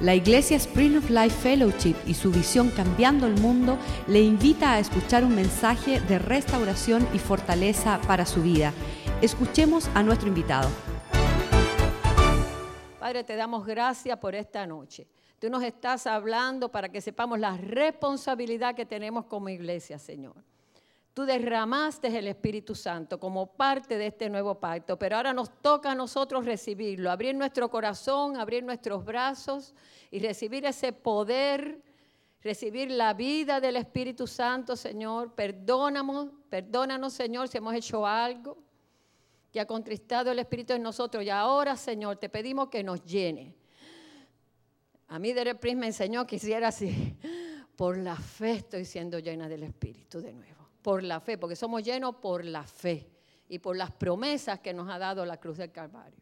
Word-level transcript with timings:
La 0.00 0.14
Iglesia 0.14 0.56
Spring 0.58 0.96
of 0.96 1.10
Life 1.10 1.36
Fellowship 1.42 1.96
y 2.06 2.14
su 2.14 2.30
visión 2.30 2.70
Cambiando 2.70 3.26
el 3.26 3.34
Mundo 3.40 3.76
le 4.06 4.20
invita 4.20 4.74
a 4.74 4.78
escuchar 4.78 5.24
un 5.24 5.34
mensaje 5.34 6.00
de 6.00 6.20
restauración 6.20 7.08
y 7.12 7.18
fortaleza 7.18 8.00
para 8.06 8.24
su 8.24 8.40
vida. 8.40 8.72
Escuchemos 9.22 9.90
a 9.94 10.04
nuestro 10.04 10.28
invitado. 10.28 10.68
Padre, 13.00 13.24
te 13.24 13.34
damos 13.34 13.66
gracias 13.66 14.16
por 14.18 14.36
esta 14.36 14.64
noche. 14.68 15.08
Tú 15.40 15.50
nos 15.50 15.64
estás 15.64 16.06
hablando 16.06 16.70
para 16.70 16.88
que 16.90 17.00
sepamos 17.00 17.40
la 17.40 17.56
responsabilidad 17.56 18.76
que 18.76 18.86
tenemos 18.86 19.24
como 19.24 19.48
iglesia, 19.48 19.98
Señor. 19.98 20.36
Tú 21.18 21.26
derramaste 21.26 22.16
el 22.16 22.28
Espíritu 22.28 22.76
Santo 22.76 23.18
como 23.18 23.48
parte 23.48 23.98
de 23.98 24.06
este 24.06 24.30
nuevo 24.30 24.60
pacto, 24.60 24.96
pero 24.96 25.16
ahora 25.16 25.32
nos 25.32 25.50
toca 25.60 25.90
a 25.90 25.94
nosotros 25.96 26.44
recibirlo, 26.44 27.10
abrir 27.10 27.34
nuestro 27.34 27.68
corazón, 27.68 28.36
abrir 28.36 28.62
nuestros 28.62 29.04
brazos 29.04 29.74
y 30.12 30.20
recibir 30.20 30.64
ese 30.64 30.92
poder, 30.92 31.82
recibir 32.40 32.92
la 32.92 33.14
vida 33.14 33.60
del 33.60 33.74
Espíritu 33.78 34.28
Santo, 34.28 34.76
Señor. 34.76 35.34
Perdónanos, 35.34 36.28
perdónanos, 36.48 37.14
Señor, 37.14 37.48
si 37.48 37.58
hemos 37.58 37.74
hecho 37.74 38.06
algo 38.06 38.56
que 39.50 39.58
ha 39.58 39.66
contristado 39.66 40.30
el 40.30 40.38
Espíritu 40.38 40.74
en 40.74 40.82
nosotros. 40.84 41.24
Y 41.24 41.30
ahora, 41.30 41.76
Señor, 41.76 42.18
te 42.18 42.28
pedimos 42.28 42.68
que 42.68 42.84
nos 42.84 43.04
llene. 43.04 43.56
A 45.08 45.18
mí 45.18 45.32
Derek 45.32 45.58
Prince 45.58 45.80
me 45.80 45.86
enseñó 45.88 46.24
que 46.28 46.36
hiciera 46.36 46.68
así. 46.68 47.16
Por 47.74 47.98
la 47.98 48.14
fe 48.14 48.52
estoy 48.52 48.84
siendo 48.84 49.18
llena 49.18 49.48
del 49.48 49.64
Espíritu 49.64 50.20
de 50.20 50.32
nuevo 50.32 50.57
por 50.82 51.02
la 51.02 51.20
fe, 51.20 51.38
porque 51.38 51.56
somos 51.56 51.82
llenos 51.82 52.16
por 52.16 52.44
la 52.44 52.62
fe 52.62 53.10
y 53.48 53.58
por 53.58 53.76
las 53.76 53.90
promesas 53.92 54.60
que 54.60 54.72
nos 54.72 54.88
ha 54.88 54.98
dado 54.98 55.24
la 55.24 55.38
cruz 55.38 55.58
del 55.58 55.72
Calvario. 55.72 56.20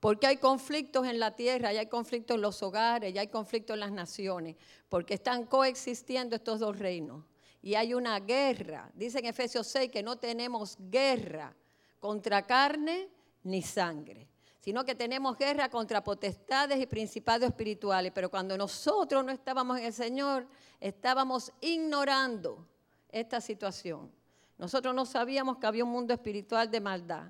Porque 0.00 0.26
hay 0.26 0.36
conflictos 0.36 1.06
en 1.06 1.18
la 1.18 1.34
tierra, 1.34 1.72
y 1.72 1.78
hay 1.78 1.86
conflictos 1.86 2.34
en 2.34 2.42
los 2.42 2.62
hogares, 2.62 3.14
y 3.14 3.18
hay 3.18 3.28
conflictos 3.28 3.74
en 3.74 3.80
las 3.80 3.92
naciones, 3.92 4.56
porque 4.88 5.14
están 5.14 5.46
coexistiendo 5.46 6.36
estos 6.36 6.60
dos 6.60 6.78
reinos. 6.78 7.24
Y 7.62 7.74
hay 7.74 7.94
una 7.94 8.20
guerra. 8.20 8.90
Dice 8.92 9.20
en 9.20 9.24
Efesios 9.24 9.66
6 9.68 9.90
que 9.90 10.02
no 10.02 10.16
tenemos 10.16 10.76
guerra 10.78 11.56
contra 11.98 12.42
carne 12.42 13.08
ni 13.44 13.62
sangre, 13.62 14.28
sino 14.64 14.82
que 14.82 14.94
tenemos 14.94 15.36
guerra 15.36 15.68
contra 15.68 16.02
potestades 16.02 16.80
y 16.80 16.86
principados 16.86 17.46
espirituales. 17.46 18.10
Pero 18.14 18.30
cuando 18.30 18.56
nosotros 18.56 19.22
no 19.22 19.30
estábamos 19.30 19.78
en 19.78 19.84
el 19.84 19.92
Señor, 19.92 20.46
estábamos 20.80 21.52
ignorando 21.60 22.66
esta 23.12 23.42
situación. 23.42 24.10
Nosotros 24.56 24.94
no 24.94 25.04
sabíamos 25.04 25.58
que 25.58 25.66
había 25.66 25.84
un 25.84 25.90
mundo 25.90 26.14
espiritual 26.14 26.70
de 26.70 26.80
maldad. 26.80 27.26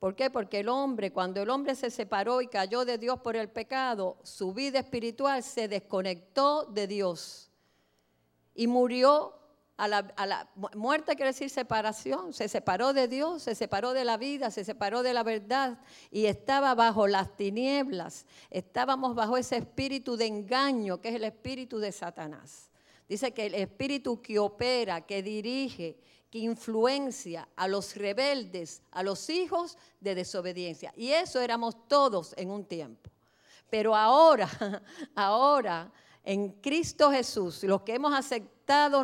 ¿Por 0.00 0.16
qué? 0.16 0.30
Porque 0.30 0.58
el 0.58 0.68
hombre, 0.68 1.12
cuando 1.12 1.40
el 1.40 1.48
hombre 1.48 1.76
se 1.76 1.92
separó 1.92 2.42
y 2.42 2.48
cayó 2.48 2.84
de 2.84 2.98
Dios 2.98 3.20
por 3.20 3.36
el 3.36 3.48
pecado, 3.48 4.16
su 4.24 4.52
vida 4.52 4.80
espiritual 4.80 5.44
se 5.44 5.68
desconectó 5.68 6.64
de 6.64 6.88
Dios 6.88 7.52
y 8.52 8.66
murió 8.66 9.32
a 9.76 9.88
la, 9.88 10.48
muerte 10.74 11.16
quiere 11.16 11.32
decir 11.32 11.50
separación, 11.50 12.32
se 12.32 12.48
separó 12.48 12.92
de 12.92 13.08
Dios, 13.08 13.42
se 13.42 13.56
separó 13.56 13.92
de 13.92 14.04
la 14.04 14.16
vida, 14.16 14.50
se 14.50 14.64
separó 14.64 15.02
de 15.02 15.12
la 15.12 15.24
verdad 15.24 15.80
y 16.12 16.26
estaba 16.26 16.74
bajo 16.74 17.08
las 17.08 17.36
tinieblas, 17.36 18.26
estábamos 18.50 19.16
bajo 19.16 19.36
ese 19.36 19.56
espíritu 19.56 20.16
de 20.16 20.26
engaño 20.26 21.00
que 21.00 21.08
es 21.08 21.16
el 21.16 21.24
espíritu 21.24 21.78
de 21.78 21.90
Satanás. 21.90 22.70
Dice 23.08 23.32
que 23.32 23.46
el 23.46 23.54
espíritu 23.54 24.22
que 24.22 24.38
opera, 24.38 25.00
que 25.00 25.22
dirige, 25.22 25.98
que 26.30 26.38
influencia 26.38 27.48
a 27.56 27.66
los 27.68 27.96
rebeldes, 27.96 28.80
a 28.92 29.02
los 29.02 29.28
hijos 29.28 29.76
de 30.00 30.14
desobediencia. 30.14 30.92
Y 30.96 31.10
eso 31.10 31.40
éramos 31.40 31.86
todos 31.88 32.32
en 32.36 32.50
un 32.50 32.64
tiempo. 32.64 33.10
Pero 33.68 33.94
ahora, 33.94 34.48
ahora 35.14 35.92
en 36.22 36.50
Cristo 36.60 37.10
Jesús, 37.10 37.62
los 37.64 37.82
que 37.82 37.94
hemos 37.94 38.14
aceptado 38.14 38.53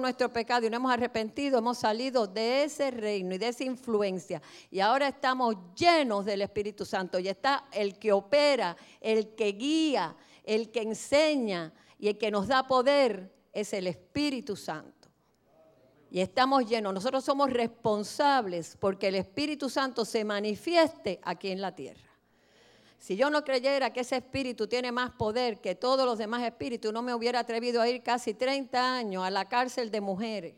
nuestro 0.00 0.32
pecado 0.32 0.66
y 0.66 0.70
no 0.70 0.76
hemos 0.76 0.92
arrepentido, 0.92 1.58
hemos 1.58 1.78
salido 1.78 2.26
de 2.26 2.64
ese 2.64 2.90
reino 2.90 3.34
y 3.34 3.38
de 3.38 3.48
esa 3.48 3.64
influencia. 3.64 4.40
Y 4.70 4.80
ahora 4.80 5.08
estamos 5.08 5.56
llenos 5.74 6.24
del 6.24 6.42
Espíritu 6.42 6.84
Santo. 6.84 7.18
Y 7.18 7.28
está 7.28 7.66
el 7.72 7.98
que 7.98 8.12
opera, 8.12 8.76
el 9.00 9.34
que 9.34 9.52
guía, 9.52 10.16
el 10.44 10.70
que 10.70 10.82
enseña 10.82 11.72
y 11.98 12.08
el 12.08 12.18
que 12.18 12.30
nos 12.30 12.48
da 12.48 12.66
poder 12.66 13.32
es 13.52 13.72
el 13.72 13.86
Espíritu 13.86 14.56
Santo. 14.56 15.08
Y 16.10 16.20
estamos 16.20 16.66
llenos. 16.66 16.92
Nosotros 16.92 17.24
somos 17.24 17.50
responsables 17.50 18.76
porque 18.80 19.08
el 19.08 19.14
Espíritu 19.14 19.68
Santo 19.68 20.04
se 20.04 20.24
manifieste 20.24 21.20
aquí 21.22 21.50
en 21.50 21.60
la 21.60 21.74
tierra. 21.74 22.09
Si 23.00 23.16
yo 23.16 23.30
no 23.30 23.42
creyera 23.42 23.94
que 23.94 24.00
ese 24.00 24.16
espíritu 24.16 24.68
tiene 24.68 24.92
más 24.92 25.10
poder 25.12 25.62
que 25.62 25.74
todos 25.74 26.04
los 26.04 26.18
demás 26.18 26.42
espíritus, 26.42 26.92
no 26.92 27.00
me 27.00 27.14
hubiera 27.14 27.40
atrevido 27.40 27.80
a 27.80 27.88
ir 27.88 28.02
casi 28.02 28.34
30 28.34 28.94
años 28.96 29.24
a 29.24 29.30
la 29.30 29.48
cárcel 29.48 29.90
de 29.90 30.02
mujeres, 30.02 30.54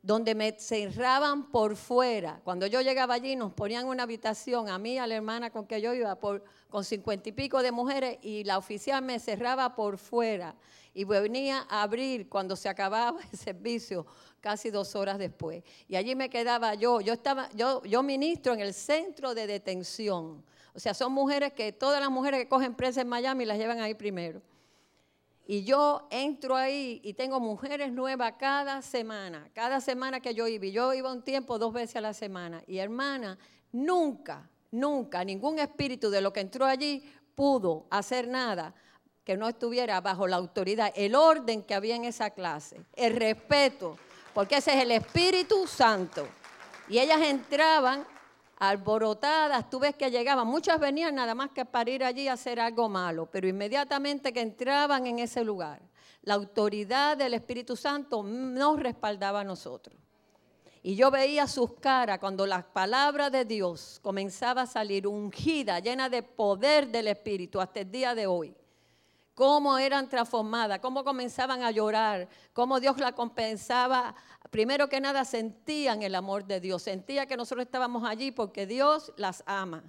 donde 0.00 0.36
me 0.36 0.52
cerraban 0.52 1.50
por 1.50 1.74
fuera. 1.74 2.40
Cuando 2.44 2.68
yo 2.68 2.80
llegaba 2.82 3.14
allí 3.14 3.34
nos 3.34 3.52
ponían 3.52 3.88
una 3.88 4.04
habitación, 4.04 4.68
a 4.68 4.78
mí, 4.78 4.96
a 4.96 5.08
la 5.08 5.16
hermana 5.16 5.50
con 5.50 5.66
que 5.66 5.80
yo 5.80 5.92
iba, 5.92 6.14
por, 6.14 6.44
con 6.70 6.84
cincuenta 6.84 7.30
y 7.30 7.32
pico 7.32 7.60
de 7.60 7.72
mujeres, 7.72 8.16
y 8.22 8.44
la 8.44 8.58
oficial 8.58 9.02
me 9.02 9.18
cerraba 9.18 9.74
por 9.74 9.98
fuera. 9.98 10.54
Y 10.94 11.02
venía 11.02 11.66
a 11.68 11.82
abrir 11.82 12.28
cuando 12.28 12.54
se 12.54 12.68
acababa 12.68 13.18
el 13.32 13.36
servicio, 13.36 14.06
casi 14.40 14.70
dos 14.70 14.94
horas 14.94 15.18
después. 15.18 15.64
Y 15.88 15.96
allí 15.96 16.14
me 16.14 16.30
quedaba 16.30 16.76
yo. 16.76 17.00
Yo, 17.00 17.12
estaba, 17.12 17.48
yo, 17.56 17.82
yo 17.82 18.04
ministro 18.04 18.54
en 18.54 18.60
el 18.60 18.72
centro 18.72 19.34
de 19.34 19.48
detención 19.48 20.44
o 20.74 20.80
sea, 20.80 20.94
son 20.94 21.12
mujeres 21.12 21.52
que 21.52 21.72
todas 21.72 22.00
las 22.00 22.10
mujeres 22.10 22.40
que 22.40 22.48
cogen 22.48 22.74
presa 22.74 23.02
en 23.02 23.08
Miami 23.08 23.44
las 23.44 23.58
llevan 23.58 23.80
ahí 23.80 23.94
primero. 23.94 24.40
Y 25.46 25.64
yo 25.64 26.06
entro 26.10 26.56
ahí 26.56 27.00
y 27.02 27.14
tengo 27.14 27.40
mujeres 27.40 27.92
nuevas 27.92 28.34
cada 28.38 28.80
semana, 28.80 29.50
cada 29.52 29.80
semana 29.80 30.20
que 30.20 30.34
yo 30.34 30.46
iba. 30.46 30.66
Yo 30.66 30.94
iba 30.94 31.12
un 31.12 31.22
tiempo 31.22 31.58
dos 31.58 31.72
veces 31.72 31.96
a 31.96 32.00
la 32.00 32.14
semana. 32.14 32.62
Y 32.66 32.78
hermana, 32.78 33.38
nunca, 33.72 34.48
nunca, 34.70 35.24
ningún 35.24 35.58
espíritu 35.58 36.10
de 36.10 36.20
lo 36.20 36.32
que 36.32 36.40
entró 36.40 36.64
allí 36.64 37.02
pudo 37.34 37.86
hacer 37.90 38.28
nada 38.28 38.74
que 39.24 39.36
no 39.36 39.48
estuviera 39.48 40.00
bajo 40.00 40.26
la 40.26 40.36
autoridad, 40.36 40.92
el 40.96 41.14
orden 41.14 41.62
que 41.62 41.74
había 41.74 41.96
en 41.96 42.04
esa 42.04 42.30
clase, 42.30 42.80
el 42.94 43.14
respeto, 43.14 43.96
porque 44.34 44.56
ese 44.56 44.74
es 44.74 44.82
el 44.82 44.90
Espíritu 44.90 45.66
Santo. 45.66 46.26
Y 46.88 46.98
ellas 46.98 47.20
entraban 47.20 48.04
alborotadas, 48.62 49.68
tú 49.68 49.80
ves 49.80 49.96
que 49.96 50.08
llegaban, 50.08 50.46
muchas 50.46 50.78
venían 50.78 51.16
nada 51.16 51.34
más 51.34 51.50
que 51.50 51.64
para 51.64 51.90
ir 51.90 52.04
allí 52.04 52.28
a 52.28 52.34
hacer 52.34 52.60
algo 52.60 52.88
malo, 52.88 53.28
pero 53.28 53.48
inmediatamente 53.48 54.32
que 54.32 54.40
entraban 54.40 55.04
en 55.08 55.18
ese 55.18 55.42
lugar, 55.42 55.82
la 56.22 56.34
autoridad 56.34 57.16
del 57.16 57.34
Espíritu 57.34 57.74
Santo 57.74 58.22
nos 58.22 58.78
respaldaba 58.78 59.40
a 59.40 59.44
nosotros. 59.44 59.96
Y 60.80 60.94
yo 60.94 61.10
veía 61.10 61.48
sus 61.48 61.74
caras 61.80 62.20
cuando 62.20 62.46
la 62.46 62.62
palabra 62.62 63.30
de 63.30 63.44
Dios 63.44 63.98
comenzaba 64.00 64.62
a 64.62 64.66
salir 64.66 65.08
ungida, 65.08 65.80
llena 65.80 66.08
de 66.08 66.22
poder 66.22 66.86
del 66.86 67.08
Espíritu 67.08 67.60
hasta 67.60 67.80
el 67.80 67.90
día 67.90 68.14
de 68.14 68.28
hoy 68.28 68.54
cómo 69.34 69.78
eran 69.78 70.08
transformadas, 70.08 70.78
cómo 70.80 71.04
comenzaban 71.04 71.62
a 71.62 71.70
llorar, 71.70 72.28
cómo 72.52 72.80
Dios 72.80 72.98
la 72.98 73.12
compensaba. 73.12 74.14
Primero 74.50 74.88
que 74.88 75.00
nada 75.00 75.24
sentían 75.24 76.02
el 76.02 76.14
amor 76.14 76.44
de 76.44 76.60
Dios, 76.60 76.82
sentía 76.82 77.26
que 77.26 77.36
nosotros 77.36 77.64
estábamos 77.64 78.04
allí 78.04 78.30
porque 78.30 78.66
Dios 78.66 79.12
las 79.16 79.42
ama 79.46 79.84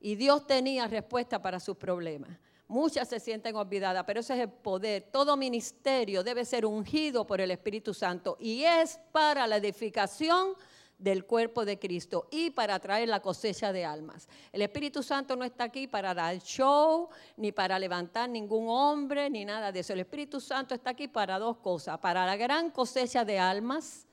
y 0.00 0.14
Dios 0.14 0.46
tenía 0.46 0.86
respuesta 0.86 1.40
para 1.42 1.60
sus 1.60 1.76
problemas. 1.76 2.30
Muchas 2.66 3.08
se 3.08 3.18
sienten 3.18 3.56
olvidadas, 3.56 4.04
pero 4.04 4.20
ese 4.20 4.34
es 4.34 4.40
el 4.40 4.50
poder. 4.50 5.08
Todo 5.10 5.38
ministerio 5.38 6.22
debe 6.22 6.44
ser 6.44 6.66
ungido 6.66 7.26
por 7.26 7.40
el 7.40 7.50
Espíritu 7.50 7.94
Santo 7.94 8.36
y 8.38 8.62
es 8.62 9.00
para 9.10 9.46
la 9.46 9.56
edificación 9.56 10.54
del 10.98 11.24
cuerpo 11.24 11.64
de 11.64 11.78
Cristo 11.78 12.26
y 12.30 12.50
para 12.50 12.78
traer 12.80 13.08
la 13.08 13.20
cosecha 13.20 13.72
de 13.72 13.84
almas. 13.84 14.28
El 14.52 14.62
Espíritu 14.62 15.02
Santo 15.02 15.36
no 15.36 15.44
está 15.44 15.64
aquí 15.64 15.86
para 15.86 16.12
dar 16.12 16.36
show, 16.38 17.08
ni 17.36 17.52
para 17.52 17.78
levantar 17.78 18.28
ningún 18.28 18.68
hombre, 18.68 19.30
ni 19.30 19.44
nada 19.44 19.70
de 19.70 19.80
eso. 19.80 19.92
El 19.92 20.00
Espíritu 20.00 20.40
Santo 20.40 20.74
está 20.74 20.90
aquí 20.90 21.06
para 21.06 21.38
dos 21.38 21.58
cosas, 21.58 21.98
para 21.98 22.26
la 22.26 22.36
gran 22.36 22.70
cosecha 22.70 23.24
de 23.24 23.38
almas, 23.38 24.06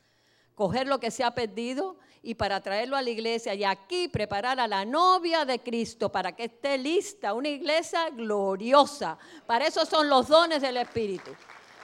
coger 0.53 0.87
lo 0.87 0.99
que 0.99 1.09
se 1.09 1.23
ha 1.23 1.33
perdido 1.33 1.97
y 2.21 2.35
para 2.35 2.61
traerlo 2.61 2.95
a 2.95 3.01
la 3.01 3.09
iglesia 3.09 3.53
y 3.55 3.63
aquí 3.63 4.07
preparar 4.07 4.59
a 4.59 4.67
la 4.67 4.85
novia 4.85 5.43
de 5.43 5.59
Cristo 5.59 6.11
para 6.11 6.35
que 6.35 6.45
esté 6.45 6.77
lista, 6.77 7.33
una 7.33 7.49
iglesia 7.49 8.09
gloriosa. 8.11 9.17
Para 9.47 9.65
eso 9.67 9.85
son 9.85 10.07
los 10.07 10.27
dones 10.27 10.61
del 10.61 10.77
Espíritu. 10.77 11.31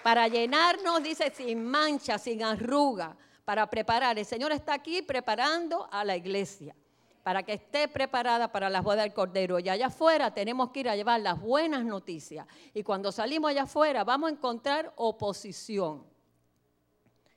Para 0.04 0.28
llenarnos, 0.28 1.04
dice, 1.04 1.32
sin 1.36 1.64
mancha, 1.66 2.18
sin 2.18 2.44
arruga 2.44 3.16
para 3.52 3.70
preparar. 3.70 4.18
El 4.18 4.26
Señor 4.26 4.54
está 4.54 4.74
aquí 4.74 5.02
preparando 5.02 5.86
a 5.92 6.06
la 6.06 6.16
iglesia 6.16 6.74
para 7.22 7.44
que 7.44 7.52
esté 7.52 7.90
preparada 7.90 8.50
para 8.50 8.70
las 8.70 8.82
bodas 8.82 9.04
del 9.04 9.14
Cordero. 9.14 9.60
Y 9.60 9.68
allá 9.68 9.88
afuera 9.88 10.34
tenemos 10.34 10.70
que 10.70 10.80
ir 10.80 10.88
a 10.88 10.96
llevar 10.96 11.20
las 11.20 11.38
buenas 11.38 11.84
noticias. 11.84 12.48
Y 12.74 12.82
cuando 12.82 13.12
salimos 13.12 13.52
allá 13.52 13.64
afuera 13.64 14.06
vamos 14.06 14.30
a 14.30 14.34
encontrar 14.36 14.94
oposición. 14.96 16.06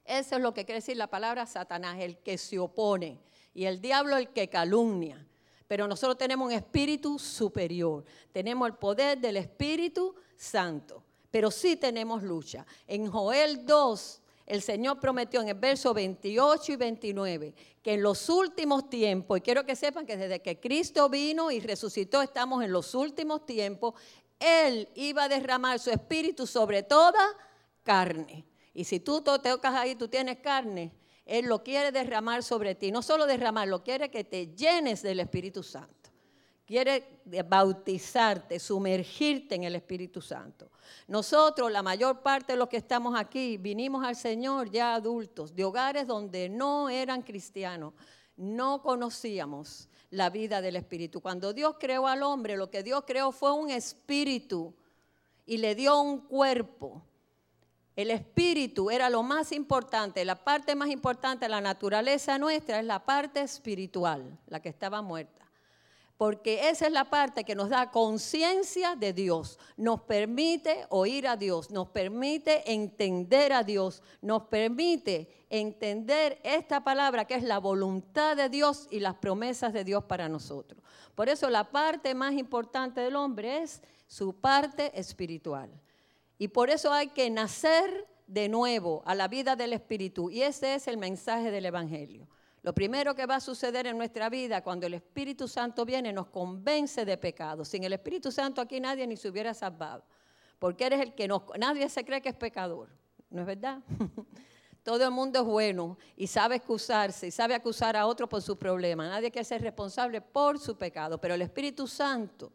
Eso 0.05 0.37
es 0.37 0.41
lo 0.41 0.55
que 0.55 0.65
quiere 0.65 0.79
decir 0.79 0.97
la 0.97 1.09
palabra 1.09 1.47
Satanás, 1.47 1.97
el 1.99 2.19
que 2.19 2.39
se 2.39 2.61
opone. 2.61 3.19
Y 3.53 3.65
el 3.65 3.81
diablo 3.81 4.17
el 4.17 4.29
que 4.29 4.49
calumnia. 4.49 5.27
Pero 5.67 5.89
nosotros 5.89 6.17
tenemos 6.17 6.47
un 6.47 6.53
espíritu 6.53 7.19
superior. 7.19 8.05
Tenemos 8.31 8.69
el 8.69 8.75
poder 8.77 9.19
del 9.19 9.37
Espíritu 9.39 10.15
Santo. 10.37 11.03
Pero 11.33 11.51
sí 11.51 11.75
tenemos 11.75 12.23
lucha. 12.23 12.65
En 12.87 13.11
Joel 13.11 13.67
2, 13.67 14.21
el 14.47 14.63
Señor 14.63 15.01
prometió 15.01 15.41
en 15.41 15.49
el 15.49 15.55
verso 15.55 15.95
28 15.95 16.73
y 16.73 16.77
29 16.77 17.55
que 17.83 17.95
en 17.95 18.03
los 18.03 18.29
últimos 18.29 18.89
tiempos, 18.89 19.39
y 19.39 19.41
quiero 19.41 19.65
que 19.65 19.77
sepan 19.77 20.07
que 20.07 20.17
desde 20.17 20.41
que 20.41 20.61
Cristo 20.61 21.09
vino 21.09 21.51
y 21.51 21.61
resucitó, 21.61 22.23
estamos 22.23 22.63
en 22.63 22.73
los 22.73 22.95
últimos 22.95 23.47
tiempos, 23.47 23.95
Él 24.39 24.89
iba 24.95 25.25
a 25.25 25.29
derramar 25.29 25.79
su 25.79 25.91
espíritu 25.91 26.47
sobre 26.47 26.83
toda 26.83 27.21
carne. 27.83 28.47
Y 28.73 28.85
si 28.85 29.01
tú 29.01 29.23
te 29.23 29.39
tocas 29.39 29.75
ahí, 29.75 29.95
tú 29.95 30.09
tienes 30.09 30.39
carne, 30.39 30.93
Él 31.25 31.47
lo 31.47 31.63
quiere 31.63 31.93
derramar 31.93 32.43
sobre 32.43 32.75
ti. 32.75 32.91
No 32.91 33.03
solo 33.03 33.27
derramar, 33.27 33.69
lo 33.69 33.83
quiere 33.83 34.11
que 34.11 34.25
te 34.25 34.49
llenes 34.55 35.03
del 35.03 35.21
Espíritu 35.21 35.63
Santo 35.63 36.04
quiere 36.67 37.21
bautizarte, 37.47 38.59
sumergirte 38.59 39.55
en 39.55 39.65
el 39.65 39.77
Espíritu 39.77 40.21
Santo. 40.21 40.71
Nosotros, 41.09 41.71
la 41.71 41.83
mayor 41.83 42.21
parte 42.21 42.53
de 42.53 42.59
los 42.59 42.69
que 42.69 42.79
estamos 42.79 43.19
aquí, 43.19 43.57
vinimos 43.59 44.05
al 44.05 44.17
Señor 44.17 44.71
ya 44.71 44.95
adultos, 44.95 45.55
de 45.55 45.65
hogares 45.65 46.07
donde 46.07 46.49
no 46.49 46.89
eran 46.89 47.23
cristianos, 47.23 47.93
no 48.37 48.83
conocíamos 48.83 49.89
la 50.11 50.31
vida 50.31 50.61
del 50.61 50.77
Espíritu. 50.77 51.21
Cuando 51.21 51.53
Dios 51.53 51.77
creó 51.79 52.07
al 52.07 52.23
hombre, 52.23 52.57
lo 52.57 52.71
que 52.71 52.83
Dios 52.83 53.05
creó 53.07 53.33
fue 53.33 53.53
un 53.53 53.71
espíritu 53.71 54.75
y 55.47 55.59
le 55.59 55.75
dio 55.75 56.01
un 56.01 56.21
cuerpo. 56.21 57.03
El 57.95 58.11
espíritu 58.11 58.91
era 58.91 59.09
lo 59.09 59.23
más 59.23 59.53
importante, 59.53 60.25
la 60.25 60.43
parte 60.43 60.75
más 60.75 60.89
importante 60.89 61.45
de 61.45 61.49
la 61.49 61.61
naturaleza 61.61 62.39
nuestra 62.39 62.81
es 62.81 62.87
la 62.87 63.05
parte 63.05 63.41
espiritual, 63.41 64.37
la 64.49 64.61
que 64.61 64.69
estaba 64.69 65.01
muerta 65.01 65.44
porque 66.25 66.71
esa 66.71 66.87
es 66.87 66.93
la 66.93 67.11
parte 67.11 67.45
que 67.45 67.55
nos 67.55 67.69
da 67.69 67.91
conciencia 67.91 68.97
de 68.97 69.13
Dios, 69.13 69.59
nos 69.77 70.01
permite 70.01 70.87
oír 70.89 71.29
a 71.29 71.37
Dios, 71.37 71.71
nos 71.71 71.89
permite 71.89 72.73
entender 72.73 73.53
a 73.53 73.63
Dios, 73.63 74.03
nos 74.23 74.45
permite 74.45 75.29
entender 75.51 76.41
esta 76.43 76.83
palabra 76.83 77.27
que 77.27 77.35
es 77.35 77.43
la 77.43 77.59
voluntad 77.59 78.39
de 78.39 78.49
Dios 78.49 78.89
y 78.91 79.01
las 79.01 79.17
promesas 79.17 79.75
de 79.75 79.85
Dios 79.85 80.05
para 80.05 80.31
nosotros. 80.31 80.83
Por 81.15 81.29
eso 81.29 81.51
la 81.51 81.71
parte 81.71 82.15
más 82.15 82.33
importante 82.33 83.03
del 83.03 83.17
hombre 83.17 83.63
es 83.63 83.83
su 84.07 84.33
parte 84.33 84.99
espiritual. 84.99 85.79
Y 86.39 86.49
por 86.49 86.71
eso 86.71 86.91
hay 86.91 87.09
que 87.09 87.29
nacer 87.29 88.09
de 88.27 88.49
nuevo 88.49 89.03
a 89.05 89.15
la 89.15 89.29
vida 89.29 89.57
del 89.57 89.75
Espíritu. 89.75 90.31
Y 90.31 90.41
ese 90.41 90.75
es 90.75 90.89
el 90.89 90.97
mensaje 90.97 91.51
del 91.51 91.67
Evangelio. 91.67 92.27
Lo 92.65 92.73
primero 92.73 93.15
que 93.15 93.27
va 93.27 93.37
a 93.37 93.41
suceder 93.41 93.87
en 93.87 93.99
nuestra 93.99 94.31
vida 94.31 94.63
cuando 94.63 94.87
el 94.87 94.95
Espíritu 94.95 95.47
Santo 95.47 95.85
viene 95.85 96.15
nos 96.15 96.29
convence 96.29 97.05
de 97.05 97.19
pecado. 97.19 97.63
Sin 97.63 97.85
el 97.85 97.93
Espíritu 97.93 98.33
Santo 98.33 98.63
aquí 98.63 98.81
nadie 98.81 99.07
ni 99.07 99.19
se 99.19 99.29
hubiera 99.29 99.53
salvado. 99.53 100.03
Porque 100.59 100.87
eres 100.87 101.03
el 101.03 101.15
que 101.15 101.29
nos... 101.29 101.43
Nadie 101.59 101.87
se 101.91 102.07
cree 102.07 102.23
que 102.23 102.31
es 102.31 102.35
pecador. 102.35 102.89
¿No 103.29 103.43
es 103.43 103.47
verdad? 103.47 103.83
Todo 104.83 105.05
el 105.05 105.11
mundo 105.11 105.41
es 105.41 105.45
bueno 105.45 105.99
y 106.17 106.27
sabe 106.27 106.57
excusarse 106.57 107.27
y 107.27 107.31
sabe 107.31 107.55
acusar 107.55 107.99
a 107.99 108.07
otro 108.07 108.31
por 108.31 108.41
su 108.41 108.57
problema. 108.57 109.11
Nadie 109.11 109.31
quiere 109.31 109.45
ser 109.45 109.61
responsable 109.61 110.23
por 110.23 110.59
su 110.59 110.75
pecado. 110.79 111.21
Pero 111.21 111.35
el 111.35 111.43
Espíritu 111.43 111.87
Santo, 111.87 112.51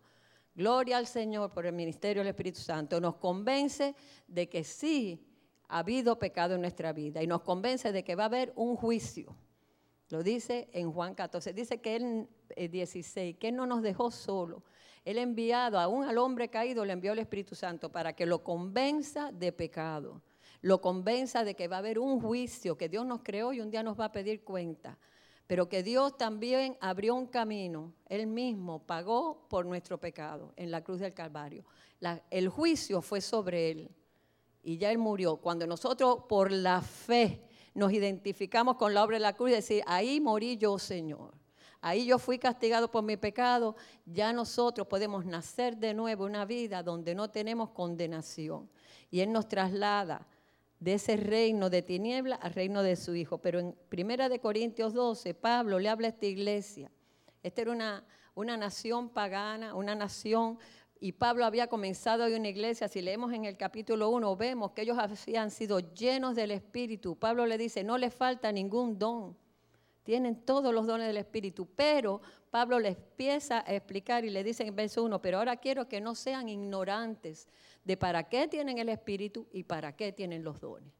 gloria 0.55 0.97
al 0.97 1.05
Señor 1.05 1.51
por 1.51 1.67
el 1.67 1.73
ministerio 1.73 2.21
del 2.21 2.29
Espíritu 2.29 2.61
Santo, 2.61 2.99
nos 2.99 3.17
convence 3.17 3.93
de 4.27 4.49
que 4.49 4.63
sí 4.63 5.23
ha 5.67 5.77
habido 5.77 6.17
pecado 6.17 6.55
en 6.55 6.61
nuestra 6.61 6.93
vida 6.93 7.21
y 7.21 7.27
nos 7.27 7.41
convence 7.41 7.91
de 7.91 8.03
que 8.03 8.15
va 8.15 8.23
a 8.23 8.25
haber 8.25 8.53
un 8.55 8.75
juicio 8.75 9.35
lo 10.09 10.23
dice 10.23 10.69
en 10.73 10.91
Juan 10.91 11.13
14. 11.13 11.53
Dice 11.53 11.79
que 11.79 11.95
él, 11.95 12.27
16, 12.55 13.17
eh, 13.17 13.37
que 13.37 13.49
él 13.49 13.55
no 13.55 13.65
nos 13.65 13.81
dejó 13.81 14.11
solo. 14.11 14.63
Él 15.05 15.17
enviado, 15.17 15.79
aún 15.79 16.03
al 16.03 16.17
hombre 16.17 16.49
caído, 16.49 16.83
le 16.83 16.93
envió 16.93 17.13
el 17.13 17.19
Espíritu 17.19 17.55
Santo 17.55 17.91
para 17.91 18.13
que 18.13 18.25
lo 18.25 18.43
convenza 18.43 19.31
de 19.31 19.51
pecado. 19.51 20.21
Lo 20.61 20.81
convenza 20.81 21.43
de 21.43 21.55
que 21.55 21.67
va 21.67 21.77
a 21.77 21.79
haber 21.79 21.99
un 21.99 22.19
juicio, 22.19 22.77
que 22.77 22.89
Dios 22.89 23.05
nos 23.05 23.21
creó 23.21 23.53
y 23.53 23.61
un 23.61 23.71
día 23.71 23.83
nos 23.83 23.99
va 23.99 24.05
a 24.05 24.11
pedir 24.11 24.43
cuenta. 24.43 24.97
Pero 25.47 25.69
que 25.69 25.83
Dios 25.83 26.17
también 26.17 26.75
abrió 26.81 27.15
un 27.15 27.27
camino. 27.27 27.93
Él 28.07 28.27
mismo 28.27 28.85
pagó 28.85 29.47
por 29.47 29.65
nuestro 29.65 29.99
pecado 29.99 30.53
en 30.57 30.69
la 30.69 30.83
cruz 30.83 30.99
del 30.99 31.13
Calvario. 31.13 31.63
el 32.29 32.49
juicio 32.49 33.01
fue 33.01 33.21
sobre 33.21 33.71
él. 33.71 33.89
Y 34.63 34.77
ya 34.77 34.91
él 34.91 34.97
murió. 34.97 35.37
Cuando 35.37 35.65
nosotros, 35.65 36.23
por 36.27 36.51
la 36.51 36.81
fe, 36.81 37.48
nos 37.73 37.91
identificamos 37.93 38.77
con 38.77 38.93
la 38.93 39.03
obra 39.03 39.17
de 39.17 39.21
la 39.21 39.33
cruz 39.33 39.51
y 39.51 39.53
decir, 39.53 39.83
ahí 39.87 40.19
morí 40.19 40.57
yo, 40.57 40.79
Señor. 40.79 41.33
Ahí 41.81 42.05
yo 42.05 42.19
fui 42.19 42.37
castigado 42.37 42.91
por 42.91 43.03
mi 43.03 43.15
pecado. 43.15 43.75
Ya 44.05 44.33
nosotros 44.33 44.87
podemos 44.87 45.25
nacer 45.25 45.77
de 45.77 45.93
nuevo 45.93 46.25
una 46.25 46.45
vida 46.45 46.83
donde 46.83 47.15
no 47.15 47.29
tenemos 47.29 47.69
condenación. 47.69 48.69
Y 49.09 49.21
Él 49.21 49.31
nos 49.31 49.47
traslada 49.47 50.27
de 50.79 50.93
ese 50.93 51.17
reino 51.17 51.69
de 51.69 51.81
tiniebla 51.81 52.35
al 52.35 52.53
reino 52.53 52.83
de 52.83 52.95
su 52.95 53.15
Hijo. 53.15 53.37
Pero 53.37 53.59
en 53.59 53.75
Primera 53.87 54.27
de 54.27 54.39
Corintios 54.39 54.93
12, 54.93 55.33
Pablo 55.33 55.79
le 55.79 55.89
habla 55.89 56.07
a 56.07 56.11
esta 56.11 56.25
iglesia. 56.25 56.91
Esta 57.43 57.61
era 57.61 57.71
una, 57.71 58.03
una 58.35 58.57
nación 58.57 59.09
pagana, 59.09 59.73
una 59.73 59.95
nación 59.95 60.59
y 60.99 61.13
Pablo 61.13 61.45
había 61.45 61.67
comenzado 61.67 62.25
hoy 62.25 62.33
una 62.33 62.49
iglesia, 62.49 62.89
si 62.89 63.01
leemos 63.01 63.31
en 63.31 63.45
el 63.45 63.55
capítulo 63.55 64.09
1, 64.09 64.35
vemos 64.35 64.71
que 64.71 64.81
ellos 64.81 64.97
habían 64.97 65.49
sido 65.49 65.79
llenos 65.79 66.35
del 66.35 66.51
Espíritu. 66.51 67.15
Pablo 67.15 67.45
le 67.45 67.57
dice, 67.57 67.83
no 67.83 67.97
les 67.97 68.13
falta 68.13 68.51
ningún 68.51 68.99
don, 68.99 69.37
tienen 70.03 70.43
todos 70.43 70.73
los 70.73 70.87
dones 70.87 71.07
del 71.07 71.17
Espíritu, 71.17 71.67
pero 71.73 72.21
Pablo 72.49 72.79
les 72.79 72.97
empieza 72.97 73.59
a 73.59 73.73
explicar 73.73 74.25
y 74.25 74.29
le 74.29 74.43
dice 74.43 74.65
en 74.65 74.75
verso 74.75 75.03
1, 75.03 75.21
pero 75.21 75.37
ahora 75.37 75.55
quiero 75.57 75.87
que 75.87 76.01
no 76.01 76.15
sean 76.15 76.49
ignorantes 76.49 77.47
de 77.85 77.95
para 77.95 78.27
qué 78.27 78.47
tienen 78.47 78.77
el 78.77 78.89
Espíritu 78.89 79.47
y 79.53 79.63
para 79.63 79.95
qué 79.95 80.11
tienen 80.11 80.43
los 80.43 80.59
dones. 80.59 80.91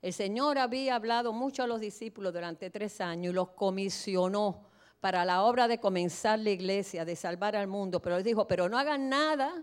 El 0.00 0.12
Señor 0.12 0.58
había 0.58 0.94
hablado 0.94 1.32
mucho 1.32 1.62
a 1.62 1.66
los 1.66 1.80
discípulos 1.80 2.32
durante 2.32 2.70
tres 2.70 3.00
años 3.00 3.32
y 3.32 3.34
los 3.34 3.50
comisionó 3.50 4.66
para 5.04 5.26
la 5.26 5.42
obra 5.42 5.68
de 5.68 5.78
comenzar 5.78 6.38
la 6.38 6.48
iglesia, 6.48 7.04
de 7.04 7.14
salvar 7.14 7.54
al 7.56 7.66
mundo, 7.66 8.00
pero 8.00 8.16
les 8.16 8.24
dijo, 8.24 8.46
pero 8.46 8.70
no 8.70 8.78
hagan 8.78 9.10
nada 9.10 9.62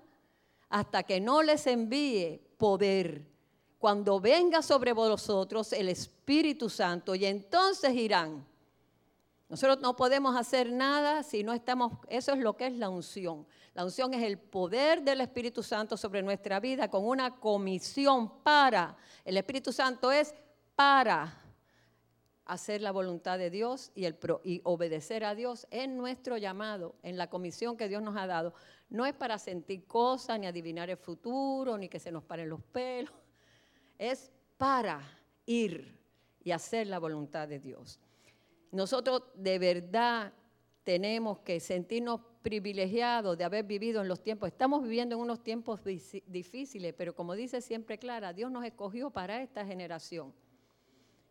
hasta 0.69 1.01
que 1.01 1.19
no 1.19 1.41
les 1.41 1.65
envíe 1.65 2.39
poder. 2.59 3.25
Cuando 3.79 4.19
venga 4.19 4.61
sobre 4.61 4.93
vosotros 4.93 5.73
el 5.73 5.89
Espíritu 5.89 6.69
Santo 6.69 7.15
y 7.15 7.25
entonces 7.25 7.91
irán. 7.95 8.45
Nosotros 9.49 9.81
no 9.81 9.95
podemos 9.95 10.35
hacer 10.35 10.71
nada 10.71 11.23
si 11.23 11.41
no 11.41 11.53
estamos, 11.53 11.93
eso 12.07 12.33
es 12.33 12.37
lo 12.37 12.55
que 12.55 12.67
es 12.67 12.73
la 12.73 12.89
unción. 12.89 13.47
La 13.73 13.83
unción 13.83 14.13
es 14.13 14.21
el 14.21 14.37
poder 14.37 15.01
del 15.01 15.21
Espíritu 15.21 15.63
Santo 15.63 15.97
sobre 15.97 16.21
nuestra 16.21 16.59
vida 16.59 16.87
con 16.87 17.03
una 17.03 17.39
comisión 17.39 18.43
para. 18.43 18.95
El 19.25 19.37
Espíritu 19.37 19.73
Santo 19.73 20.11
es 20.11 20.35
para 20.75 21.35
hacer 22.51 22.81
la 22.81 22.91
voluntad 22.91 23.37
de 23.37 23.49
Dios 23.49 23.93
y, 23.95 24.03
el 24.03 24.17
y 24.43 24.59
obedecer 24.65 25.23
a 25.23 25.35
Dios 25.35 25.67
en 25.71 25.95
nuestro 25.95 26.37
llamado, 26.37 26.95
en 27.01 27.15
la 27.15 27.29
comisión 27.29 27.77
que 27.77 27.87
Dios 27.87 28.03
nos 28.03 28.17
ha 28.17 28.27
dado. 28.27 28.53
No 28.89 29.05
es 29.05 29.13
para 29.13 29.37
sentir 29.37 29.85
cosas, 29.85 30.37
ni 30.37 30.47
adivinar 30.47 30.89
el 30.89 30.97
futuro, 30.97 31.77
ni 31.77 31.87
que 31.87 31.97
se 31.97 32.11
nos 32.11 32.25
paren 32.25 32.49
los 32.49 32.61
pelos. 32.61 33.13
Es 33.97 34.31
para 34.57 34.99
ir 35.45 35.97
y 36.43 36.51
hacer 36.51 36.87
la 36.87 36.99
voluntad 36.99 37.47
de 37.47 37.59
Dios. 37.59 37.99
Nosotros 38.71 39.23
de 39.35 39.59
verdad 39.59 40.33
tenemos 40.83 41.39
que 41.39 41.59
sentirnos 41.59 42.19
privilegiados 42.41 43.37
de 43.37 43.43
haber 43.43 43.63
vivido 43.63 44.01
en 44.01 44.07
los 44.07 44.23
tiempos. 44.23 44.47
Estamos 44.47 44.81
viviendo 44.81 45.15
en 45.15 45.21
unos 45.21 45.43
tiempos 45.43 45.81
difíciles, 46.25 46.93
pero 46.97 47.15
como 47.15 47.35
dice 47.35 47.61
siempre 47.61 47.99
Clara, 47.99 48.33
Dios 48.33 48.51
nos 48.51 48.65
escogió 48.65 49.11
para 49.11 49.41
esta 49.41 49.65
generación. 49.65 50.33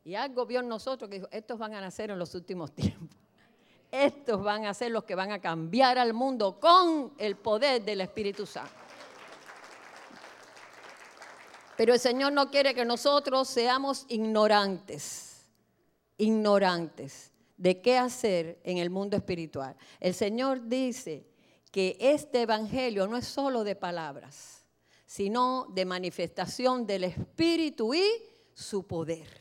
Y 0.05 0.15
algo 0.15 0.47
vio 0.47 0.61
en 0.61 0.69
nosotros 0.69 1.11
que 1.11 1.17
dijo, 1.17 1.29
estos 1.31 1.59
van 1.59 1.75
a 1.75 1.81
nacer 1.81 2.11
en 2.11 2.19
los 2.19 2.35
últimos 2.35 2.73
tiempos. 2.73 3.17
Estos 3.91 4.43
van 4.43 4.67
a 4.67 4.73
ser 4.73 4.93
los 4.93 5.05
que 5.05 5.17
van 5.17 5.33
a 5.33 5.41
cambiar 5.41 5.99
al 5.99 6.15
mundo 6.15 6.61
con 6.61 7.13
el 7.19 7.37
poder 7.37 7.85
del 7.85 8.01
Espíritu 8.01 8.47
Santo. 8.47 8.73
Pero 11.77 11.95
el 11.95 11.99
Señor 11.99 12.33
no 12.33 12.51
quiere 12.51 12.75
que 12.75 12.85
nosotros 12.85 13.49
seamos 13.49 14.05
ignorantes, 14.09 15.47
ignorantes 16.19 17.33
de 17.57 17.81
qué 17.81 17.99
hacer 17.99 18.61
en 18.65 18.79
el 18.79 18.91
mundo 18.91 19.17
espiritual. 19.17 19.77
El 19.99 20.15
Señor 20.15 20.69
dice 20.69 21.27
que 21.73 21.97
este 21.99 22.43
Evangelio 22.43 23.07
no 23.07 23.17
es 23.17 23.27
solo 23.27 23.65
de 23.65 23.77
palabras, 23.77 24.65
sino 25.05 25.67
de 25.71 25.85
manifestación 25.85 26.87
del 26.87 27.05
Espíritu 27.05 27.93
y 27.95 28.07
su 28.55 28.87
poder. 28.87 29.40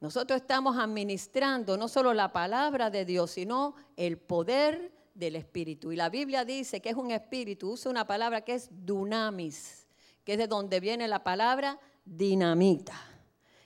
Nosotros 0.00 0.40
estamos 0.40 0.78
administrando 0.78 1.76
no 1.76 1.88
solo 1.88 2.14
la 2.14 2.32
palabra 2.32 2.88
de 2.88 3.04
Dios, 3.04 3.32
sino 3.32 3.74
el 3.96 4.16
poder 4.16 4.92
del 5.14 5.34
Espíritu. 5.34 5.90
Y 5.90 5.96
la 5.96 6.08
Biblia 6.08 6.44
dice 6.44 6.80
que 6.80 6.90
es 6.90 6.94
un 6.94 7.10
espíritu, 7.10 7.72
usa 7.72 7.90
una 7.90 8.06
palabra 8.06 8.42
que 8.42 8.54
es 8.54 8.68
dunamis, 8.70 9.88
que 10.22 10.34
es 10.34 10.38
de 10.38 10.46
donde 10.46 10.78
viene 10.78 11.08
la 11.08 11.24
palabra 11.24 11.80
dinamita. 12.04 12.94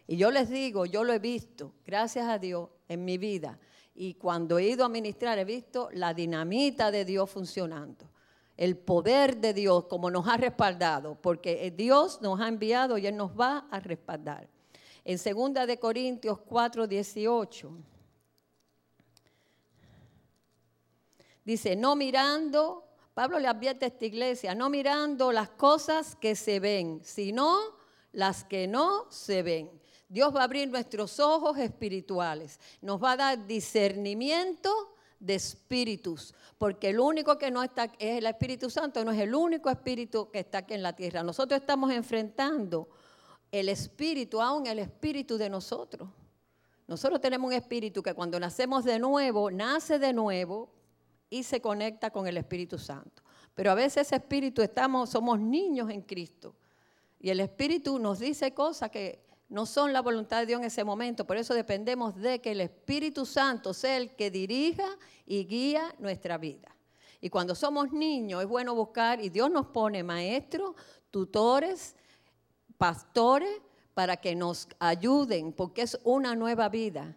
Y 0.06 0.16
yo 0.16 0.30
les 0.30 0.48
digo, 0.48 0.86
yo 0.86 1.04
lo 1.04 1.12
he 1.12 1.18
visto, 1.18 1.74
gracias 1.84 2.26
a 2.26 2.38
Dios, 2.38 2.70
en 2.88 3.04
mi 3.04 3.18
vida. 3.18 3.58
Y 3.94 4.14
cuando 4.14 4.58
he 4.58 4.68
ido 4.68 4.86
a 4.86 4.88
ministrar 4.88 5.38
he 5.38 5.44
visto 5.44 5.90
la 5.92 6.14
dinamita 6.14 6.90
de 6.90 7.04
Dios 7.04 7.28
funcionando. 7.28 8.10
El 8.56 8.78
poder 8.78 9.36
de 9.36 9.52
Dios 9.52 9.84
como 9.84 10.10
nos 10.10 10.26
ha 10.28 10.38
respaldado, 10.38 11.20
porque 11.20 11.70
Dios 11.76 12.22
nos 12.22 12.40
ha 12.40 12.48
enviado 12.48 12.96
y 12.96 13.06
Él 13.06 13.16
nos 13.16 13.38
va 13.38 13.66
a 13.70 13.80
respaldar. 13.80 14.48
En 15.04 15.18
2 15.18 15.66
de 15.66 15.78
Corintios 15.78 16.38
4, 16.40 16.86
18. 16.86 17.72
Dice, 21.44 21.74
no 21.74 21.96
mirando, 21.96 22.84
Pablo 23.14 23.38
le 23.40 23.48
advierte 23.48 23.84
a 23.84 23.88
esta 23.88 24.06
iglesia, 24.06 24.54
no 24.54 24.70
mirando 24.70 25.32
las 25.32 25.50
cosas 25.50 26.14
que 26.14 26.36
se 26.36 26.60
ven, 26.60 27.00
sino 27.02 27.58
las 28.12 28.44
que 28.44 28.68
no 28.68 29.10
se 29.10 29.42
ven. 29.42 29.70
Dios 30.08 30.34
va 30.34 30.42
a 30.42 30.44
abrir 30.44 30.68
nuestros 30.68 31.18
ojos 31.18 31.58
espirituales, 31.58 32.60
nos 32.80 33.02
va 33.02 33.12
a 33.12 33.16
dar 33.16 33.46
discernimiento 33.46 34.94
de 35.18 35.34
espíritus, 35.34 36.34
porque 36.58 36.90
el 36.90 37.00
único 37.00 37.38
que 37.38 37.50
no 37.50 37.62
está 37.62 37.84
es 37.98 38.18
el 38.18 38.26
Espíritu 38.26 38.68
Santo, 38.70 39.04
no 39.04 39.10
es 39.10 39.20
el 39.20 39.34
único 39.34 39.70
espíritu 39.70 40.30
que 40.30 40.40
está 40.40 40.58
aquí 40.58 40.74
en 40.74 40.82
la 40.82 40.94
tierra. 40.94 41.22
Nosotros 41.22 41.60
estamos 41.60 41.90
enfrentando 41.92 42.88
el 43.52 43.68
espíritu, 43.68 44.40
aún 44.40 44.66
el 44.66 44.80
espíritu 44.80 45.36
de 45.36 45.50
nosotros. 45.50 46.08
Nosotros 46.88 47.20
tenemos 47.20 47.48
un 47.48 47.54
espíritu 47.54 48.02
que 48.02 48.14
cuando 48.14 48.40
nacemos 48.40 48.84
de 48.84 48.98
nuevo, 48.98 49.50
nace 49.50 49.98
de 49.98 50.12
nuevo 50.12 50.70
y 51.30 51.44
se 51.44 51.60
conecta 51.60 52.10
con 52.10 52.26
el 52.26 52.36
Espíritu 52.36 52.78
Santo. 52.78 53.22
Pero 53.54 53.70
a 53.70 53.74
veces 53.74 54.06
ese 54.06 54.16
espíritu 54.16 54.62
estamos, 54.62 55.10
somos 55.10 55.38
niños 55.38 55.90
en 55.90 56.02
Cristo. 56.02 56.54
Y 57.20 57.30
el 57.30 57.40
espíritu 57.40 57.98
nos 57.98 58.18
dice 58.18 58.52
cosas 58.52 58.90
que 58.90 59.24
no 59.48 59.66
son 59.66 59.92
la 59.92 60.00
voluntad 60.00 60.40
de 60.40 60.46
Dios 60.46 60.60
en 60.60 60.66
ese 60.66 60.82
momento. 60.82 61.26
Por 61.26 61.36
eso 61.36 61.54
dependemos 61.54 62.16
de 62.16 62.40
que 62.40 62.52
el 62.52 62.62
Espíritu 62.62 63.26
Santo 63.26 63.74
sea 63.74 63.98
el 63.98 64.16
que 64.16 64.30
dirija 64.30 64.86
y 65.26 65.44
guía 65.44 65.94
nuestra 65.98 66.38
vida. 66.38 66.74
Y 67.20 67.28
cuando 67.30 67.54
somos 67.54 67.92
niños 67.92 68.42
es 68.42 68.48
bueno 68.48 68.74
buscar, 68.74 69.20
y 69.22 69.28
Dios 69.28 69.50
nos 69.50 69.66
pone 69.66 70.02
maestros, 70.02 70.74
tutores, 71.10 71.94
pastores, 72.82 73.60
para 73.94 74.16
que 74.16 74.34
nos 74.34 74.66
ayuden, 74.80 75.52
porque 75.52 75.82
es 75.82 76.00
una 76.02 76.34
nueva 76.34 76.68
vida. 76.68 77.16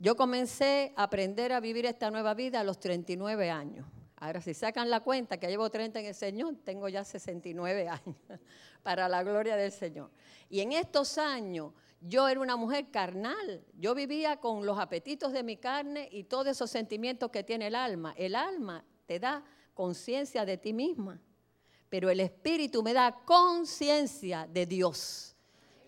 Yo 0.00 0.16
comencé 0.16 0.92
a 0.96 1.04
aprender 1.04 1.52
a 1.52 1.60
vivir 1.60 1.86
esta 1.86 2.10
nueva 2.10 2.34
vida 2.34 2.58
a 2.58 2.64
los 2.64 2.80
39 2.80 3.48
años. 3.48 3.86
Ahora, 4.16 4.40
si 4.40 4.54
sacan 4.54 4.90
la 4.90 4.98
cuenta 4.98 5.38
que 5.38 5.46
llevo 5.46 5.70
30 5.70 6.00
en 6.00 6.06
el 6.06 6.16
Señor, 6.16 6.56
tengo 6.64 6.88
ya 6.88 7.04
69 7.04 7.88
años 7.88 8.16
para 8.82 9.08
la 9.08 9.22
gloria 9.22 9.54
del 9.54 9.70
Señor. 9.70 10.10
Y 10.50 10.58
en 10.58 10.72
estos 10.72 11.16
años 11.16 11.74
yo 12.00 12.26
era 12.26 12.40
una 12.40 12.56
mujer 12.56 12.90
carnal. 12.90 13.64
Yo 13.78 13.94
vivía 13.94 14.38
con 14.38 14.66
los 14.66 14.80
apetitos 14.80 15.32
de 15.32 15.44
mi 15.44 15.58
carne 15.58 16.08
y 16.10 16.24
todos 16.24 16.48
esos 16.48 16.72
sentimientos 16.72 17.30
que 17.30 17.44
tiene 17.44 17.68
el 17.68 17.76
alma. 17.76 18.14
El 18.16 18.34
alma 18.34 18.84
te 19.06 19.20
da 19.20 19.44
conciencia 19.74 20.44
de 20.44 20.58
ti 20.58 20.72
misma, 20.72 21.20
pero 21.94 22.10
el 22.10 22.18
espíritu 22.18 22.82
me 22.82 22.92
da 22.92 23.14
conciencia 23.24 24.48
de 24.50 24.66
Dios, 24.66 25.36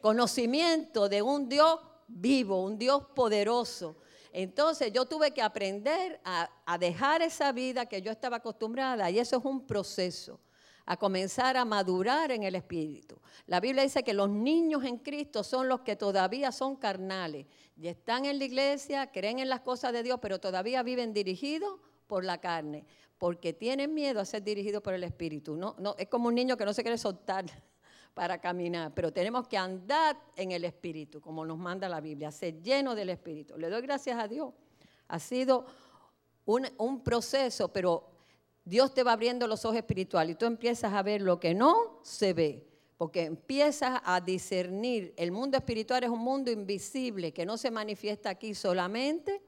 conocimiento 0.01 1.09
de 1.09 1.21
un 1.21 1.49
Dios 1.49 1.81
vivo, 2.07 2.63
un 2.63 2.79
Dios 2.79 3.07
poderoso. 3.13 3.97
Entonces 4.33 4.93
yo 4.93 5.07
tuve 5.07 5.33
que 5.33 5.43
aprender 5.43 6.21
a, 6.25 6.79
dejar 6.79 7.23
esa 7.23 7.51
vida 7.51 7.87
que 7.87 8.01
yo 8.03 8.13
estaba 8.13 8.37
acostumbrada 8.37 9.11
y 9.11 9.19
eso 9.19 9.39
es 9.39 9.45
un 9.45 9.67
proceso, 9.67 10.39
a 10.85 10.97
comenzar 10.97 11.57
a 11.57 11.65
madurar 11.65 12.31
en 12.31 12.45
el 12.45 12.55
Espíritu. 12.55 13.21
La 13.49 13.59
Biblia 13.59 13.83
dice 13.83 14.05
que 14.05 14.15
los 14.15 14.31
niños 14.31 14.85
en 14.85 14.99
Cristo 14.99 15.43
son 15.43 15.67
los 15.69 15.81
que 15.81 15.97
todavía 15.97 16.53
son 16.53 16.77
carnales 16.77 17.47
y 17.77 17.89
están 17.89 18.27
en 18.27 18.39
la 18.39 18.45
iglesia, 18.45 19.11
creen 19.11 19.41
en 19.41 19.49
las 19.49 19.63
cosas 19.63 19.93
de 19.93 20.05
Dios, 20.05 20.21
pero 20.23 20.39
todavía 20.39 20.85
viven 20.85 21.13
dirigidos 21.13 21.81
por 22.07 22.25
la 22.25 22.39
carne, 22.39 22.87
porque 23.19 23.53
tienen 23.53 23.95
miedo 23.95 24.21
a 24.21 24.25
ser 24.25 24.43
dirigidos 24.43 24.83
por 24.83 24.95
el 24.95 25.05
Espíritu. 25.05 25.57
No, 25.57 25.75
es 25.99 26.09
como 26.09 26.29
un 26.29 26.35
niño 26.35 26.57
que 26.57 26.65
no 26.65 26.73
se 26.73 26.83
quiere 26.83 26.99
soltar 26.99 27.47
para 28.15 28.41
caminar, 28.41 28.93
pero 28.95 29.13
tenemos 29.13 29.47
que 29.49 29.57
andar 29.57 30.19
en 30.37 30.53
el 30.53 30.65
Espíritu, 30.65 31.21
como 31.21 31.45
nos 31.45 31.59
manda 31.59 31.89
la 31.89 32.01
Biblia, 32.01 32.31
ser 32.31 32.63
lleno 32.63 32.95
del 32.95 33.11
Espíritu. 33.11 33.57
Le 33.59 33.69
doy 33.69 33.83
gracias 33.83 34.19
a 34.19 34.29
Dios. 34.29 34.53
Ha 35.09 35.19
sido 35.19 35.67
un, 36.45 36.69
un 36.79 37.03
proceso, 37.03 37.73
pero 37.73 38.11
Dios 38.65 38.93
te 38.93 39.03
va 39.03 39.13
abriendo 39.13 39.47
los 39.47 39.65
ojos 39.65 39.77
espirituales 39.77 40.35
y 40.35 40.39
tú 40.39 40.47
empiezas 40.47 40.93
a 40.93 41.03
ver 41.03 41.23
lo 41.23 41.39
que 41.39 41.55
no 41.55 42.01
se 42.03 42.33
ve, 42.33 42.67
porque 42.99 43.25
empiezas 43.25 44.01
a 44.05 44.21
discernir. 44.21 45.15
El 45.17 45.31
mundo 45.31 45.57
espiritual 45.57 46.03
es 46.05 46.11
un 46.11 46.19
mundo 46.19 46.51
invisible 46.51 47.33
que 47.33 47.47
no 47.47 47.57
se 47.57 47.71
manifiesta 47.71 48.31
aquí 48.31 48.55
solamente 48.55 49.41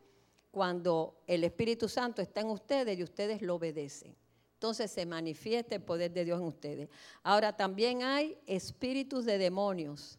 cuando 0.50 1.22
el 1.26 1.44
Espíritu 1.44 1.88
Santo 1.88 2.22
está 2.22 2.40
en 2.40 2.48
ustedes 2.48 2.98
y 2.98 3.02
ustedes 3.02 3.42
lo 3.42 3.56
obedecen 3.56 4.16
entonces 4.58 4.90
se 4.90 5.06
manifiesta 5.06 5.76
el 5.76 5.82
poder 5.82 6.12
de 6.12 6.24
Dios 6.24 6.40
en 6.40 6.46
ustedes. 6.46 6.88
Ahora 7.22 7.56
también 7.56 8.02
hay 8.02 8.36
espíritus 8.44 9.24
de 9.24 9.38
demonios. 9.38 10.18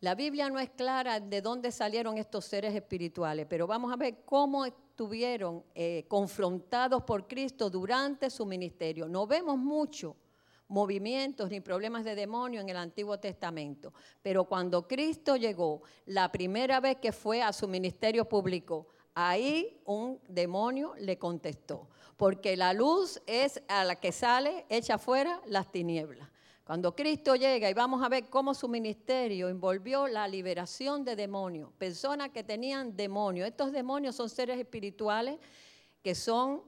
La 0.00 0.16
Biblia 0.16 0.50
no 0.50 0.58
es 0.58 0.70
clara 0.70 1.20
de 1.20 1.40
dónde 1.40 1.70
salieron 1.70 2.18
estos 2.18 2.46
seres 2.46 2.74
espirituales, 2.74 3.46
pero 3.48 3.68
vamos 3.68 3.92
a 3.92 3.96
ver 3.96 4.24
cómo 4.24 4.66
estuvieron 4.66 5.62
eh, 5.72 6.04
confrontados 6.08 7.04
por 7.04 7.28
Cristo 7.28 7.70
durante 7.70 8.28
su 8.28 8.44
ministerio. 8.44 9.06
No 9.08 9.24
vemos 9.24 9.56
mucho 9.56 10.16
movimientos 10.66 11.48
ni 11.48 11.60
problemas 11.60 12.04
de 12.04 12.16
demonio 12.16 12.60
en 12.60 12.68
el 12.68 12.76
Antiguo 12.76 13.20
Testamento, 13.20 13.94
pero 14.20 14.46
cuando 14.46 14.88
Cristo 14.88 15.36
llegó, 15.36 15.82
la 16.06 16.32
primera 16.32 16.80
vez 16.80 16.96
que 16.96 17.12
fue 17.12 17.40
a 17.40 17.52
su 17.52 17.68
ministerio 17.68 18.28
público, 18.28 18.88
ahí 19.14 19.80
un 19.84 20.20
demonio 20.28 20.94
le 20.98 21.18
contestó 21.18 21.88
porque 22.16 22.56
la 22.56 22.72
luz 22.72 23.20
es 23.26 23.62
a 23.68 23.84
la 23.84 23.96
que 23.96 24.12
sale, 24.12 24.66
echa 24.68 24.98
fuera 24.98 25.40
las 25.46 25.70
tinieblas. 25.70 26.28
Cuando 26.64 26.96
Cristo 26.96 27.34
llega 27.34 27.68
y 27.68 27.74
vamos 27.74 28.02
a 28.02 28.08
ver 28.08 28.30
cómo 28.30 28.54
su 28.54 28.68
ministerio 28.68 29.48
envolvió 29.48 30.06
la 30.06 30.26
liberación 30.26 31.04
de 31.04 31.14
demonios, 31.14 31.70
personas 31.72 32.30
que 32.30 32.42
tenían 32.42 32.96
demonios. 32.96 33.46
Estos 33.46 33.72
demonios 33.72 34.16
son 34.16 34.30
seres 34.30 34.58
espirituales 34.58 35.38
que 36.02 36.14
son 36.14 36.62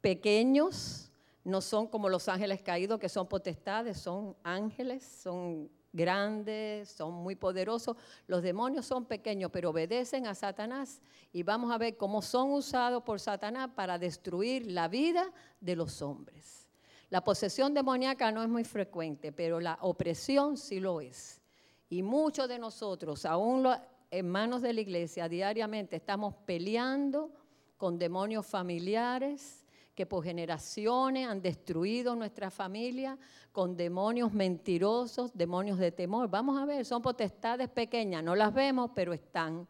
pequeños, 0.00 1.10
no 1.44 1.60
son 1.60 1.86
como 1.86 2.08
los 2.08 2.28
ángeles 2.28 2.62
caídos 2.62 2.98
que 2.98 3.10
son 3.10 3.28
potestades, 3.28 3.98
son 3.98 4.34
ángeles, 4.42 5.02
son 5.02 5.68
grandes, 5.92 6.90
son 6.90 7.14
muy 7.14 7.36
poderosos. 7.36 7.96
Los 8.26 8.42
demonios 8.42 8.86
son 8.86 9.04
pequeños, 9.04 9.50
pero 9.52 9.70
obedecen 9.70 10.26
a 10.26 10.34
Satanás. 10.34 11.00
Y 11.32 11.42
vamos 11.42 11.70
a 11.70 11.78
ver 11.78 11.96
cómo 11.96 12.22
son 12.22 12.50
usados 12.52 13.02
por 13.02 13.20
Satanás 13.20 13.70
para 13.74 13.98
destruir 13.98 14.70
la 14.70 14.88
vida 14.88 15.30
de 15.60 15.76
los 15.76 16.02
hombres. 16.02 16.68
La 17.10 17.22
posesión 17.22 17.74
demoníaca 17.74 18.32
no 18.32 18.42
es 18.42 18.48
muy 18.48 18.64
frecuente, 18.64 19.32
pero 19.32 19.60
la 19.60 19.78
opresión 19.82 20.56
sí 20.56 20.80
lo 20.80 21.00
es. 21.00 21.42
Y 21.90 22.02
muchos 22.02 22.48
de 22.48 22.58
nosotros, 22.58 23.26
aún 23.26 23.62
los 23.62 23.76
hermanos 24.10 24.62
de 24.62 24.72
la 24.72 24.80
iglesia, 24.80 25.28
diariamente 25.28 25.96
estamos 25.96 26.34
peleando 26.46 27.30
con 27.76 27.98
demonios 27.98 28.46
familiares, 28.46 29.61
que 30.02 30.06
por 30.06 30.24
generaciones 30.24 31.28
han 31.28 31.40
destruido 31.40 32.16
nuestra 32.16 32.50
familia 32.50 33.16
con 33.52 33.76
demonios 33.76 34.32
mentirosos, 34.32 35.30
demonios 35.32 35.78
de 35.78 35.92
temor. 35.92 36.28
Vamos 36.28 36.60
a 36.60 36.64
ver, 36.64 36.84
son 36.84 37.00
potestades 37.00 37.68
pequeñas, 37.68 38.24
no 38.24 38.34
las 38.34 38.52
vemos, 38.52 38.90
pero 38.96 39.12
están 39.12 39.64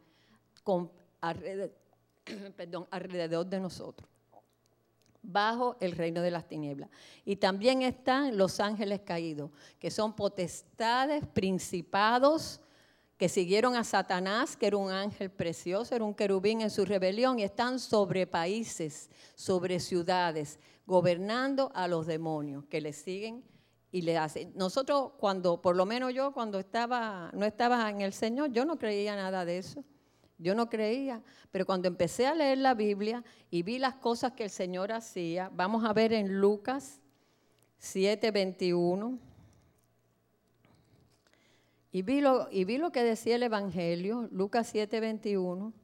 perdón, 2.57 2.89
alrededor 2.91 3.45
de 3.45 3.61
nosotros, 3.61 4.09
bajo 5.21 5.77
el 5.81 5.93
reino 5.93 6.23
de 6.23 6.31
las 6.31 6.49
tinieblas. 6.49 6.89
Y 7.27 7.37
también 7.37 7.83
están 7.83 8.39
los 8.39 8.59
ángeles 8.59 9.03
caídos, 9.05 9.51
que 9.79 9.91
son 9.91 10.17
potestades, 10.17 11.27
principados, 11.27 12.62
que 13.23 13.29
siguieron 13.29 13.77
a 13.77 13.85
Satanás, 13.85 14.57
que 14.57 14.67
era 14.67 14.77
un 14.77 14.91
ángel 14.91 15.31
precioso, 15.31 15.95
era 15.95 16.03
un 16.03 16.13
querubín 16.13 16.61
en 16.61 16.71
su 16.71 16.85
rebelión, 16.85 17.39
y 17.39 17.45
están 17.45 17.79
sobre 17.79 18.27
países, 18.27 19.09
sobre 19.37 19.79
ciudades, 19.79 20.59
gobernando 20.87 21.71
a 21.73 21.87
los 21.87 22.09
demonios 22.09 22.65
que 22.65 22.81
le 22.81 22.93
siguen 22.93 23.45
y 23.93 24.03
le 24.03 24.19
hacen. 24.19 24.53
Nosotros 24.57 25.13
cuando, 25.19 25.63
por 25.63 25.77
lo 25.77 25.87
menos 25.87 26.13
yo 26.13 26.33
cuando 26.33 26.59
estaba, 26.59 27.31
no 27.33 27.47
estaba 27.47 27.89
en 27.91 28.01
el 28.01 28.13
Señor, 28.13 28.51
yo 28.51 28.65
no 28.65 28.77
creía 28.77 29.15
nada 29.15 29.45
de 29.45 29.59
eso. 29.59 29.85
Yo 30.37 30.57
no 30.57 30.69
creía, 30.69 31.23
pero 31.53 31.65
cuando 31.65 31.87
empecé 31.87 32.27
a 32.27 32.35
leer 32.35 32.59
la 32.59 32.75
Biblia 32.75 33.23
y 33.53 33.63
vi 33.63 33.79
las 33.79 33.95
cosas 33.95 34.33
que 34.33 34.43
el 34.43 34.51
Señor 34.51 34.91
hacía, 34.91 35.49
vamos 35.55 35.85
a 35.85 35.93
ver 35.93 36.13
en 36.13 36.41
Lucas 36.41 37.01
7:21. 37.79 39.17
Y 41.95 42.01
vi, 42.01 42.23
lo, 42.23 42.49
y 42.51 42.65
vi 42.65 42.79
lo 42.79 42.91
que 42.91 43.05
decía 43.05 43.37
el 43.37 43.43
Evangelio, 43.43 44.27
Lucas 44.33 44.67
7, 44.73 44.99
21. 44.99 45.75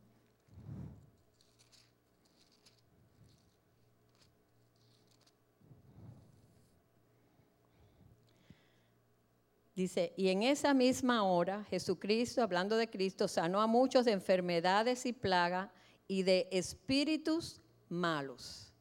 Dice, 9.75 10.15
y 10.17 10.31
en 10.31 10.43
esa 10.43 10.73
misma 10.75 11.23
hora 11.23 11.62
Jesucristo, 11.65 12.43
hablando 12.43 12.77
de 12.77 12.88
Cristo, 12.88 13.29
sanó 13.29 13.61
a 13.61 13.67
muchos 13.67 14.07
de 14.07 14.12
enfermedades 14.12 15.05
y 15.05 15.12
plagas 15.12 15.71
y 16.09 16.23
de 16.23 16.49
espíritus 16.50 17.61
malos. 17.91 18.73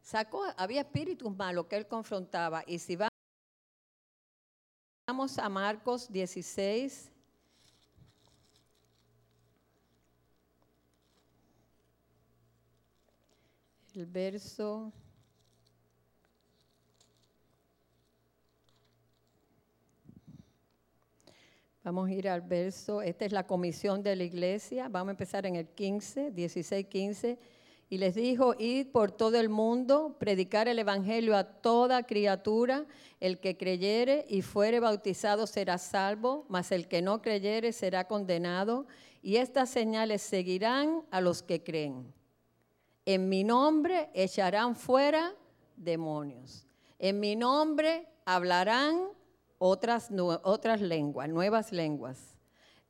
Sacó, 0.00 0.44
había 0.56 0.82
espíritus 0.82 1.36
malos 1.36 1.66
que 1.66 1.76
él 1.76 1.86
confrontaba. 1.86 2.62
Y 2.66 2.78
si 2.78 2.96
vamos 5.06 5.36
a 5.38 5.48
Marcos 5.48 6.10
16, 6.12 7.10
el 13.94 14.06
verso 14.06 14.92
Vamos 21.84 22.08
a 22.08 22.12
ir 22.12 22.28
al 22.28 22.42
verso, 22.42 23.02
esta 23.02 23.24
es 23.24 23.32
la 23.32 23.44
comisión 23.44 24.04
de 24.04 24.14
la 24.14 24.22
iglesia, 24.22 24.88
vamos 24.88 25.08
a 25.08 25.10
empezar 25.10 25.46
en 25.46 25.56
el 25.56 25.66
15, 25.66 26.30
16, 26.30 26.86
15. 26.86 27.38
Y 27.92 27.98
les 27.98 28.14
dijo, 28.14 28.54
id 28.58 28.86
por 28.86 29.12
todo 29.12 29.38
el 29.38 29.50
mundo, 29.50 30.16
predicar 30.18 30.66
el 30.66 30.78
Evangelio 30.78 31.36
a 31.36 31.44
toda 31.44 32.04
criatura, 32.04 32.86
el 33.20 33.38
que 33.38 33.58
creyere 33.58 34.24
y 34.30 34.40
fuere 34.40 34.80
bautizado 34.80 35.46
será 35.46 35.76
salvo, 35.76 36.46
mas 36.48 36.72
el 36.72 36.88
que 36.88 37.02
no 37.02 37.20
creyere 37.20 37.70
será 37.70 38.08
condenado, 38.08 38.86
y 39.20 39.36
estas 39.36 39.68
señales 39.68 40.22
seguirán 40.22 41.04
a 41.10 41.20
los 41.20 41.42
que 41.42 41.62
creen. 41.62 42.14
En 43.04 43.28
mi 43.28 43.44
nombre 43.44 44.08
echarán 44.14 44.74
fuera 44.74 45.34
demonios, 45.76 46.66
en 46.98 47.20
mi 47.20 47.36
nombre 47.36 48.08
hablarán 48.24 49.02
otras, 49.58 50.08
otras 50.44 50.80
lenguas, 50.80 51.28
nuevas 51.28 51.72
lenguas. 51.72 52.31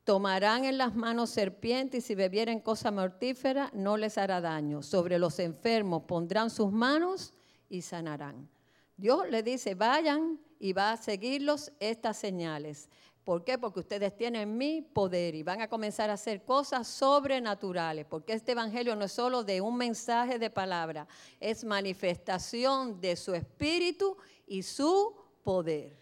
Tomarán 0.05 0.65
en 0.65 0.79
las 0.79 0.97
manos 0.97 1.31
serpientes 1.31 2.05
y 2.05 2.07
si 2.07 2.15
bebieren 2.15 2.61
cosa 2.61 2.91
mortífera 2.91 3.71
no 3.73 3.97
les 3.97 4.19
hará 4.19 4.41
daño. 4.41 4.83
Sobre 4.83 5.19
los 5.19 5.39
enfermos 5.39 6.03
pondrán 6.05 6.51
sus 6.51 6.73
manos 6.73 7.33
y 7.69 7.83
sanarán. 7.83 8.49
Dios 8.97 9.31
le 9.31 9.43
dice, 9.43 9.75
vayan 9.75 10.41
y 10.59 10.73
va 10.73 10.93
a 10.93 10.97
seguirlos 10.97 11.73
estas 11.79 12.17
señales. 12.17 12.89
¿Por 13.25 13.45
qué? 13.45 13.57
Porque 13.57 13.81
ustedes 13.81 14.17
tienen 14.17 14.57
mi 14.57 14.83
poder 14.83 15.37
y 15.37 15.45
van 15.45 15.61
a 15.61 15.69
comenzar 15.69 16.11
a 16.11 16.15
hacer 16.15 16.45
cosas 16.45 16.89
sobrenaturales, 16.89 18.05
porque 18.05 18.33
este 18.33 18.53
Evangelio 18.53 18.97
no 18.97 19.05
es 19.05 19.13
solo 19.13 19.45
de 19.45 19.61
un 19.61 19.77
mensaje 19.77 20.41
de 20.41 20.51
palabra, 20.51 21.07
es 21.39 21.63
manifestación 21.63 23.01
de 23.01 23.15
su 23.15 23.33
espíritu 23.35 24.17
y 24.47 24.65
su 24.65 25.15
poder. 25.45 26.02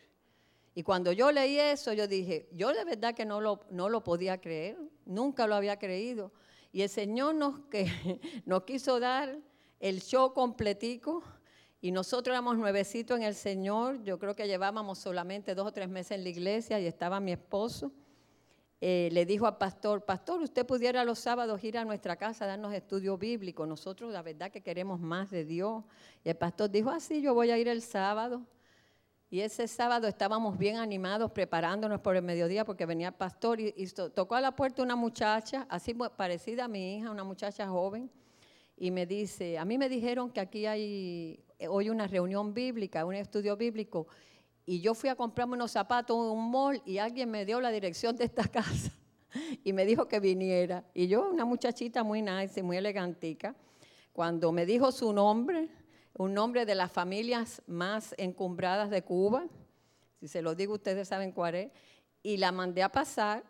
Y 0.74 0.82
cuando 0.82 1.12
yo 1.12 1.32
leí 1.32 1.58
eso, 1.58 1.92
yo 1.92 2.06
dije, 2.06 2.48
yo 2.52 2.72
de 2.72 2.84
verdad 2.84 3.14
que 3.14 3.24
no 3.24 3.40
lo, 3.40 3.60
no 3.70 3.88
lo 3.88 4.04
podía 4.04 4.40
creer, 4.40 4.78
nunca 5.04 5.46
lo 5.46 5.54
había 5.54 5.78
creído. 5.78 6.32
Y 6.72 6.82
el 6.82 6.88
Señor 6.88 7.34
nos, 7.34 7.60
que, 7.70 7.90
nos 8.44 8.62
quiso 8.62 9.00
dar 9.00 9.36
el 9.80 10.00
show 10.00 10.32
completico 10.32 11.22
y 11.80 11.90
nosotros 11.90 12.34
éramos 12.34 12.58
nuevecitos 12.58 13.18
en 13.18 13.24
el 13.24 13.34
Señor. 13.34 14.02
Yo 14.04 14.18
creo 14.18 14.36
que 14.36 14.46
llevábamos 14.46 14.98
solamente 14.98 15.54
dos 15.54 15.66
o 15.66 15.72
tres 15.72 15.88
meses 15.88 16.12
en 16.12 16.22
la 16.22 16.28
iglesia 16.28 16.78
y 16.78 16.86
estaba 16.86 17.18
mi 17.18 17.32
esposo. 17.32 17.90
Eh, 18.82 19.10
le 19.12 19.26
dijo 19.26 19.46
al 19.46 19.58
pastor, 19.58 20.04
pastor, 20.04 20.40
usted 20.40 20.64
pudiera 20.64 21.04
los 21.04 21.18
sábados 21.18 21.62
ir 21.64 21.76
a 21.76 21.84
nuestra 21.84 22.16
casa 22.16 22.44
a 22.44 22.48
darnos 22.48 22.72
estudio 22.72 23.18
bíblico. 23.18 23.66
Nosotros 23.66 24.12
la 24.12 24.22
verdad 24.22 24.50
que 24.50 24.62
queremos 24.62 25.00
más 25.00 25.30
de 25.30 25.44
Dios. 25.44 25.84
Y 26.24 26.28
el 26.28 26.36
pastor 26.36 26.70
dijo, 26.70 26.90
ah, 26.90 26.98
yo 26.98 27.34
voy 27.34 27.50
a 27.50 27.58
ir 27.58 27.68
el 27.68 27.82
sábado. 27.82 28.46
Y 29.32 29.42
ese 29.42 29.68
sábado 29.68 30.08
estábamos 30.08 30.58
bien 30.58 30.78
animados, 30.78 31.30
preparándonos 31.30 32.00
por 32.00 32.16
el 32.16 32.22
mediodía, 32.22 32.64
porque 32.64 32.84
venía 32.84 33.08
el 33.08 33.14
pastor 33.14 33.60
y, 33.60 33.86
tocó 34.12 34.34
a 34.34 34.40
la 34.40 34.56
puerta 34.56 34.82
una 34.82 34.96
muchacha, 34.96 35.66
así 35.68 35.94
parecida 35.94 36.64
a 36.64 36.68
mi 36.68 36.96
hija, 36.96 37.12
una 37.12 37.22
muchacha 37.22 37.68
joven, 37.68 38.10
y 38.76 38.90
me 38.90 39.06
dice, 39.06 39.56
a 39.56 39.64
mí 39.64 39.78
me 39.78 39.88
dijeron 39.88 40.30
que 40.30 40.40
aquí 40.40 40.66
hay 40.66 41.44
eh, 41.60 41.68
hoy 41.68 41.90
una 41.90 42.08
reunión 42.08 42.52
bíblica, 42.52 43.04
un 43.04 43.14
estudio 43.14 43.56
bíblico, 43.56 44.08
y 44.66 44.80
yo 44.80 44.94
fui 44.94 45.08
a 45.08 45.14
comprarme 45.14 45.54
unos 45.54 45.70
zapatos 45.70 46.16
en 46.16 46.32
un 46.32 46.50
mall 46.50 46.82
y 46.84 46.98
alguien 46.98 47.30
me 47.30 47.44
dio 47.44 47.60
la 47.60 47.70
dirección 47.70 48.16
de 48.16 48.24
esta 48.24 48.42
casa 48.48 48.90
y 49.62 49.72
me 49.72 49.84
dijo 49.84 50.08
que 50.08 50.18
viniera. 50.18 50.82
Y 50.92 51.06
yo, 51.06 51.30
una 51.30 51.44
muchachita 51.44 52.02
muy 52.02 52.20
nice 52.20 52.58
y 52.58 52.62
muy 52.64 52.78
elegantica, 52.78 53.54
cuando 54.12 54.50
me 54.50 54.66
dijo 54.66 54.90
su 54.90 55.12
nombre, 55.12 55.68
un 56.14 56.34
nombre 56.34 56.66
de 56.66 56.74
las 56.74 56.90
familias 56.90 57.62
más 57.66 58.14
encumbradas 58.18 58.90
de 58.90 59.02
Cuba, 59.02 59.46
si 60.18 60.28
se 60.28 60.42
lo 60.42 60.54
digo 60.54 60.74
ustedes 60.74 61.08
saben 61.08 61.32
cuál 61.32 61.54
es, 61.54 61.70
y 62.22 62.36
la 62.36 62.52
mandé 62.52 62.82
a 62.82 62.92
pasar 62.92 63.42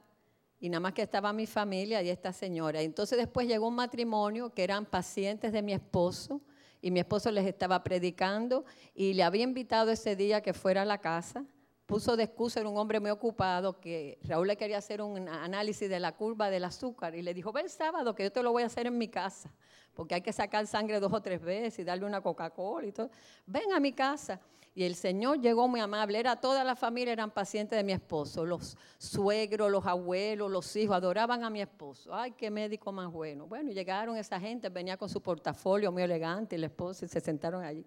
y 0.61 0.69
nada 0.69 0.81
más 0.81 0.93
que 0.93 1.03
estaba 1.03 1.33
mi 1.33 1.47
familia 1.47 2.03
y 2.03 2.11
esta 2.11 2.33
señora. 2.33 2.83
Entonces 2.83 3.19
después 3.19 3.49
llegó 3.49 3.69
un 3.69 3.75
matrimonio 3.75 4.51
que 4.51 4.63
eran 4.63 4.85
pacientes 4.85 5.53
de 5.53 5.63
mi 5.63 5.73
esposo 5.73 6.41
y 6.83 6.91
mi 6.91 7.01
esposo 7.01 7.31
les 7.31 7.47
estaba 7.47 7.83
predicando 7.83 8.65
y 8.95 9.15
le 9.15 9.23
había 9.23 9.43
invitado 9.43 9.91
ese 9.91 10.17
día 10.17 10.43
que 10.43 10.53
fuera 10.53 10.83
a 10.83 10.85
la 10.85 10.99
casa. 10.99 11.45
Puso 11.91 12.17
de 12.17 12.23
excusa, 12.23 12.61
era 12.61 12.69
un 12.69 12.79
hombre 12.79 13.01
muy 13.01 13.11
ocupado, 13.11 13.81
que 13.81 14.17
Raúl 14.23 14.47
le 14.47 14.57
quería 14.57 14.79
hacer 14.79 15.03
un 15.03 15.29
análisis 15.29 15.91
de 15.91 15.99
la 15.99 16.13
curva 16.13 16.49
del 16.49 16.63
azúcar 16.63 17.17
y 17.17 17.23
le 17.23 17.35
dijo, 17.35 17.51
ve 17.51 17.63
el 17.63 17.69
sábado 17.69 18.15
que 18.15 18.23
yo 18.23 18.31
te 18.31 18.45
lo 18.45 18.53
voy 18.53 18.63
a 18.63 18.67
hacer 18.67 18.87
en 18.87 18.97
mi 18.97 19.09
casa 19.09 19.53
porque 20.01 20.15
hay 20.15 20.23
que 20.23 20.33
sacar 20.33 20.67
sangre 20.67 21.01
dos 21.01 21.13
o 21.13 21.21
tres 21.21 21.43
veces 21.43 21.79
y 21.81 21.85
darle 21.85 22.07
una 22.07 22.21
Coca-Cola 22.21 22.87
y 22.87 22.93
todo. 22.93 23.11
Ven 23.45 23.73
a 23.73 23.81
mi 23.81 23.93
casa. 23.93 24.41
Y 24.73 24.85
el 24.85 24.95
Señor 24.95 25.41
llegó 25.41 25.67
muy 25.67 25.81
amable. 25.81 26.19
Era 26.19 26.37
toda 26.37 26.63
la 26.63 26.77
familia, 26.77 27.13
eran 27.13 27.33
pacientes 27.33 27.77
de 27.77 27.83
mi 27.83 27.93
esposo. 27.93 28.47
Los 28.47 28.79
suegros, 28.99 29.69
los 29.69 29.85
abuelos, 29.85 30.49
los 30.49 30.77
hijos, 30.77 30.97
adoraban 30.97 31.43
a 31.43 31.51
mi 31.51 31.61
esposo. 31.61 32.15
Ay, 32.15 32.31
qué 32.33 32.51
médico 32.51 32.93
más 32.93 33.13
bueno. 33.13 33.49
Bueno, 33.49 33.73
llegaron 33.73 34.17
esa 34.17 34.39
gente, 34.39 34.69
venía 34.69 34.97
con 34.97 35.09
su 35.09 35.21
portafolio 35.21 35.91
muy 35.91 36.03
elegante 36.03 36.55
y 36.55 36.61
la 36.61 36.67
esposa 36.67 37.05
y 37.05 37.09
se 37.09 37.21
sentaron 37.21 37.65
allí. 37.65 37.85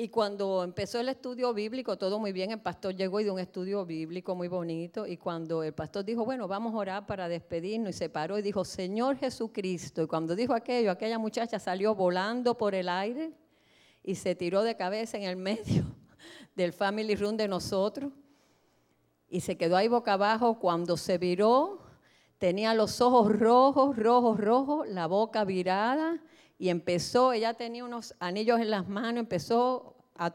Y 0.00 0.10
cuando 0.10 0.62
empezó 0.62 1.00
el 1.00 1.08
estudio 1.08 1.52
bíblico, 1.52 1.98
todo 1.98 2.20
muy 2.20 2.30
bien, 2.30 2.52
el 2.52 2.60
pastor 2.60 2.94
llegó 2.94 3.18
y 3.18 3.24
dio 3.24 3.34
un 3.34 3.40
estudio 3.40 3.84
bíblico 3.84 4.36
muy 4.36 4.46
bonito. 4.46 5.08
Y 5.08 5.16
cuando 5.16 5.64
el 5.64 5.74
pastor 5.74 6.04
dijo, 6.04 6.24
bueno, 6.24 6.46
vamos 6.46 6.72
a 6.72 6.76
orar 6.76 7.06
para 7.06 7.26
despedirnos, 7.26 7.90
y 7.90 7.92
se 7.94 8.08
paró 8.08 8.38
y 8.38 8.42
dijo, 8.42 8.64
Señor 8.64 9.16
Jesucristo. 9.16 10.00
Y 10.00 10.06
cuando 10.06 10.36
dijo 10.36 10.54
aquello, 10.54 10.92
aquella 10.92 11.18
muchacha 11.18 11.58
salió 11.58 11.96
volando 11.96 12.56
por 12.56 12.76
el 12.76 12.88
aire 12.88 13.32
y 14.04 14.14
se 14.14 14.36
tiró 14.36 14.62
de 14.62 14.76
cabeza 14.76 15.16
en 15.16 15.24
el 15.24 15.34
medio 15.34 15.82
del 16.54 16.72
family 16.72 17.16
room 17.16 17.36
de 17.36 17.48
nosotros. 17.48 18.12
Y 19.28 19.40
se 19.40 19.56
quedó 19.56 19.76
ahí 19.76 19.88
boca 19.88 20.12
abajo. 20.12 20.60
Cuando 20.60 20.96
se 20.96 21.18
viró, 21.18 21.80
tenía 22.38 22.72
los 22.72 23.00
ojos 23.00 23.36
rojos, 23.36 23.96
rojos, 23.96 24.38
rojos, 24.38 24.88
la 24.88 25.08
boca 25.08 25.42
virada 25.42 26.22
y 26.58 26.68
empezó, 26.70 27.32
ella 27.32 27.54
tenía 27.54 27.84
unos 27.84 28.14
anillos 28.18 28.60
en 28.60 28.70
las 28.70 28.88
manos, 28.88 29.20
empezó 29.20 29.94
a, 30.16 30.30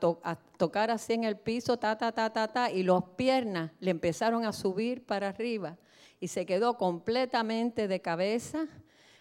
tocar 0.58 0.90
así 0.90 1.14
en 1.14 1.26
el 1.26 1.38
piso, 1.38 1.78
ta, 1.78 1.98
ta, 1.98 2.14
ta, 2.14 2.32
ta, 2.32 2.48
ta, 2.48 2.72
y 2.72 2.84
las 2.84 3.04
piernas 3.18 3.72
le 3.82 3.92
empezaron 3.92 4.46
a 4.46 4.54
subir 4.54 5.06
para 5.06 5.30
arriba 5.30 5.78
y 6.22 6.30
se 6.30 6.46
quedó 6.46 6.78
completamente 6.78 7.90
de 7.90 8.02
cabeza. 8.02 8.66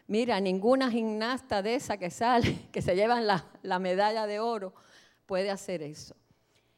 Mira, 0.07 0.39
ninguna 0.41 0.89
gimnasta 0.89 1.63
de 1.63 1.75
esa 1.75 1.97
que 1.97 2.11
sale, 2.11 2.69
que 2.73 2.81
se 2.81 2.95
llevan 2.95 3.27
la, 3.27 3.45
la 3.63 3.81
medalla 3.81 4.29
de 4.29 4.39
oro, 4.39 4.73
puede 5.27 5.51
hacer 5.51 5.83
eso. 5.83 6.15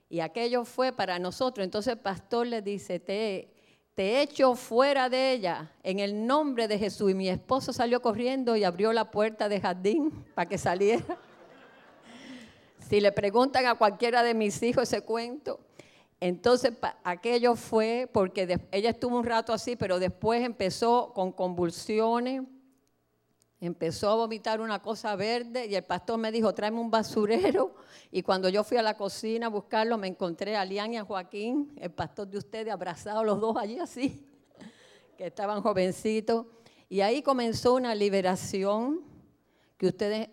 Y 0.08 0.20
aquello 0.20 0.64
fue 0.64 0.92
para 0.92 1.18
nosotros. 1.18 1.64
Entonces 1.64 1.92
el 1.94 1.98
pastor 1.98 2.46
le 2.46 2.62
dice, 2.62 3.00
te, 3.00 3.53
te 3.94 4.22
echo 4.22 4.54
fuera 4.56 5.08
de 5.08 5.32
ella 5.32 5.70
en 5.82 6.00
el 6.00 6.26
nombre 6.26 6.66
de 6.68 6.78
Jesús. 6.78 7.10
Y 7.10 7.14
mi 7.14 7.28
esposo 7.28 7.72
salió 7.72 8.02
corriendo 8.02 8.56
y 8.56 8.64
abrió 8.64 8.92
la 8.92 9.10
puerta 9.10 9.48
de 9.48 9.60
jardín 9.60 10.10
para 10.34 10.48
que 10.48 10.58
saliera. 10.58 11.04
Si 12.86 13.00
le 13.00 13.12
preguntan 13.12 13.64
a 13.64 13.76
cualquiera 13.76 14.22
de 14.22 14.34
mis 14.34 14.62
hijos 14.62 14.82
ese 14.82 15.00
cuento, 15.00 15.58
entonces 16.20 16.74
aquello 17.02 17.56
fue 17.56 18.10
porque 18.12 18.60
ella 18.70 18.90
estuvo 18.90 19.16
un 19.16 19.24
rato 19.24 19.54
así, 19.54 19.74
pero 19.74 19.98
después 19.98 20.44
empezó 20.44 21.10
con 21.14 21.32
convulsiones, 21.32 22.42
empezó 23.66 24.10
a 24.10 24.14
vomitar 24.14 24.60
una 24.60 24.82
cosa 24.82 25.14
verde 25.16 25.66
y 25.66 25.74
el 25.74 25.84
pastor 25.84 26.18
me 26.18 26.30
dijo, 26.32 26.52
tráeme 26.52 26.80
un 26.80 26.90
basurero. 26.90 27.74
Y 28.10 28.22
cuando 28.22 28.48
yo 28.48 28.64
fui 28.64 28.76
a 28.76 28.82
la 28.82 28.96
cocina 28.96 29.46
a 29.46 29.48
buscarlo, 29.48 29.96
me 29.96 30.08
encontré 30.08 30.56
a 30.56 30.64
Lian 30.64 30.92
y 30.92 30.96
a 30.98 31.04
Joaquín, 31.04 31.72
el 31.80 31.90
pastor 31.90 32.28
de 32.28 32.38
ustedes, 32.38 32.72
abrazados 32.72 33.24
los 33.24 33.40
dos 33.40 33.56
allí 33.56 33.78
así, 33.78 34.26
que 35.16 35.26
estaban 35.26 35.62
jovencitos. 35.62 36.46
Y 36.88 37.00
ahí 37.00 37.22
comenzó 37.22 37.74
una 37.74 37.94
liberación 37.94 39.00
que 39.76 39.86
ustedes, 39.86 40.28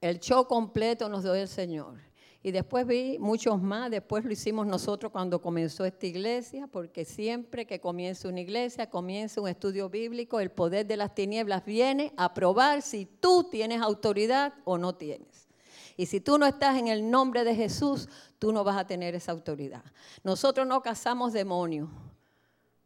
el 0.00 0.20
show 0.20 0.46
completo 0.46 1.08
nos 1.08 1.22
dio 1.22 1.34
el 1.34 1.48
Señor. 1.48 2.05
Y 2.46 2.52
después 2.52 2.86
vi 2.86 3.18
muchos 3.18 3.60
más, 3.60 3.90
después 3.90 4.24
lo 4.24 4.30
hicimos 4.30 4.68
nosotros 4.68 5.10
cuando 5.10 5.42
comenzó 5.42 5.84
esta 5.84 6.06
iglesia, 6.06 6.68
porque 6.68 7.04
siempre 7.04 7.66
que 7.66 7.80
comienza 7.80 8.28
una 8.28 8.38
iglesia, 8.38 8.88
comienza 8.88 9.40
un 9.40 9.48
estudio 9.48 9.90
bíblico, 9.90 10.38
el 10.38 10.52
poder 10.52 10.86
de 10.86 10.96
las 10.96 11.12
tinieblas 11.12 11.64
viene 11.64 12.12
a 12.16 12.32
probar 12.34 12.82
si 12.82 13.04
tú 13.04 13.48
tienes 13.50 13.82
autoridad 13.82 14.54
o 14.62 14.78
no 14.78 14.94
tienes. 14.94 15.48
Y 15.96 16.06
si 16.06 16.20
tú 16.20 16.38
no 16.38 16.46
estás 16.46 16.78
en 16.78 16.86
el 16.86 17.10
nombre 17.10 17.42
de 17.42 17.56
Jesús, 17.56 18.08
tú 18.38 18.52
no 18.52 18.62
vas 18.62 18.76
a 18.76 18.86
tener 18.86 19.16
esa 19.16 19.32
autoridad. 19.32 19.82
Nosotros 20.22 20.68
no 20.68 20.80
cazamos 20.82 21.32
demonios, 21.32 21.88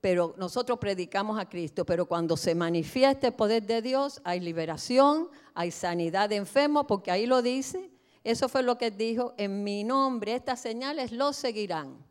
pero 0.01 0.35
nosotros 0.39 0.79
predicamos 0.79 1.39
a 1.39 1.47
Cristo, 1.47 1.85
pero 1.85 2.07
cuando 2.07 2.39
se 2.39 2.55
manifiesta 2.55 3.27
el 3.27 3.35
poder 3.35 3.67
de 3.67 3.83
Dios, 3.83 4.23
hay 4.25 4.41
liberación, 4.41 5.29
hay 5.53 5.71
sanidad 5.71 6.31
de 6.31 6.37
enfermos, 6.37 6.87
porque 6.89 7.11
ahí 7.11 7.27
lo 7.27 7.43
dice. 7.43 7.91
Eso 8.23 8.49
fue 8.49 8.63
lo 8.63 8.77
que 8.77 8.91
dijo, 8.91 9.35
en 9.39 9.65
mi 9.65 9.85
nombre 9.85 10.35
estas 10.35 10.61
señales 10.61 11.13
los 11.13 11.37
seguirán. 11.37 12.05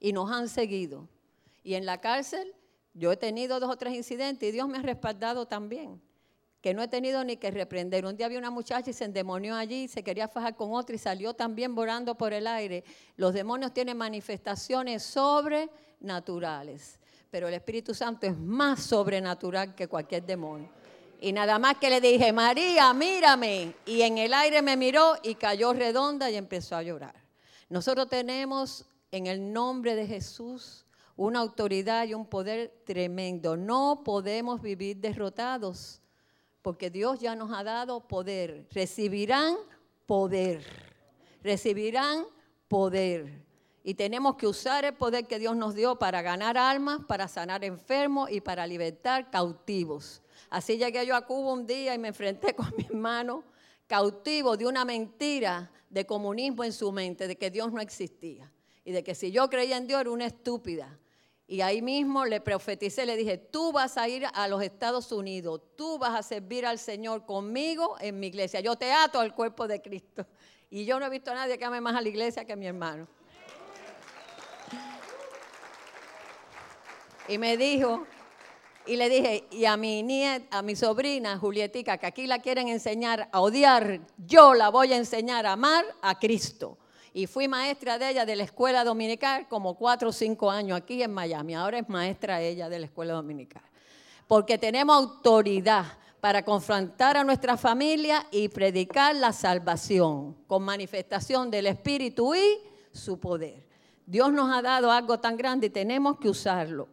Y 0.00 0.12
nos 0.12 0.30
han 0.30 0.48
seguido. 0.48 1.08
Y 1.62 1.74
en 1.74 1.86
la 1.86 2.00
cárcel 2.00 2.54
yo 2.92 3.10
he 3.12 3.16
tenido 3.16 3.58
dos 3.60 3.70
o 3.70 3.76
tres 3.76 3.94
incidentes 3.94 4.48
y 4.48 4.52
Dios 4.52 4.68
me 4.68 4.78
ha 4.78 4.82
respaldado 4.82 5.46
también 5.46 6.00
que 6.64 6.72
no 6.72 6.82
he 6.82 6.88
tenido 6.88 7.22
ni 7.24 7.36
que 7.36 7.50
reprender. 7.50 8.06
Un 8.06 8.16
día 8.16 8.24
había 8.24 8.38
una 8.38 8.50
muchacha 8.50 8.88
y 8.88 8.94
se 8.94 9.04
endemonió 9.04 9.54
allí, 9.54 9.86
se 9.86 10.02
quería 10.02 10.28
fajar 10.28 10.56
con 10.56 10.72
otra 10.72 10.96
y 10.96 10.98
salió 10.98 11.34
también 11.34 11.74
volando 11.74 12.14
por 12.14 12.32
el 12.32 12.46
aire. 12.46 12.84
Los 13.18 13.34
demonios 13.34 13.74
tienen 13.74 13.98
manifestaciones 13.98 15.02
sobrenaturales, 15.02 16.98
pero 17.30 17.48
el 17.48 17.52
Espíritu 17.52 17.92
Santo 17.92 18.26
es 18.26 18.38
más 18.38 18.82
sobrenatural 18.82 19.74
que 19.74 19.88
cualquier 19.88 20.24
demonio. 20.24 20.70
Y 21.24 21.32
nada 21.32 21.58
más 21.58 21.78
que 21.78 21.88
le 21.88 22.02
dije, 22.02 22.34
María, 22.34 22.92
mírame. 22.92 23.74
Y 23.86 24.02
en 24.02 24.18
el 24.18 24.34
aire 24.34 24.60
me 24.60 24.76
miró 24.76 25.14
y 25.22 25.36
cayó 25.36 25.72
redonda 25.72 26.30
y 26.30 26.36
empezó 26.36 26.76
a 26.76 26.82
llorar. 26.82 27.14
Nosotros 27.70 28.10
tenemos 28.10 28.84
en 29.10 29.26
el 29.26 29.50
nombre 29.50 29.94
de 29.94 30.06
Jesús 30.06 30.84
una 31.16 31.38
autoridad 31.40 32.06
y 32.06 32.12
un 32.12 32.26
poder 32.26 32.82
tremendo. 32.84 33.56
No 33.56 34.02
podemos 34.04 34.60
vivir 34.60 34.98
derrotados 34.98 36.02
porque 36.60 36.90
Dios 36.90 37.20
ya 37.20 37.34
nos 37.34 37.50
ha 37.52 37.64
dado 37.64 38.06
poder. 38.06 38.66
Recibirán 38.70 39.56
poder. 40.04 40.62
Recibirán 41.42 42.26
poder. 42.68 43.46
Y 43.86 43.94
tenemos 43.94 44.36
que 44.36 44.46
usar 44.46 44.86
el 44.86 44.94
poder 44.94 45.26
que 45.26 45.38
Dios 45.38 45.54
nos 45.54 45.74
dio 45.74 45.96
para 45.96 46.22
ganar 46.22 46.56
almas, 46.56 47.00
para 47.06 47.28
sanar 47.28 47.62
enfermos 47.64 48.30
y 48.30 48.40
para 48.40 48.66
libertar 48.66 49.30
cautivos. 49.30 50.22
Así 50.48 50.78
llegué 50.78 51.04
yo 51.04 51.14
a 51.14 51.26
Cuba 51.26 51.52
un 51.52 51.66
día 51.66 51.94
y 51.94 51.98
me 51.98 52.08
enfrenté 52.08 52.54
con 52.54 52.72
mi 52.78 52.86
hermano 52.86 53.44
cautivo 53.86 54.56
de 54.56 54.66
una 54.66 54.86
mentira 54.86 55.70
de 55.90 56.06
comunismo 56.06 56.64
en 56.64 56.72
su 56.72 56.90
mente, 56.92 57.28
de 57.28 57.36
que 57.36 57.50
Dios 57.50 57.70
no 57.72 57.80
existía. 57.82 58.50
Y 58.86 58.92
de 58.92 59.04
que 59.04 59.14
si 59.14 59.30
yo 59.30 59.50
creía 59.50 59.76
en 59.76 59.86
Dios 59.86 60.00
era 60.00 60.10
una 60.10 60.26
estúpida. 60.26 60.98
Y 61.46 61.60
ahí 61.60 61.82
mismo 61.82 62.24
le 62.24 62.40
profeticé, 62.40 63.04
le 63.04 63.16
dije, 63.16 63.36
tú 63.36 63.70
vas 63.70 63.98
a 63.98 64.08
ir 64.08 64.26
a 64.32 64.48
los 64.48 64.62
Estados 64.62 65.12
Unidos, 65.12 65.60
tú 65.76 65.98
vas 65.98 66.18
a 66.18 66.22
servir 66.22 66.64
al 66.64 66.78
Señor 66.78 67.26
conmigo 67.26 67.96
en 68.00 68.18
mi 68.18 68.28
iglesia. 68.28 68.60
Yo 68.60 68.76
te 68.76 68.90
ato 68.90 69.20
al 69.20 69.34
cuerpo 69.34 69.68
de 69.68 69.82
Cristo. 69.82 70.26
Y 70.70 70.86
yo 70.86 70.98
no 70.98 71.04
he 71.04 71.10
visto 71.10 71.32
a 71.32 71.34
nadie 71.34 71.58
que 71.58 71.66
ame 71.66 71.82
más 71.82 71.94
a 71.94 72.00
la 72.00 72.08
iglesia 72.08 72.46
que 72.46 72.54
a 72.54 72.56
mi 72.56 72.66
hermano. 72.66 73.06
Y 77.28 77.38
me 77.38 77.56
dijo, 77.56 78.06
y 78.86 78.96
le 78.96 79.08
dije, 79.08 79.46
y 79.50 79.64
a 79.64 79.76
mi 79.76 80.02
nieta, 80.02 80.58
a 80.58 80.62
mi 80.62 80.76
sobrina 80.76 81.38
Julietica, 81.38 81.96
que 81.96 82.06
aquí 82.06 82.26
la 82.26 82.40
quieren 82.40 82.68
enseñar 82.68 83.28
a 83.32 83.40
odiar, 83.40 84.00
yo 84.18 84.54
la 84.54 84.68
voy 84.68 84.92
a 84.92 84.96
enseñar 84.96 85.46
a 85.46 85.52
amar 85.52 85.84
a 86.02 86.18
Cristo 86.18 86.76
y 87.14 87.26
fui 87.28 87.46
maestra 87.46 87.96
de 87.96 88.10
ella 88.10 88.26
de 88.26 88.34
la 88.34 88.42
escuela 88.42 88.84
dominical 88.84 89.46
como 89.48 89.74
cuatro 89.76 90.08
o 90.08 90.12
cinco 90.12 90.50
años 90.50 90.76
aquí 90.76 91.00
en 91.02 91.14
Miami. 91.14 91.54
Ahora 91.54 91.78
es 91.78 91.88
maestra 91.88 92.42
ella 92.42 92.68
de 92.68 92.80
la 92.80 92.86
escuela 92.86 93.14
dominical. 93.14 93.62
Porque 94.26 94.58
tenemos 94.58 94.96
autoridad 94.96 95.86
para 96.20 96.44
confrontar 96.44 97.16
a 97.16 97.22
nuestra 97.22 97.56
familia 97.56 98.26
y 98.32 98.48
predicar 98.48 99.14
la 99.14 99.32
salvación 99.32 100.34
con 100.48 100.64
manifestación 100.64 101.50
del 101.50 101.68
Espíritu 101.68 102.34
y 102.34 102.58
su 102.90 103.20
poder. 103.20 103.64
Dios 104.04 104.32
nos 104.32 104.52
ha 104.52 104.60
dado 104.60 104.90
algo 104.90 105.20
tan 105.20 105.36
grande 105.36 105.68
y 105.68 105.70
tenemos 105.70 106.18
que 106.18 106.28
usarlo. 106.28 106.88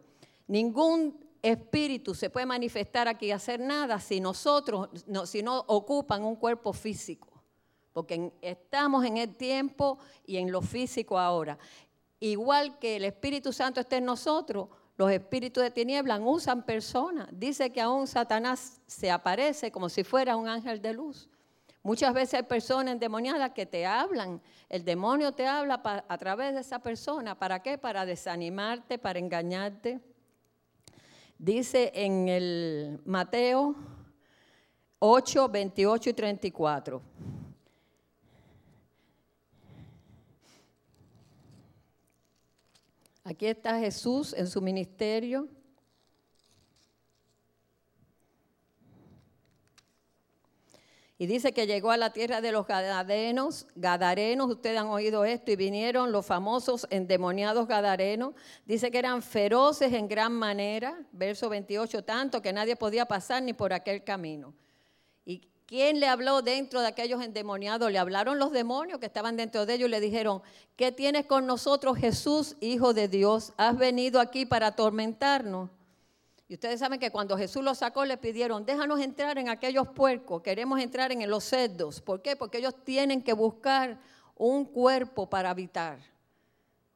Ningún 0.52 1.18
espíritu 1.40 2.14
se 2.14 2.28
puede 2.28 2.44
manifestar 2.44 3.08
aquí 3.08 3.26
y 3.26 3.30
hacer 3.32 3.58
nada 3.58 3.98
si 3.98 4.20
nosotros, 4.20 4.90
si 5.24 5.42
no 5.42 5.64
ocupan 5.66 6.22
un 6.22 6.36
cuerpo 6.36 6.72
físico 6.72 7.32
porque 7.92 8.32
estamos 8.40 9.04
en 9.04 9.18
el 9.18 9.36
tiempo 9.36 9.98
y 10.26 10.38
en 10.38 10.50
lo 10.50 10.62
físico 10.62 11.18
ahora. 11.18 11.58
Igual 12.20 12.78
que 12.78 12.96
el 12.96 13.04
Espíritu 13.04 13.52
Santo 13.52 13.80
está 13.80 13.96
en 13.96 14.04
nosotros, 14.04 14.68
los 14.96 15.10
espíritus 15.10 15.62
de 15.62 15.70
tinieblas 15.70 16.20
usan 16.22 16.64
personas. 16.64 17.28
Dice 17.32 17.70
que 17.70 17.80
aún 17.80 18.06
Satanás 18.06 18.80
se 18.86 19.10
aparece 19.10 19.72
como 19.72 19.88
si 19.88 20.04
fuera 20.04 20.36
un 20.36 20.48
ángel 20.48 20.80
de 20.80 20.92
luz. 20.92 21.28
Muchas 21.82 22.14
veces 22.14 22.34
hay 22.34 22.42
personas 22.44 22.92
endemoniadas 22.92 23.50
que 23.50 23.66
te 23.66 23.84
hablan. 23.84 24.40
El 24.68 24.84
demonio 24.84 25.32
te 25.32 25.46
habla 25.46 25.82
a 26.08 26.18
través 26.18 26.54
de 26.54 26.60
esa 26.60 26.78
persona. 26.78 27.36
¿Para 27.36 27.60
qué? 27.60 27.76
Para 27.76 28.06
desanimarte, 28.06 28.98
para 28.98 29.18
engañarte. 29.18 30.00
Dice 31.42 31.90
en 31.92 32.28
el 32.28 33.00
Mateo 33.04 33.74
8, 35.00 35.48
28 35.48 36.10
y 36.10 36.12
34. 36.12 37.02
Aquí 43.24 43.46
está 43.46 43.76
Jesús 43.80 44.32
en 44.34 44.46
su 44.46 44.62
ministerio. 44.62 45.48
Y 51.22 51.26
dice 51.28 51.52
que 51.52 51.68
llegó 51.68 51.92
a 51.92 51.96
la 51.96 52.12
tierra 52.12 52.40
de 52.40 52.50
los 52.50 52.66
gadarenos, 52.66 53.68
gadarenos, 53.76 54.50
ustedes 54.50 54.80
han 54.80 54.88
oído 54.88 55.24
esto, 55.24 55.52
y 55.52 55.54
vinieron 55.54 56.10
los 56.10 56.26
famosos 56.26 56.84
endemoniados 56.90 57.68
gadarenos. 57.68 58.34
Dice 58.66 58.90
que 58.90 58.98
eran 58.98 59.22
feroces 59.22 59.92
en 59.92 60.08
gran 60.08 60.32
manera, 60.32 60.98
verso 61.12 61.48
28, 61.48 62.02
tanto 62.02 62.42
que 62.42 62.52
nadie 62.52 62.74
podía 62.74 63.06
pasar 63.06 63.40
ni 63.40 63.52
por 63.52 63.72
aquel 63.72 64.02
camino. 64.02 64.52
Y 65.24 65.42
¿Quién 65.64 66.00
le 66.00 66.08
habló 66.08 66.42
dentro 66.42 66.80
de 66.80 66.88
aquellos 66.88 67.22
endemoniados? 67.22 67.92
Le 67.92 68.00
hablaron 68.00 68.40
los 68.40 68.50
demonios 68.50 68.98
que 68.98 69.06
estaban 69.06 69.36
dentro 69.36 69.64
de 69.64 69.74
ellos 69.74 69.86
y 69.86 69.92
le 69.92 70.00
dijeron, 70.00 70.42
¿qué 70.74 70.90
tienes 70.90 71.26
con 71.26 71.46
nosotros 71.46 71.98
Jesús, 71.98 72.56
Hijo 72.58 72.94
de 72.94 73.06
Dios? 73.06 73.52
¿Has 73.56 73.78
venido 73.78 74.18
aquí 74.18 74.44
para 74.44 74.66
atormentarnos? 74.66 75.70
Y 76.52 76.56
ustedes 76.56 76.80
saben 76.80 77.00
que 77.00 77.10
cuando 77.10 77.38
Jesús 77.38 77.64
los 77.64 77.78
sacó 77.78 78.04
le 78.04 78.18
pidieron, 78.18 78.66
déjanos 78.66 79.00
entrar 79.00 79.38
en 79.38 79.48
aquellos 79.48 79.88
puercos, 79.88 80.42
queremos 80.42 80.78
entrar 80.80 81.10
en 81.10 81.30
los 81.30 81.44
cerdos. 81.44 82.02
¿Por 82.02 82.20
qué? 82.20 82.36
Porque 82.36 82.58
ellos 82.58 82.74
tienen 82.84 83.22
que 83.22 83.32
buscar 83.32 83.98
un 84.36 84.66
cuerpo 84.66 85.30
para 85.30 85.48
habitar. 85.48 85.98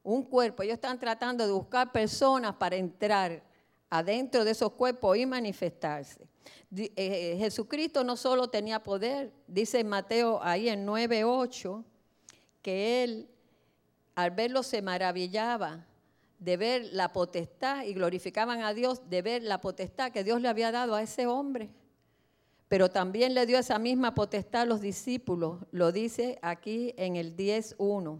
Un 0.03 0.21
cuerpo. 0.21 0.61
Ellos 0.61 0.75
están 0.75 0.99
tratando 0.99 1.43
de 1.43 1.51
buscar 1.51 1.91
personas 1.91 2.53
para 2.53 2.75
entrar 2.75 3.41
adentro 3.89 4.45
de 4.45 4.51
esos 4.51 4.73
cuerpos 4.73 5.17
y 5.17 5.25
manifestarse. 5.25 6.27
Eh, 6.75 7.37
Jesucristo 7.39 8.03
no 8.03 8.15
solo 8.15 8.49
tenía 8.49 8.83
poder, 8.83 9.33
dice 9.47 9.83
Mateo 9.83 10.39
ahí 10.43 10.69
en 10.69 10.85
9.8, 10.85 11.83
que 12.61 13.03
él 13.03 13.27
al 14.13 14.29
verlo 14.29 14.61
se 14.61 14.83
maravillaba 14.83 15.83
de 16.39 16.57
ver 16.57 16.89
la 16.91 17.13
potestad 17.13 17.83
y 17.83 17.93
glorificaban 17.93 18.61
a 18.61 18.73
Dios 18.73 19.09
de 19.09 19.21
ver 19.21 19.43
la 19.43 19.59
potestad 19.61 20.11
que 20.11 20.23
Dios 20.23 20.41
le 20.41 20.49
había 20.49 20.71
dado 20.71 20.95
a 20.95 21.01
ese 21.01 21.27
hombre. 21.27 21.69
Pero 22.67 22.89
también 22.89 23.33
le 23.33 23.45
dio 23.45 23.57
esa 23.57 23.79
misma 23.79 24.13
potestad 24.13 24.63
a 24.63 24.65
los 24.65 24.81
discípulos, 24.81 25.59
lo 25.71 25.91
dice 25.91 26.37
aquí 26.41 26.93
en 26.97 27.15
el 27.15 27.35
10.1. 27.35 28.19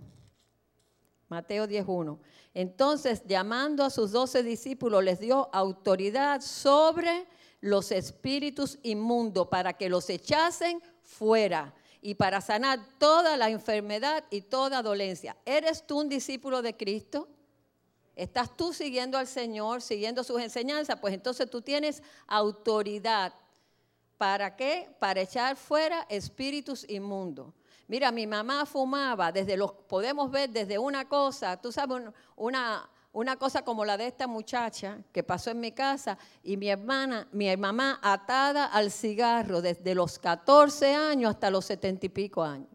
Mateo 1.30 1.68
10.1. 1.68 2.18
Entonces, 2.54 3.24
llamando 3.26 3.84
a 3.84 3.90
sus 3.90 4.12
doce 4.12 4.44
discípulos, 4.44 5.04
les 5.04 5.20
dio 5.20 5.50
autoridad 5.54 6.42
sobre 6.42 7.28
los 7.60 7.92
espíritus 7.92 8.80
inmundos 8.84 9.48
para 9.48 9.74
que 9.74 9.90
los 9.90 10.10
echasen 10.10 10.82
fuera 11.02 11.74
y 12.02 12.16
para 12.16 12.40
sanar 12.40 12.80
toda 12.98 13.36
la 13.36 13.50
enfermedad 13.50 14.24
y 14.30 14.42
toda 14.42 14.82
dolencia. 14.82 15.36
¿Eres 15.46 15.86
tú 15.86 16.00
un 16.00 16.10
discípulo 16.10 16.62
de 16.62 16.78
Cristo? 16.78 17.28
¿Estás 18.18 18.58
tú 18.58 18.74
siguiendo 18.74 19.16
al 19.16 19.28
Señor, 19.28 19.80
siguiendo 19.84 20.24
sus 20.24 20.42
enseñanzas? 20.42 21.00
Pues 21.00 21.14
entonces 21.14 21.48
tú 21.50 21.62
tienes 21.62 22.02
autoridad. 22.26 23.32
¿Para 24.18 24.56
qué? 24.56 24.90
Para 24.98 25.22
echar 25.22 25.56
fuera 25.56 26.04
espíritus 26.10 26.84
inmundos. 26.90 27.54
Mira, 27.88 28.12
mi 28.12 28.26
mamá 28.26 28.66
fumaba, 28.66 29.32
desde 29.32 29.56
los, 29.56 29.72
podemos 29.72 30.32
ver 30.32 30.50
desde 30.50 30.80
una 30.80 31.08
cosa, 31.08 31.62
tú 31.62 31.72
sabes, 31.72 32.02
una, 32.36 32.90
una 33.14 33.36
cosa 33.38 33.64
como 33.64 33.86
la 33.86 33.96
de 33.96 34.08
esta 34.08 34.26
muchacha 34.26 34.98
que 35.14 35.22
pasó 35.22 35.52
en 35.52 35.60
mi 35.60 35.72
casa 35.72 36.18
y 36.44 36.58
mi 36.58 36.70
hermana, 36.70 37.28
mi 37.32 37.56
mamá 37.56 38.00
atada 38.02 38.66
al 38.66 38.92
cigarro 38.92 39.62
desde 39.62 39.94
los 39.94 40.18
14 40.18 40.96
años 40.96 41.36
hasta 41.36 41.52
los 41.52 41.66
70 41.66 42.08
y 42.08 42.10
pico 42.10 42.44
años. 42.44 42.70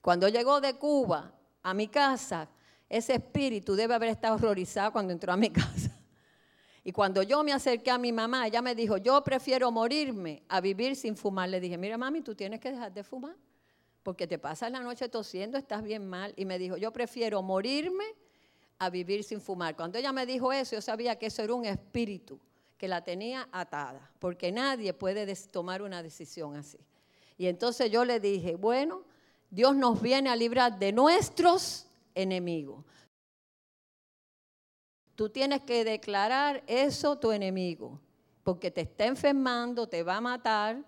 Cuando 0.00 0.28
llegó 0.28 0.62
de 0.62 0.74
Cuba 0.78 1.30
a 1.62 1.74
mi 1.74 1.88
casa, 1.88 2.48
ese 2.92 3.14
espíritu 3.14 3.74
debe 3.74 3.94
haber 3.94 4.10
estado 4.10 4.34
horrorizado 4.34 4.92
cuando 4.92 5.14
entró 5.14 5.32
a 5.32 5.36
mi 5.36 5.48
casa. 5.50 5.98
Y 6.84 6.92
cuando 6.92 7.22
yo 7.22 7.42
me 7.42 7.52
acerqué 7.52 7.90
a 7.90 7.96
mi 7.96 8.12
mamá, 8.12 8.46
ella 8.46 8.60
me 8.60 8.74
dijo, 8.74 8.98
yo 8.98 9.24
prefiero 9.24 9.70
morirme 9.70 10.42
a 10.48 10.60
vivir 10.60 10.94
sin 10.94 11.16
fumar. 11.16 11.48
Le 11.48 11.58
dije, 11.58 11.78
mira 11.78 11.96
mami, 11.96 12.20
tú 12.20 12.34
tienes 12.34 12.60
que 12.60 12.70
dejar 12.70 12.92
de 12.92 13.02
fumar, 13.02 13.34
porque 14.02 14.26
te 14.26 14.38
pasas 14.38 14.70
la 14.70 14.80
noche 14.80 15.08
tosiendo, 15.08 15.56
estás 15.56 15.82
bien 15.82 16.06
mal. 16.06 16.34
Y 16.36 16.44
me 16.44 16.58
dijo, 16.58 16.76
yo 16.76 16.92
prefiero 16.92 17.40
morirme 17.40 18.04
a 18.78 18.90
vivir 18.90 19.24
sin 19.24 19.40
fumar. 19.40 19.74
Cuando 19.74 19.96
ella 19.96 20.12
me 20.12 20.26
dijo 20.26 20.52
eso, 20.52 20.76
yo 20.76 20.82
sabía 20.82 21.16
que 21.16 21.26
eso 21.26 21.40
era 21.42 21.54
un 21.54 21.64
espíritu 21.64 22.38
que 22.76 22.88
la 22.88 23.02
tenía 23.02 23.48
atada, 23.52 24.10
porque 24.18 24.52
nadie 24.52 24.92
puede 24.92 25.34
tomar 25.50 25.80
una 25.80 26.02
decisión 26.02 26.56
así. 26.56 26.78
Y 27.38 27.46
entonces 27.46 27.90
yo 27.90 28.04
le 28.04 28.20
dije, 28.20 28.56
bueno, 28.56 29.04
Dios 29.48 29.76
nos 29.76 30.02
viene 30.02 30.28
a 30.28 30.36
librar 30.36 30.78
de 30.78 30.92
nuestros 30.92 31.86
enemigos. 32.14 32.84
Tú 35.14 35.28
tienes 35.28 35.62
que 35.62 35.84
declarar 35.84 36.62
eso 36.66 37.18
tu 37.18 37.32
enemigo, 37.32 38.00
porque 38.42 38.70
te 38.70 38.82
está 38.82 39.06
enfermando, 39.06 39.86
te 39.88 40.02
va 40.02 40.16
a 40.16 40.20
matar, 40.20 40.82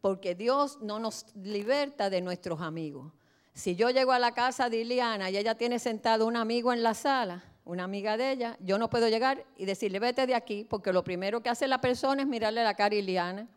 porque 0.00 0.34
Dios 0.34 0.78
no 0.80 0.98
nos 0.98 1.26
liberta 1.36 2.08
de 2.10 2.20
nuestros 2.20 2.60
amigos. 2.60 3.12
Si 3.52 3.74
yo 3.74 3.90
llego 3.90 4.12
a 4.12 4.18
la 4.18 4.32
casa 4.32 4.70
de 4.70 4.78
Iliana 4.78 5.30
y 5.30 5.36
ella 5.36 5.56
tiene 5.56 5.78
sentado 5.78 6.26
un 6.26 6.36
amigo 6.36 6.72
en 6.72 6.82
la 6.82 6.94
sala, 6.94 7.42
una 7.64 7.84
amiga 7.84 8.16
de 8.16 8.32
ella, 8.32 8.56
yo 8.60 8.78
no 8.78 8.88
puedo 8.88 9.08
llegar 9.08 9.44
y 9.56 9.66
decirle, 9.66 9.98
vete 9.98 10.26
de 10.26 10.34
aquí, 10.34 10.64
porque 10.64 10.92
lo 10.92 11.02
primero 11.02 11.42
que 11.42 11.50
hace 11.50 11.66
la 11.66 11.80
persona 11.80 12.22
es 12.22 12.28
mirarle 12.28 12.62
la 12.62 12.74
cara 12.74 12.94
a 12.94 12.98
Iliana 12.98 13.48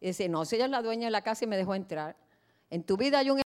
y 0.00 0.08
decir, 0.08 0.30
no, 0.30 0.44
si 0.44 0.56
ella 0.56 0.66
es 0.66 0.70
la 0.70 0.82
dueña 0.82 1.06
de 1.06 1.10
la 1.10 1.22
casa 1.22 1.44
y 1.44 1.48
me 1.48 1.56
dejó 1.56 1.74
entrar. 1.74 2.14
En 2.70 2.84
tu 2.84 2.96
vida 2.96 3.18
hay 3.18 3.30
un 3.30 3.40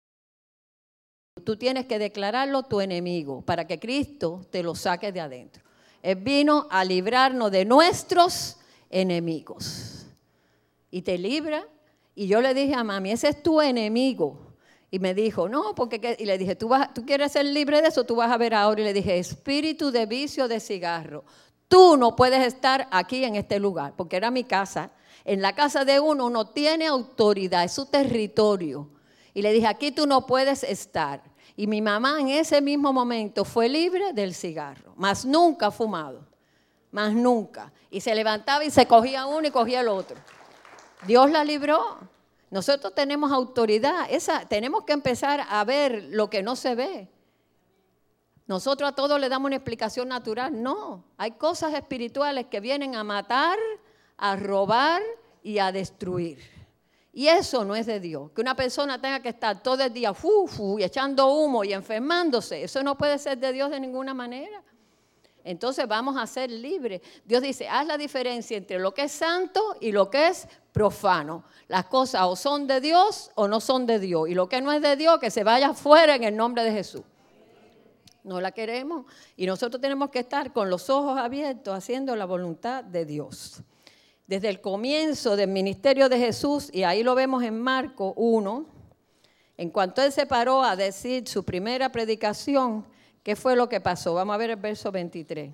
Tú 1.40 1.56
tienes 1.56 1.86
que 1.86 1.98
declararlo 1.98 2.62
tu 2.62 2.80
enemigo 2.80 3.42
para 3.42 3.66
que 3.66 3.78
Cristo 3.78 4.46
te 4.50 4.62
lo 4.62 4.74
saque 4.74 5.12
de 5.12 5.20
adentro. 5.20 5.62
Él 6.02 6.16
vino 6.16 6.66
a 6.70 6.84
librarnos 6.84 7.50
de 7.50 7.64
nuestros 7.64 8.56
enemigos. 8.88 10.06
Y 10.90 11.02
te 11.02 11.18
libra. 11.18 11.66
Y 12.14 12.26
yo 12.26 12.40
le 12.40 12.54
dije 12.54 12.74
a 12.74 12.84
mami, 12.84 13.12
ese 13.12 13.28
es 13.28 13.42
tu 13.42 13.60
enemigo. 13.60 14.50
Y 14.90 14.98
me 14.98 15.14
dijo, 15.14 15.48
no, 15.48 15.74
porque, 15.74 16.16
y 16.18 16.24
le 16.24 16.36
dije, 16.36 16.56
¿Tú, 16.56 16.68
vas, 16.68 16.92
tú 16.92 17.06
quieres 17.06 17.32
ser 17.32 17.46
libre 17.46 17.80
de 17.80 17.88
eso, 17.88 18.04
tú 18.04 18.16
vas 18.16 18.30
a 18.30 18.36
ver 18.36 18.54
ahora. 18.54 18.80
Y 18.80 18.84
le 18.84 18.92
dije, 18.92 19.18
espíritu 19.18 19.90
de 19.92 20.06
vicio 20.06 20.48
de 20.48 20.58
cigarro, 20.58 21.24
tú 21.68 21.96
no 21.96 22.16
puedes 22.16 22.44
estar 22.44 22.88
aquí 22.90 23.24
en 23.24 23.36
este 23.36 23.60
lugar, 23.60 23.94
porque 23.96 24.16
era 24.16 24.30
mi 24.30 24.42
casa. 24.42 24.90
En 25.24 25.42
la 25.42 25.54
casa 25.54 25.84
de 25.84 26.00
uno 26.00 26.26
uno 26.26 26.48
tiene 26.48 26.86
autoridad, 26.86 27.62
es 27.62 27.72
su 27.72 27.86
territorio. 27.86 28.88
Y 29.32 29.42
le 29.42 29.52
dije, 29.52 29.68
aquí 29.68 29.92
tú 29.92 30.06
no 30.06 30.26
puedes 30.26 30.64
estar. 30.64 31.22
Y 31.56 31.66
mi 31.66 31.82
mamá 31.82 32.20
en 32.20 32.28
ese 32.28 32.60
mismo 32.60 32.92
momento 32.92 33.44
fue 33.44 33.68
libre 33.68 34.12
del 34.12 34.34
cigarro, 34.34 34.94
más 34.96 35.24
nunca 35.24 35.70
fumado, 35.70 36.26
más 36.90 37.12
nunca. 37.12 37.72
Y 37.90 38.00
se 38.00 38.14
levantaba 38.14 38.64
y 38.64 38.70
se 38.70 38.86
cogía 38.86 39.26
uno 39.26 39.46
y 39.46 39.50
cogía 39.50 39.80
el 39.80 39.88
otro. 39.88 40.16
Dios 41.06 41.30
la 41.30 41.44
libró. 41.44 41.98
Nosotros 42.50 42.94
tenemos 42.94 43.30
autoridad, 43.30 44.06
esa, 44.10 44.46
tenemos 44.46 44.84
que 44.84 44.92
empezar 44.92 45.46
a 45.48 45.64
ver 45.64 46.08
lo 46.10 46.28
que 46.28 46.42
no 46.42 46.56
se 46.56 46.74
ve. 46.74 47.08
Nosotros 48.48 48.90
a 48.90 48.94
todos 48.96 49.20
le 49.20 49.28
damos 49.28 49.46
una 49.46 49.56
explicación 49.56 50.08
natural. 50.08 50.60
No, 50.60 51.04
hay 51.16 51.30
cosas 51.32 51.72
espirituales 51.74 52.46
que 52.46 52.58
vienen 52.58 52.96
a 52.96 53.04
matar, 53.04 53.56
a 54.16 54.34
robar 54.34 55.00
y 55.44 55.58
a 55.58 55.70
destruir. 55.70 56.59
Y 57.12 57.26
eso 57.26 57.64
no 57.64 57.74
es 57.74 57.86
de 57.86 57.98
Dios. 57.98 58.30
Que 58.32 58.40
una 58.40 58.54
persona 58.54 59.00
tenga 59.00 59.20
que 59.20 59.30
estar 59.30 59.62
todo 59.62 59.82
el 59.82 59.92
día 59.92 60.14
fu, 60.14 60.78
y 60.78 60.84
echando 60.84 61.26
humo 61.26 61.64
y 61.64 61.72
enfermándose, 61.72 62.62
eso 62.62 62.82
no 62.82 62.96
puede 62.96 63.18
ser 63.18 63.38
de 63.38 63.52
Dios 63.52 63.70
de 63.70 63.80
ninguna 63.80 64.14
manera. 64.14 64.62
Entonces 65.42 65.88
vamos 65.88 66.16
a 66.16 66.26
ser 66.26 66.50
libres. 66.50 67.00
Dios 67.24 67.42
dice, 67.42 67.66
haz 67.68 67.86
la 67.86 67.96
diferencia 67.96 68.56
entre 68.56 68.78
lo 68.78 68.92
que 68.92 69.04
es 69.04 69.12
santo 69.12 69.76
y 69.80 69.90
lo 69.90 70.10
que 70.10 70.28
es 70.28 70.46
profano. 70.70 71.44
Las 71.66 71.86
cosas 71.86 72.22
o 72.24 72.36
son 72.36 72.66
de 72.66 72.80
Dios 72.80 73.30
o 73.34 73.48
no 73.48 73.60
son 73.60 73.86
de 73.86 73.98
Dios. 73.98 74.28
Y 74.28 74.34
lo 74.34 74.48
que 74.48 74.60
no 74.60 74.70
es 74.70 74.82
de 74.82 74.96
Dios, 74.96 75.18
que 75.18 75.30
se 75.30 75.42
vaya 75.42 75.72
fuera 75.72 76.14
en 76.14 76.24
el 76.24 76.36
nombre 76.36 76.62
de 76.62 76.72
Jesús. 76.72 77.02
No 78.22 78.40
la 78.40 78.52
queremos. 78.52 79.06
Y 79.34 79.46
nosotros 79.46 79.80
tenemos 79.80 80.10
que 80.10 80.20
estar 80.20 80.52
con 80.52 80.68
los 80.68 80.90
ojos 80.90 81.18
abiertos 81.18 81.74
haciendo 81.74 82.14
la 82.14 82.26
voluntad 82.26 82.84
de 82.84 83.06
Dios 83.06 83.62
desde 84.30 84.48
el 84.48 84.60
comienzo 84.60 85.34
del 85.34 85.50
ministerio 85.50 86.08
de 86.08 86.16
Jesús, 86.16 86.70
y 86.72 86.84
ahí 86.84 87.02
lo 87.02 87.16
vemos 87.16 87.42
en 87.42 87.60
Marco 87.60 88.12
1, 88.14 88.64
en 89.56 89.70
cuanto 89.70 90.02
él 90.02 90.12
se 90.12 90.24
paró 90.24 90.62
a 90.62 90.76
decir 90.76 91.26
su 91.26 91.44
primera 91.44 91.90
predicación, 91.90 92.86
¿qué 93.24 93.34
fue 93.34 93.56
lo 93.56 93.68
que 93.68 93.80
pasó? 93.80 94.14
Vamos 94.14 94.32
a 94.32 94.36
ver 94.36 94.50
el 94.50 94.56
verso 94.56 94.92
23. 94.92 95.50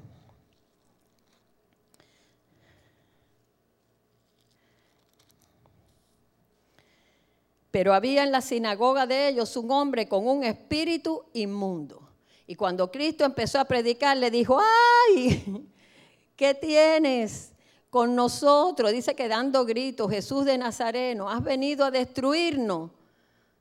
Pero 7.71 7.95
había 7.95 8.25
en 8.25 8.31
la 8.31 8.43
sinagoga 8.43 9.07
de 9.07 9.29
ellos 9.29 9.57
un 9.57 9.71
hombre 9.71 10.07
con 10.07 10.29
un 10.29 10.45
espíritu 10.45 11.25
inmundo. 11.33 12.07
Y 12.47 12.57
cuando 12.57 12.93
Cristo 12.93 13.25
empezó 13.25 13.59
a 13.59 13.65
predicar, 13.65 14.19
le 14.19 14.31
dijo, 14.31 14.61
¡ay! 14.61 15.67
¿Qué 16.37 16.53
tienes? 16.53 17.56
Con 17.97 18.15
nosotros. 18.15 18.93
Dice 18.93 19.15
que 19.15 19.27
dando 19.27 19.65
gritos, 19.65 20.11
Jesús 20.11 20.45
de 20.45 20.59
Nazareno, 20.59 21.31
has 21.31 21.43
venido 21.43 21.83
a 21.83 21.91
destruirnos. 21.91 22.91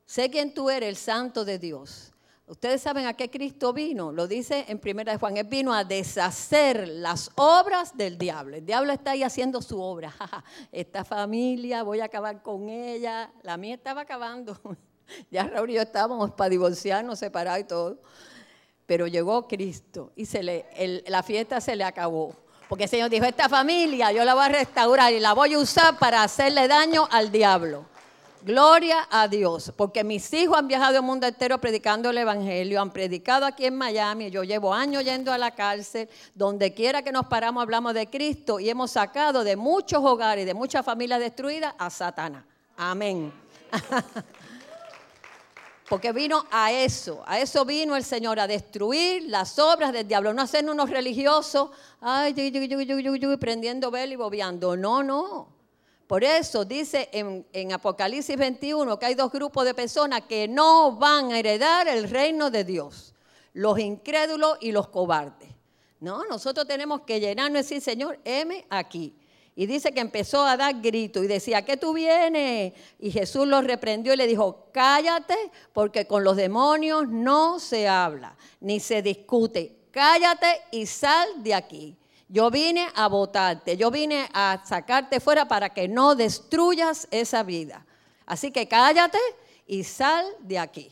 Sé 0.06 0.30
quién 0.30 0.54
tú 0.54 0.70
eres, 0.70 0.90
el 0.90 0.98
santo 0.98 1.46
de 1.46 1.58
Dios. 1.58 2.12
Ustedes 2.46 2.82
saben 2.82 3.06
a 3.06 3.14
qué 3.14 3.30
Cristo 3.30 3.72
vino. 3.72 4.12
Lo 4.12 4.28
dice 4.28 4.66
en 4.68 4.78
primera 4.80 5.14
de 5.14 5.20
Juan. 5.20 5.38
Él 5.38 5.46
vino 5.46 5.74
a 5.74 5.86
deshacer 5.86 6.86
las 6.86 7.32
obras 7.36 7.96
del 7.96 8.18
diablo. 8.18 8.58
El 8.58 8.66
diablo 8.66 8.92
está 8.92 9.12
ahí 9.12 9.24
haciendo 9.24 9.62
su 9.62 9.82
obra. 9.82 10.14
Esta 10.74 11.06
familia, 11.06 11.84
voy 11.84 12.02
a 12.02 12.06
acabar 12.06 12.44
con 12.44 12.68
ella. 12.68 13.32
La 13.42 13.56
mía 13.56 13.76
estaba 13.76 14.02
acabando. 14.02 14.60
Ya 15.32 15.44
Raúl 15.44 15.70
y 15.70 15.76
yo 15.76 15.84
estábamos 15.84 16.32
para 16.32 16.50
divorciarnos, 16.50 17.20
separados 17.20 17.62
y 17.62 17.64
todo. 17.64 18.00
Pero 18.88 19.06
llegó 19.06 19.48
Cristo 19.48 20.12
y 20.16 20.26
se 20.26 20.42
le, 20.42 21.04
la 21.08 21.22
fiesta 21.22 21.62
se 21.62 21.76
le 21.76 21.84
acabó. 21.84 22.36
Porque 22.68 22.86
el 22.86 22.90
Señor 22.90 23.10
dijo, 23.10 23.26
esta 23.26 23.48
familia 23.48 24.12
yo 24.12 24.24
la 24.24 24.34
voy 24.34 24.46
a 24.46 24.50
restaurar 24.50 25.14
y 25.14 25.20
la 25.20 25.34
voy 25.34 25.54
a 25.54 25.60
usar 25.60 25.98
para 25.98 26.24
hacerle 26.24 26.68
daño 26.68 27.08
al 27.12 27.32
diablo. 27.32 27.86
Gloria 28.46 29.08
a 29.10 29.28
Dios, 29.28 29.74
porque 29.76 30.04
mis 30.04 30.32
hijos 30.32 30.56
han 30.56 30.68
viajado 30.68 30.98
el 30.98 31.02
mundo 31.02 31.26
entero 31.26 31.58
predicando 31.60 32.12
el 32.12 32.18
Evangelio, 32.20 32.80
han 32.80 32.92
predicado 32.92 33.44
aquí 33.44 33.66
en 33.66 33.76
Miami, 33.76 34.30
yo 34.30 34.44
llevo 34.44 34.72
años 34.72 35.04
yendo 35.04 35.34
a 35.34 35.38
la 35.40 35.50
cárcel, 35.50 36.08
donde 36.36 36.72
quiera 36.72 37.02
que 37.02 37.12
nos 37.12 37.26
paramos 37.26 37.64
hablamos 37.64 37.96
de 37.96 38.08
Cristo 38.08 38.60
y 38.60 38.70
hemos 38.70 38.92
sacado 38.92 39.44
de 39.44 39.56
muchos 39.56 40.04
hogares 40.04 40.44
y 40.44 40.46
de 40.46 40.54
muchas 40.54 40.86
familias 40.86 41.22
destruidas 41.22 41.74
a 41.80 41.90
Satanás. 41.90 42.44
Amén. 42.78 43.34
Porque 45.88 46.12
vino 46.12 46.46
a 46.50 46.72
eso, 46.72 47.24
a 47.28 47.40
eso 47.40 47.64
vino 47.64 47.96
el 47.96 48.04
Señor, 48.04 48.40
a 48.40 48.48
destruir 48.48 49.24
las 49.28 49.60
obras 49.60 49.94
del 49.94 50.08
diablo, 50.08 50.34
no 50.34 50.42
hacer 50.42 50.68
unos 50.68 50.90
religiosos, 50.90 51.70
ay, 52.02 52.34
prendiendo 53.40 53.92
vela 53.92 54.14
y 54.14 54.16
bobeando. 54.16 54.76
No, 54.76 55.04
no. 55.04 55.56
Por 56.08 56.24
eso 56.24 56.66
dice 56.66 57.10
en, 57.12 57.46
en, 57.54 57.72
Apocalipsis 57.72 58.38
21 58.38 58.98
que 58.98 59.06
hay 59.06 59.16
dos 59.16 59.32
grupos 59.32 59.66
de 59.66 59.74
personas 59.74 60.22
que 60.22 60.48
no 60.48 60.94
van 60.94 61.32
a 61.32 61.40
heredar 61.40 61.88
el 61.88 62.10
reino 62.10 62.52
de 62.52 62.64
Dios, 62.64 63.14
los 63.54 63.80
incrédulos 63.80 64.58
y 64.62 64.72
los 64.72 64.88
cobardes. 64.88 65.50
No, 66.00 66.24
nosotros 66.26 66.68
tenemos 66.68 67.02
que 67.02 67.20
llenarnos 67.20 67.60
y 67.60 67.64
decir, 67.64 67.82
Señor, 67.82 68.20
heme 68.24 68.66
aquí. 68.70 69.16
Y 69.58 69.68
dice 69.68 69.94
que 69.94 70.02
empezó 70.02 70.44
a 70.44 70.58
dar 70.58 70.82
gritos 70.82 71.24
y 71.24 71.28
decía, 71.28 71.64
¿qué 71.64 71.78
tú 71.78 71.94
vienes? 71.94 72.74
Y 73.00 73.10
Jesús 73.10 73.48
lo 73.48 73.62
reprendió 73.62 74.14
y 74.14 74.18
le 74.18 74.28
dijo, 74.28 74.68
cállate, 74.74 75.36
porque 75.72 76.06
con 76.06 76.26
los 76.26 76.36
demonios 76.36 77.08
no 77.08 77.60
se 77.60 77.88
habla, 77.88 78.36
ni 78.60 78.82
se 78.82 79.02
discute. 79.02 79.88
Cállate 79.92 80.62
y 80.72 80.86
sal 80.86 81.28
de 81.38 81.54
aquí. 81.54 81.96
Yo 82.28 82.52
vine 82.52 82.88
a 82.96 83.08
votarte, 83.08 83.78
yo 83.78 83.92
vine 83.92 84.28
a 84.34 84.62
sacarte 84.66 85.22
fuera 85.22 85.48
para 85.48 85.70
que 85.70 85.88
no 85.88 86.16
destruyas 86.16 87.08
esa 87.12 87.44
vida. 87.44 87.86
Así 88.26 88.52
que 88.52 88.68
cállate 88.68 89.20
y 89.68 89.86
sal 89.86 90.26
de 90.40 90.60
aquí. 90.60 90.92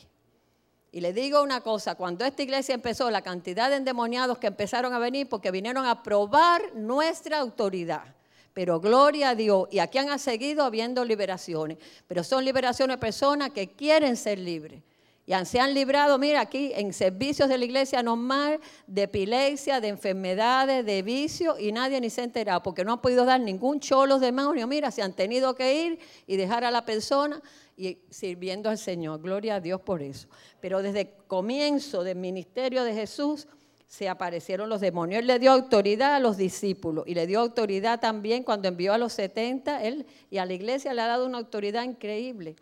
Y 0.90 1.00
le 1.00 1.12
digo 1.12 1.42
una 1.42 1.60
cosa, 1.60 1.96
cuando 1.96 2.24
esta 2.24 2.42
iglesia 2.42 2.74
empezó, 2.74 3.10
la 3.10 3.20
cantidad 3.20 3.68
de 3.68 3.76
endemoniados 3.76 4.38
que 4.38 4.46
empezaron 4.46 4.94
a 4.94 4.98
venir 4.98 5.28
porque 5.28 5.50
vinieron 5.50 5.84
a 5.84 6.02
probar 6.02 6.74
nuestra 6.74 7.40
autoridad. 7.40 8.14
Pero 8.54 8.80
gloria 8.80 9.30
a 9.30 9.34
Dios. 9.34 9.68
Y 9.70 9.80
aquí 9.80 9.98
han 9.98 10.18
seguido 10.18 10.64
habiendo 10.64 11.04
liberaciones. 11.04 11.76
Pero 12.06 12.24
son 12.24 12.44
liberaciones 12.44 12.96
de 12.96 13.00
personas 13.00 13.50
que 13.50 13.68
quieren 13.68 14.16
ser 14.16 14.38
libres. 14.38 14.80
Y 15.26 15.32
se 15.46 15.58
han 15.58 15.72
librado, 15.72 16.18
mira, 16.18 16.42
aquí 16.42 16.72
en 16.74 16.92
servicios 16.92 17.48
de 17.48 17.56
la 17.56 17.64
iglesia 17.64 18.02
normal, 18.02 18.60
de 18.86 19.04
epilepsia, 19.04 19.80
de 19.80 19.88
enfermedades, 19.88 20.84
de 20.84 21.00
vicio, 21.00 21.58
y 21.58 21.72
nadie 21.72 21.98
ni 21.98 22.10
se 22.10 22.20
ha 22.20 22.24
enterado, 22.24 22.62
porque 22.62 22.84
no 22.84 22.92
han 22.92 23.00
podido 23.00 23.24
dar 23.24 23.40
ningún 23.40 23.80
cholo 23.80 24.18
de 24.18 24.26
demonio. 24.26 24.66
Mira, 24.66 24.90
se 24.90 25.00
han 25.00 25.14
tenido 25.14 25.54
que 25.54 25.86
ir 25.86 25.98
y 26.26 26.36
dejar 26.36 26.64
a 26.64 26.70
la 26.70 26.84
persona 26.84 27.40
y 27.74 27.98
sirviendo 28.10 28.68
al 28.68 28.76
Señor. 28.76 29.22
Gloria 29.22 29.56
a 29.56 29.60
Dios 29.60 29.80
por 29.80 30.02
eso. 30.02 30.28
Pero 30.60 30.82
desde 30.82 31.00
el 31.00 31.10
comienzo 31.26 32.04
del 32.04 32.18
ministerio 32.18 32.84
de 32.84 32.92
Jesús, 32.92 33.48
se 33.94 34.08
aparecieron 34.08 34.68
los 34.68 34.80
demonios. 34.80 35.20
Él 35.20 35.28
le 35.28 35.38
dio 35.38 35.52
autoridad 35.52 36.16
a 36.16 36.18
los 36.18 36.36
discípulos 36.36 37.04
y 37.06 37.14
le 37.14 37.28
dio 37.28 37.38
autoridad 37.38 38.00
también 38.00 38.42
cuando 38.42 38.66
envió 38.66 38.92
a 38.92 38.98
los 38.98 39.12
70, 39.12 39.84
él 39.84 40.04
y 40.30 40.38
a 40.38 40.46
la 40.46 40.52
iglesia 40.52 40.92
le 40.92 41.00
ha 41.00 41.06
dado 41.06 41.26
una 41.26 41.38
autoridad 41.38 41.84
increíble. 41.84 42.56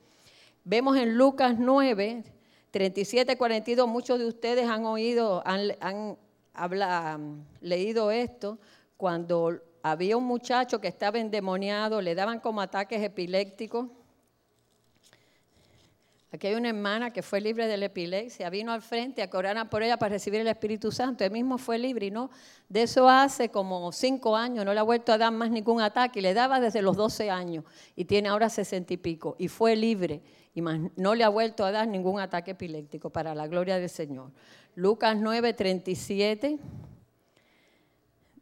Vemos 0.62 0.94
en 0.98 1.16
Lucas 1.16 1.54
9, 1.58 2.22
37, 2.70 3.38
42, 3.38 3.88
muchos 3.88 4.18
de 4.18 4.26
ustedes 4.26 4.68
han 4.68 4.84
oído, 4.84 5.42
han, 5.46 6.18
habla, 6.52 7.18
leído 7.62 8.10
esto, 8.10 8.58
cuando 8.98 9.58
había 9.82 10.18
un 10.18 10.24
muchacho 10.24 10.82
que 10.82 10.88
estaba 10.88 11.18
endemoniado, 11.18 12.02
le 12.02 12.14
daban 12.14 12.40
como 12.40 12.60
ataques 12.60 13.02
epilépticos. 13.02 13.86
Aquí 16.32 16.46
hay 16.46 16.54
una 16.54 16.70
hermana 16.70 17.12
que 17.12 17.20
fue 17.20 17.42
libre 17.42 17.66
de 17.66 17.76
la 17.76 17.86
epilepsia, 17.86 18.48
vino 18.48 18.72
al 18.72 18.80
frente 18.80 19.20
a 19.20 19.28
que 19.28 19.36
oraran 19.36 19.68
por 19.68 19.82
ella 19.82 19.98
para 19.98 20.14
recibir 20.14 20.40
el 20.40 20.48
Espíritu 20.48 20.90
Santo. 20.90 21.24
Él 21.24 21.30
mismo 21.30 21.58
fue 21.58 21.78
libre 21.78 22.06
y 22.06 22.10
no, 22.10 22.30
de 22.70 22.84
eso 22.84 23.06
hace 23.06 23.50
como 23.50 23.92
cinco 23.92 24.34
años, 24.34 24.64
no 24.64 24.72
le 24.72 24.80
ha 24.80 24.82
vuelto 24.82 25.12
a 25.12 25.18
dar 25.18 25.30
más 25.30 25.50
ningún 25.50 25.82
ataque. 25.82 26.22
Le 26.22 26.32
daba 26.32 26.58
desde 26.58 26.80
los 26.80 26.96
12 26.96 27.30
años 27.30 27.64
y 27.96 28.06
tiene 28.06 28.30
ahora 28.30 28.48
sesenta 28.48 28.94
y 28.94 28.96
pico. 28.96 29.36
Y 29.38 29.48
fue 29.48 29.76
libre 29.76 30.22
y 30.54 30.62
no 30.62 31.14
le 31.14 31.22
ha 31.22 31.28
vuelto 31.28 31.66
a 31.66 31.70
dar 31.70 31.86
ningún 31.86 32.18
ataque 32.18 32.52
epiléptico 32.52 33.10
para 33.10 33.34
la 33.34 33.46
gloria 33.46 33.78
del 33.78 33.90
Señor. 33.90 34.30
Lucas 34.74 35.14
9, 35.18 35.52
37 35.52 36.58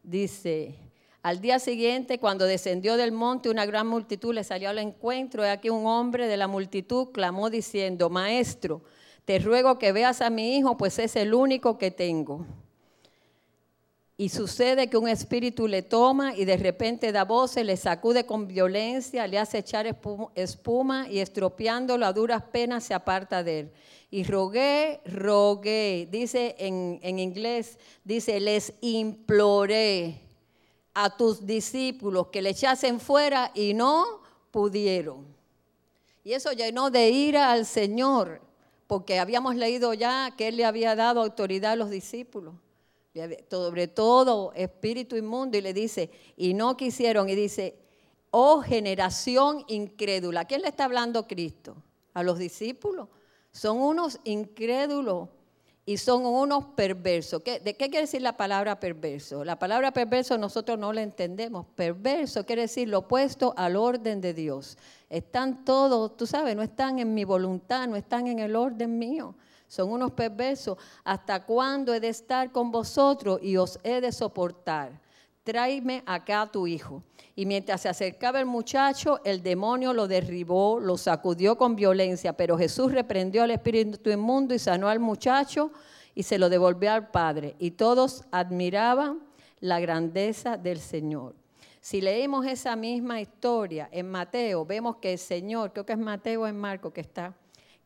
dice, 0.01 0.75
al 1.23 1.39
día 1.39 1.59
siguiente, 1.59 2.17
cuando 2.17 2.45
descendió 2.45 2.97
del 2.97 3.11
monte, 3.11 3.49
una 3.49 3.67
gran 3.67 3.85
multitud 3.85 4.33
le 4.33 4.43
salió 4.43 4.69
al 4.69 4.79
encuentro. 4.79 5.45
Y 5.45 5.49
aquí 5.49 5.69
un 5.69 5.85
hombre 5.85 6.27
de 6.27 6.35
la 6.35 6.47
multitud 6.47 7.09
clamó 7.11 7.51
diciendo, 7.51 8.09
Maestro, 8.09 8.81
te 9.25 9.37
ruego 9.37 9.77
que 9.77 9.91
veas 9.91 10.21
a 10.21 10.31
mi 10.31 10.57
hijo, 10.57 10.77
pues 10.77 10.97
es 10.97 11.15
el 11.15 11.35
único 11.35 11.77
que 11.77 11.91
tengo. 11.91 12.47
Y 14.17 14.29
sucede 14.29 14.87
que 14.87 14.97
un 14.97 15.07
espíritu 15.07 15.67
le 15.67 15.83
toma 15.83 16.35
y 16.35 16.45
de 16.45 16.57
repente 16.57 17.11
da 17.11 17.23
voces, 17.23 17.65
le 17.65 17.77
sacude 17.77 18.25
con 18.25 18.47
violencia, 18.47 19.27
le 19.27 19.37
hace 19.37 19.59
echar 19.59 19.85
espuma 20.35 21.07
y 21.07 21.19
estropeándolo 21.19 22.05
a 22.05 22.13
duras 22.13 22.43
penas 22.51 22.83
se 22.83 22.95
aparta 22.95 23.43
de 23.43 23.59
él. 23.59 23.71
Y 24.09 24.23
rogué, 24.23 25.01
rogué, 25.05 26.07
dice 26.11 26.55
en, 26.57 26.99
en 27.03 27.19
inglés, 27.19 27.77
dice, 28.03 28.39
les 28.39 28.73
imploré 28.81 30.30
a 30.93 31.15
tus 31.15 31.45
discípulos 31.45 32.27
que 32.27 32.41
le 32.41 32.49
echasen 32.49 32.99
fuera 32.99 33.51
y 33.53 33.73
no 33.73 34.21
pudieron. 34.51 35.25
Y 36.23 36.33
eso 36.33 36.51
llenó 36.51 36.89
de 36.91 37.09
ira 37.09 37.51
al 37.51 37.65
Señor, 37.65 38.41
porque 38.87 39.19
habíamos 39.19 39.55
leído 39.55 39.93
ya 39.93 40.33
que 40.37 40.49
Él 40.49 40.57
le 40.57 40.65
había 40.65 40.95
dado 40.95 41.21
autoridad 41.21 41.73
a 41.73 41.75
los 41.75 41.89
discípulos, 41.89 42.53
sobre 43.49 43.87
todo 43.87 44.51
espíritu 44.53 45.15
inmundo, 45.15 45.57
y 45.57 45.61
le 45.61 45.73
dice, 45.73 46.11
y 46.37 46.53
no 46.53 46.77
quisieron, 46.77 47.29
y 47.29 47.35
dice, 47.35 47.77
oh 48.29 48.61
generación 48.61 49.63
incrédula. 49.67 50.41
¿A 50.41 50.45
quién 50.45 50.61
le 50.61 50.67
está 50.67 50.85
hablando 50.85 51.27
Cristo? 51.27 51.75
A 52.13 52.23
los 52.23 52.37
discípulos. 52.37 53.07
Son 53.51 53.77
unos 53.77 54.19
incrédulos 54.23 55.29
y 55.85 55.97
son 55.97 56.25
unos 56.25 56.65
perversos. 56.75 57.43
¿De 57.43 57.75
qué 57.75 57.89
quiere 57.89 58.01
decir 58.01 58.21
la 58.21 58.37
palabra 58.37 58.79
perverso? 58.79 59.43
La 59.43 59.57
palabra 59.57 59.91
perverso 59.91 60.37
nosotros 60.37 60.77
no 60.77 60.93
la 60.93 61.01
entendemos. 61.01 61.65
Perverso 61.75 62.45
quiere 62.45 62.63
decir 62.63 62.87
lo 62.87 62.99
opuesto 62.99 63.53
al 63.57 63.75
orden 63.75 64.21
de 64.21 64.33
Dios. 64.33 64.77
Están 65.09 65.65
todos, 65.65 66.15
tú 66.15 66.27
sabes, 66.27 66.55
no 66.55 66.61
están 66.61 66.99
en 66.99 67.13
mi 67.13 67.23
voluntad, 67.23 67.87
no 67.87 67.95
están 67.95 68.27
en 68.27 68.39
el 68.39 68.55
orden 68.55 68.99
mío. 68.99 69.35
Son 69.67 69.91
unos 69.91 70.11
perversos. 70.11 70.77
¿Hasta 71.03 71.45
cuándo 71.45 71.93
he 71.93 71.99
de 71.99 72.09
estar 72.09 72.51
con 72.51 72.71
vosotros 72.71 73.39
y 73.41 73.57
os 73.57 73.79
he 73.83 74.01
de 74.01 74.11
soportar? 74.11 74.99
Tráeme 75.43 76.03
acá 76.05 76.43
a 76.43 76.51
tu 76.51 76.67
hijo. 76.67 77.03
Y 77.35 77.45
mientras 77.45 77.81
se 77.81 77.89
acercaba 77.89 78.39
el 78.39 78.45
muchacho, 78.45 79.19
el 79.23 79.41
demonio 79.41 79.93
lo 79.93 80.07
derribó, 80.07 80.79
lo 80.79 80.97
sacudió 80.97 81.57
con 81.57 81.75
violencia, 81.75 82.33
pero 82.33 82.57
Jesús 82.57 82.91
reprendió 82.91 83.43
al 83.43 83.51
espíritu 83.51 84.09
inmundo 84.09 84.53
y 84.53 84.59
sanó 84.59 84.89
al 84.89 84.99
muchacho 84.99 85.71
y 86.13 86.23
se 86.23 86.37
lo 86.37 86.49
devolvió 86.49 86.91
al 86.91 87.09
padre. 87.09 87.55
Y 87.57 87.71
todos 87.71 88.25
admiraban 88.31 89.19
la 89.59 89.79
grandeza 89.79 90.57
del 90.57 90.79
Señor. 90.79 91.35
Si 91.79 91.99
leímos 91.99 92.45
esa 92.45 92.75
misma 92.75 93.21
historia 93.21 93.89
en 93.91 94.09
Mateo, 94.11 94.65
vemos 94.65 94.97
que 94.97 95.13
el 95.13 95.19
Señor, 95.19 95.73
creo 95.73 95.85
que 95.85 95.93
es 95.93 95.99
Mateo 95.99 96.45
en 96.45 96.55
Marco 96.55 96.93
que 96.93 97.01
está, 97.01 97.33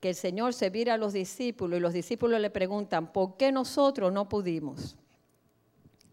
que 0.02 0.10
el 0.10 0.16
Señor 0.16 0.54
se 0.54 0.70
vira 0.70 0.96
a 0.96 0.98
los 0.98 1.14
discípulos 1.14 1.78
y 1.78 1.82
los 1.82 1.94
discípulos 1.94 2.42
le 2.42 2.50
preguntan, 2.50 3.14
¿por 3.14 3.38
qué 3.38 3.54
nosotros 3.54 4.12
no 4.12 4.28
pudimos? 4.28 4.98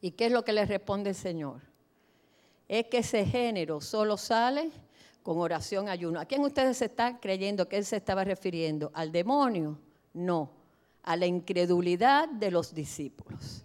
¿Y 0.02 0.10
qué 0.10 0.26
es 0.26 0.32
lo 0.32 0.44
que 0.44 0.52
le 0.52 0.66
responde 0.66 1.10
el 1.10 1.16
Señor? 1.16 1.62
Es 2.68 2.86
que 2.86 2.98
ese 2.98 3.24
género 3.24 3.80
solo 3.80 4.16
sale 4.18 4.70
con 5.22 5.38
oración, 5.38 5.88
ayuno. 5.88 6.18
¿A 6.18 6.24
quién 6.24 6.42
ustedes 6.42 6.76
se 6.76 6.86
están 6.86 7.18
creyendo 7.18 7.68
que 7.68 7.76
él 7.76 7.84
se 7.84 7.96
estaba 7.96 8.24
refiriendo? 8.24 8.90
¿Al 8.94 9.12
demonio? 9.12 9.78
No, 10.12 10.50
a 11.04 11.16
la 11.16 11.26
incredulidad 11.26 12.28
de 12.28 12.50
los 12.50 12.74
discípulos. 12.74 13.64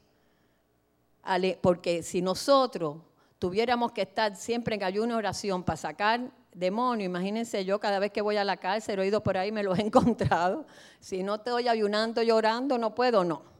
Porque 1.59 2.03
si 2.03 2.21
nosotros 2.21 2.97
tuviéramos 3.39 3.91
que 3.91 4.03
estar 4.03 4.35
siempre 4.35 4.75
en 4.75 4.83
ayuno 4.83 5.15
y 5.15 5.17
oración 5.17 5.63
para 5.63 5.77
sacar 5.77 6.31
demonio, 6.53 7.07
imagínense 7.07 7.65
yo 7.65 7.79
cada 7.79 7.97
vez 7.97 8.11
que 8.11 8.21
voy 8.21 8.37
a 8.37 8.43
la 8.43 8.57
cárcel, 8.57 8.99
he 8.99 9.07
ido 9.07 9.23
por 9.23 9.37
ahí, 9.37 9.51
me 9.51 9.63
lo 9.63 9.75
he 9.75 9.81
encontrado. 9.87 10.67
Si 10.99 11.23
no 11.23 11.35
estoy 11.35 11.67
ayunando, 11.67 12.21
llorando, 12.21 12.77
no 12.77 12.93
puedo, 12.93 13.23
no. 13.23 13.56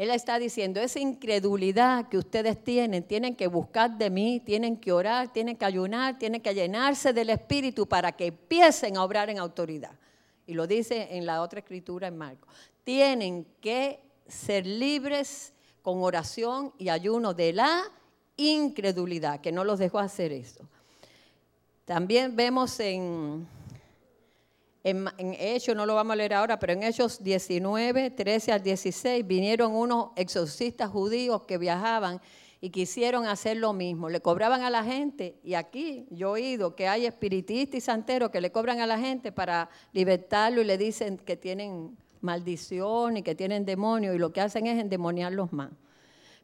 Él 0.00 0.08
está 0.08 0.38
diciendo, 0.38 0.80
esa 0.80 0.98
incredulidad 0.98 2.08
que 2.08 2.16
ustedes 2.16 2.64
tienen, 2.64 3.02
tienen 3.02 3.36
que 3.36 3.48
buscar 3.48 3.98
de 3.98 4.08
mí, 4.08 4.40
tienen 4.40 4.78
que 4.78 4.92
orar, 4.92 5.30
tienen 5.30 5.58
que 5.58 5.66
ayunar, 5.66 6.18
tienen 6.18 6.40
que 6.40 6.54
llenarse 6.54 7.12
del 7.12 7.28
Espíritu 7.28 7.86
para 7.86 8.10
que 8.12 8.28
empiecen 8.28 8.96
a 8.96 9.04
obrar 9.04 9.28
en 9.28 9.38
autoridad. 9.38 9.92
Y 10.46 10.54
lo 10.54 10.66
dice 10.66 11.08
en 11.10 11.26
la 11.26 11.42
otra 11.42 11.58
escritura 11.58 12.08
en 12.08 12.16
Marco. 12.16 12.48
Tienen 12.82 13.46
que 13.60 14.00
ser 14.26 14.64
libres 14.64 15.52
con 15.82 16.02
oración 16.02 16.72
y 16.78 16.88
ayuno 16.88 17.34
de 17.34 17.52
la 17.52 17.82
incredulidad, 18.38 19.42
que 19.42 19.52
no 19.52 19.64
los 19.64 19.78
dejó 19.78 19.98
hacer 19.98 20.32
eso. 20.32 20.66
También 21.84 22.34
vemos 22.34 22.80
en 22.80 23.46
en, 24.82 25.08
Hechos, 25.38 25.76
no 25.76 25.84
lo 25.84 25.94
vamos 25.94 26.14
a 26.14 26.16
leer 26.16 26.34
ahora, 26.34 26.58
pero 26.58 26.72
en 26.72 26.82
Hechos 26.82 27.22
19, 27.22 28.10
13 28.10 28.52
al 28.52 28.62
16, 28.62 29.26
vinieron 29.26 29.74
unos 29.74 30.10
exorcistas 30.16 30.90
judíos 30.90 31.42
que 31.42 31.58
viajaban 31.58 32.20
y 32.62 32.70
quisieron 32.70 33.26
hacer 33.26 33.58
lo 33.58 33.72
mismo. 33.72 34.08
Le 34.08 34.20
cobraban 34.20 34.62
a 34.62 34.70
la 34.70 34.82
gente, 34.82 35.38
y 35.44 35.54
aquí 35.54 36.06
yo 36.10 36.36
he 36.36 36.40
oído 36.42 36.74
que 36.74 36.88
hay 36.88 37.04
espiritistas 37.04 37.76
y 37.76 37.80
santeros 37.80 38.30
que 38.30 38.40
le 38.40 38.52
cobran 38.52 38.80
a 38.80 38.86
la 38.86 38.98
gente 38.98 39.32
para 39.32 39.68
libertarlo 39.92 40.62
y 40.62 40.64
le 40.64 40.78
dicen 40.78 41.18
que 41.18 41.36
tienen 41.36 41.96
maldición 42.22 43.18
y 43.18 43.22
que 43.22 43.34
tienen 43.34 43.64
demonio, 43.66 44.14
y 44.14 44.18
lo 44.18 44.32
que 44.32 44.40
hacen 44.40 44.66
es 44.66 44.80
endemoniarlos 44.80 45.52
más. 45.52 45.70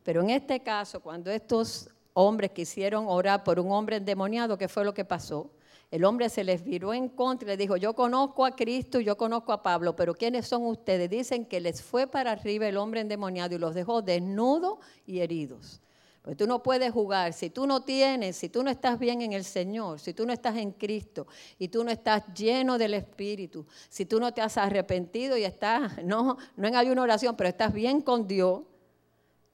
Pero 0.02 0.22
en 0.22 0.30
este 0.30 0.60
caso, 0.60 1.00
cuando 1.00 1.30
estos 1.30 1.90
hombres 2.12 2.50
quisieron 2.50 3.06
orar 3.08 3.44
por 3.44 3.58
un 3.58 3.72
hombre 3.72 3.96
endemoniado, 3.96 4.56
¿qué 4.56 4.68
fue 4.68 4.84
lo 4.84 4.94
que 4.94 5.04
pasó? 5.04 5.50
El 5.90 6.04
hombre 6.04 6.28
se 6.28 6.42
les 6.42 6.64
viró 6.64 6.92
en 6.92 7.08
contra 7.08 7.46
y 7.46 7.50
le 7.52 7.56
dijo, 7.56 7.76
yo 7.76 7.94
conozco 7.94 8.44
a 8.44 8.56
Cristo 8.56 9.00
y 9.00 9.04
yo 9.04 9.16
conozco 9.16 9.52
a 9.52 9.62
Pablo, 9.62 9.94
pero 9.94 10.14
¿quiénes 10.14 10.46
son 10.48 10.66
ustedes? 10.66 11.08
Dicen 11.08 11.46
que 11.46 11.60
les 11.60 11.82
fue 11.82 12.06
para 12.06 12.32
arriba 12.32 12.66
el 12.66 12.76
hombre 12.76 13.00
endemoniado 13.00 13.54
y 13.54 13.58
los 13.58 13.74
dejó 13.74 14.02
desnudos 14.02 14.78
y 15.06 15.20
heridos. 15.20 15.80
Pues 16.26 16.36
tú 16.36 16.48
no 16.48 16.60
puedes 16.60 16.90
jugar, 16.90 17.32
si 17.34 17.50
tú 17.50 17.68
no 17.68 17.84
tienes, 17.84 18.34
si 18.34 18.48
tú 18.48 18.64
no 18.64 18.68
estás 18.68 18.98
bien 18.98 19.22
en 19.22 19.32
el 19.32 19.44
Señor, 19.44 20.00
si 20.00 20.12
tú 20.12 20.26
no 20.26 20.32
estás 20.32 20.56
en 20.56 20.72
Cristo 20.72 21.28
y 21.56 21.68
tú 21.68 21.84
no 21.84 21.90
estás 21.92 22.24
lleno 22.34 22.78
del 22.78 22.94
Espíritu, 22.94 23.64
si 23.88 24.06
tú 24.06 24.18
no 24.18 24.34
te 24.34 24.40
has 24.40 24.56
arrepentido 24.56 25.36
y 25.36 25.44
estás, 25.44 26.02
no, 26.04 26.36
no 26.56 26.66
en 26.66 26.74
ayuna 26.74 27.02
oración, 27.02 27.36
pero 27.36 27.48
estás 27.48 27.72
bien 27.72 28.00
con 28.00 28.26
Dios, 28.26 28.62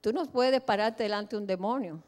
tú 0.00 0.14
no 0.14 0.24
puedes 0.24 0.62
pararte 0.62 1.02
delante 1.02 1.36
de 1.36 1.42
un 1.42 1.46
demonio. 1.46 2.02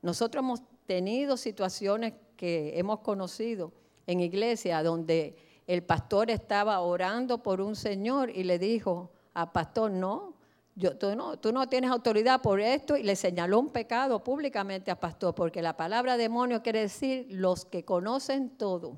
Nosotros 0.00 0.42
hemos 0.42 0.62
tenido 0.86 1.36
situaciones 1.36 2.14
que 2.36 2.78
hemos 2.78 3.00
conocido 3.00 3.72
en 4.06 4.20
iglesia 4.20 4.82
donde 4.82 5.36
el 5.66 5.82
pastor 5.82 6.30
estaba 6.30 6.80
orando 6.80 7.42
por 7.42 7.60
un 7.60 7.74
señor 7.74 8.30
y 8.30 8.44
le 8.44 8.58
dijo 8.58 9.10
al 9.34 9.52
pastor, 9.52 9.90
no, 9.90 10.34
yo, 10.74 10.96
tú, 10.96 11.16
no, 11.16 11.38
tú 11.38 11.52
no 11.52 11.68
tienes 11.68 11.90
autoridad 11.90 12.40
por 12.40 12.60
esto 12.60 12.96
y 12.96 13.02
le 13.02 13.16
señaló 13.16 13.58
un 13.58 13.70
pecado 13.70 14.22
públicamente 14.22 14.90
al 14.90 14.98
pastor, 14.98 15.34
porque 15.34 15.62
la 15.62 15.76
palabra 15.76 16.16
demonio 16.16 16.62
quiere 16.62 16.80
decir 16.80 17.26
los 17.30 17.64
que 17.64 17.84
conocen 17.84 18.50
todo. 18.50 18.96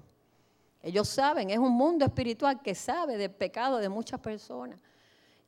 Ellos 0.82 1.09
saben, 1.09 1.51
es 1.51 1.59
un 1.59 1.72
mundo 1.72 2.05
espiritual 2.05 2.62
que 2.62 2.74
sabe 2.74 3.16
del 3.16 3.30
pecado 3.30 3.78
de 3.78 3.89
muchas 3.89 4.20
personas. 4.20 4.80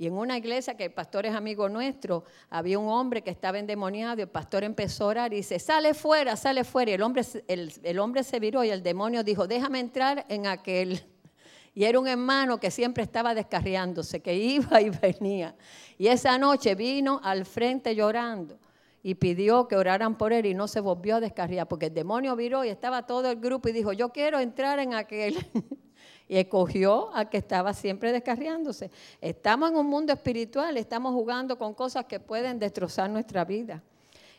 Y 0.00 0.06
en 0.06 0.14
una 0.14 0.38
iglesia 0.38 0.78
que 0.78 0.86
el 0.86 0.92
pastor 0.92 1.26
es 1.26 1.34
amigo 1.34 1.68
nuestro, 1.68 2.24
había 2.48 2.78
un 2.78 2.88
hombre 2.88 3.20
que 3.20 3.28
estaba 3.28 3.58
endemoniado 3.58 4.16
y 4.16 4.22
el 4.22 4.30
pastor 4.30 4.64
empezó 4.64 5.04
a 5.04 5.08
orar 5.08 5.32
y 5.34 5.36
dice, 5.36 5.58
sale 5.58 5.92
fuera, 5.92 6.36
sale 6.36 6.64
fuera. 6.64 6.92
Y 6.92 6.94
el 6.94 7.02
hombre, 7.02 7.22
el, 7.46 7.98
hombre 7.98 8.24
se 8.24 8.40
viró 8.40 8.64
y 8.64 8.70
el 8.70 8.82
demonio 8.82 9.22
dijo, 9.22 9.46
déjame 9.46 9.78
entrar 9.78 10.24
en 10.30 10.46
aquel. 10.46 11.04
Y 11.74 11.84
era 11.84 12.00
un 12.00 12.08
hermano 12.08 12.58
que 12.58 12.70
siempre 12.70 13.04
estaba 13.04 13.32
descarriándose, 13.34 14.20
que 14.20 14.34
iba 14.34 14.80
y 14.80 14.88
venía. 14.88 15.54
Y 15.98 16.08
esa 16.08 16.36
noche 16.36 16.74
vino 16.74 17.20
al 17.22 17.44
frente 17.44 17.94
llorando 17.94 18.58
y 19.02 19.14
pidió 19.14 19.68
que 19.68 19.76
oraran 19.76 20.16
por 20.16 20.32
él 20.32 20.46
y 20.46 20.54
no 20.54 20.66
se 20.66 20.80
volvió 20.80 21.16
a 21.16 21.20
descarriar, 21.20 21.68
porque 21.68 21.86
el 21.86 21.94
demonio 21.94 22.34
viró 22.34 22.64
y 22.64 22.70
estaba 22.70 23.06
todo 23.06 23.30
el 23.30 23.38
grupo 23.38 23.68
y 23.68 23.72
dijo, 23.72 23.92
yo 23.92 24.08
quiero 24.08 24.40
entrar 24.40 24.78
en 24.78 24.94
aquel. 24.94 25.36
y 26.30 26.36
escogió 26.38 27.12
al 27.12 27.28
que 27.28 27.38
estaba 27.38 27.74
siempre 27.74 28.12
descarriándose. 28.12 28.92
Estamos 29.20 29.72
en 29.72 29.76
un 29.76 29.86
mundo 29.88 30.12
espiritual, 30.12 30.76
estamos 30.76 31.12
jugando 31.12 31.58
con 31.58 31.74
cosas 31.74 32.04
que 32.04 32.20
pueden 32.20 32.60
destrozar 32.60 33.10
nuestra 33.10 33.44
vida. 33.44 33.82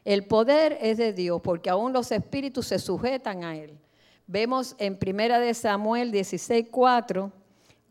El 0.05 0.25
poder 0.25 0.77
es 0.79 0.97
de 0.97 1.11
Dios, 1.11 1.41
porque 1.41 1.69
aún 1.69 1.91
los 1.91 2.09
espíritus 2.13 2.67
se 2.67 2.79
sujetan 2.79 3.43
a 3.43 3.57
él. 3.57 3.77
Vemos 4.25 4.73
en 4.77 4.97
Primera 4.97 5.37
de 5.37 5.53
Samuel 5.53 6.13
16:4, 6.13 7.29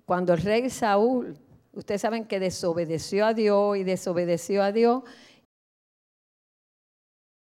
cuando 0.07 0.33
el 0.33 0.41
rey 0.41 0.71
Saúl, 0.71 1.37
ustedes 1.75 2.01
saben 2.01 2.25
que 2.25 2.41
desobedeció 2.41 3.27
a 3.27 3.35
Dios 3.35 3.77
y 3.77 3.85
desobedeció 3.85 4.63
a 4.63 4.73
Dios, 4.73 5.03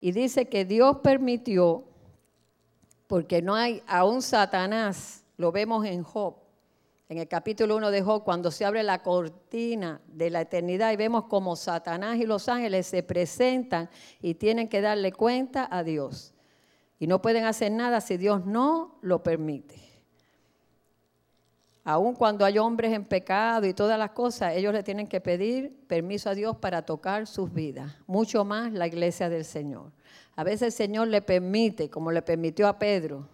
y 0.01 0.13
dice 0.13 0.49
que 0.49 0.65
Dios 0.65 1.01
permitió, 1.03 1.85
porque 3.07 3.43
no 3.43 3.55
hay, 3.55 3.83
aún 3.87 4.23
Satanás, 4.23 5.23
lo 5.37 5.53
vemos 5.53 5.85
en 5.85 6.03
Job, 6.03 6.46
en 7.09 7.19
el 7.19 7.29
capítulo 7.29 7.77
1 7.77 7.91
de 7.91 8.03
Job, 8.03 8.25
cuando 8.25 8.51
se 8.51 8.65
abre 8.65 8.83
la 8.83 9.03
cortina 9.03 10.01
de 10.09 10.29
la 10.31 10.41
eternidad 10.41 10.93
y 10.93 10.97
vemos 10.97 11.25
como 11.25 11.55
Satanás 11.55 12.17
y 12.17 12.25
los 12.25 12.49
ángeles 12.49 12.87
se 12.87 13.03
presentan 13.03 13.89
y 14.21 14.35
tienen 14.35 14.69
que 14.69 14.81
darle 14.81 15.13
cuenta 15.13 15.69
a 15.71 15.85
Dios. 15.85 16.35
Y 16.99 17.07
no 17.07 17.23
pueden 17.23 17.45
hacer 17.45 17.71
nada 17.71 18.01
si 18.01 18.17
Dios 18.17 18.45
no 18.45 18.99
lo 19.03 19.23
permite. 19.23 19.77
Aun 21.85 22.15
cuando 22.17 22.45
hay 22.45 22.59
hombres 22.59 22.93
en 22.93 23.05
pecado 23.05 23.65
y 23.65 23.73
todas 23.73 23.97
las 23.97 24.11
cosas, 24.11 24.57
ellos 24.57 24.73
le 24.73 24.83
tienen 24.83 25.07
que 25.07 25.21
pedir 25.21 25.87
permiso 25.87 26.29
a 26.29 26.35
Dios 26.35 26.57
para 26.57 26.83
tocar 26.83 27.29
sus 27.29 27.53
vidas. 27.53 27.95
Mucho 28.09 28.45
más 28.45 28.73
la 28.73 28.89
iglesia 28.89 29.29
del 29.29 29.45
Señor. 29.45 29.93
A 30.35 30.43
veces 30.43 30.63
el 30.63 30.73
Señor 30.73 31.07
le 31.07 31.23
permite, 31.23 31.89
como 31.89 32.11
le 32.11 32.23
permitió 32.23 32.67
a 32.67 32.77
Pedro, 32.77 33.29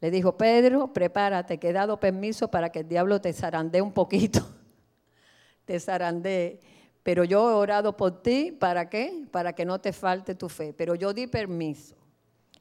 le 0.00 0.10
dijo, 0.10 0.36
Pedro, 0.36 0.92
prepárate, 0.92 1.58
que 1.58 1.70
he 1.70 1.72
dado 1.72 1.98
permiso 1.98 2.48
para 2.48 2.70
que 2.70 2.80
el 2.80 2.88
diablo 2.88 3.20
te 3.20 3.32
zarandee 3.32 3.80
un 3.80 3.92
poquito. 3.92 4.46
te 5.64 5.80
zarandee. 5.80 6.60
Pero 7.02 7.24
yo 7.24 7.48
he 7.50 7.54
orado 7.54 7.96
por 7.96 8.22
ti, 8.22 8.52
¿para 8.52 8.90
qué? 8.90 9.24
Para 9.30 9.52
que 9.52 9.64
no 9.64 9.80
te 9.80 9.92
falte 9.92 10.34
tu 10.34 10.48
fe. 10.48 10.72
Pero 10.72 10.94
yo 10.94 11.12
di 11.12 11.26
permiso. 11.26 11.94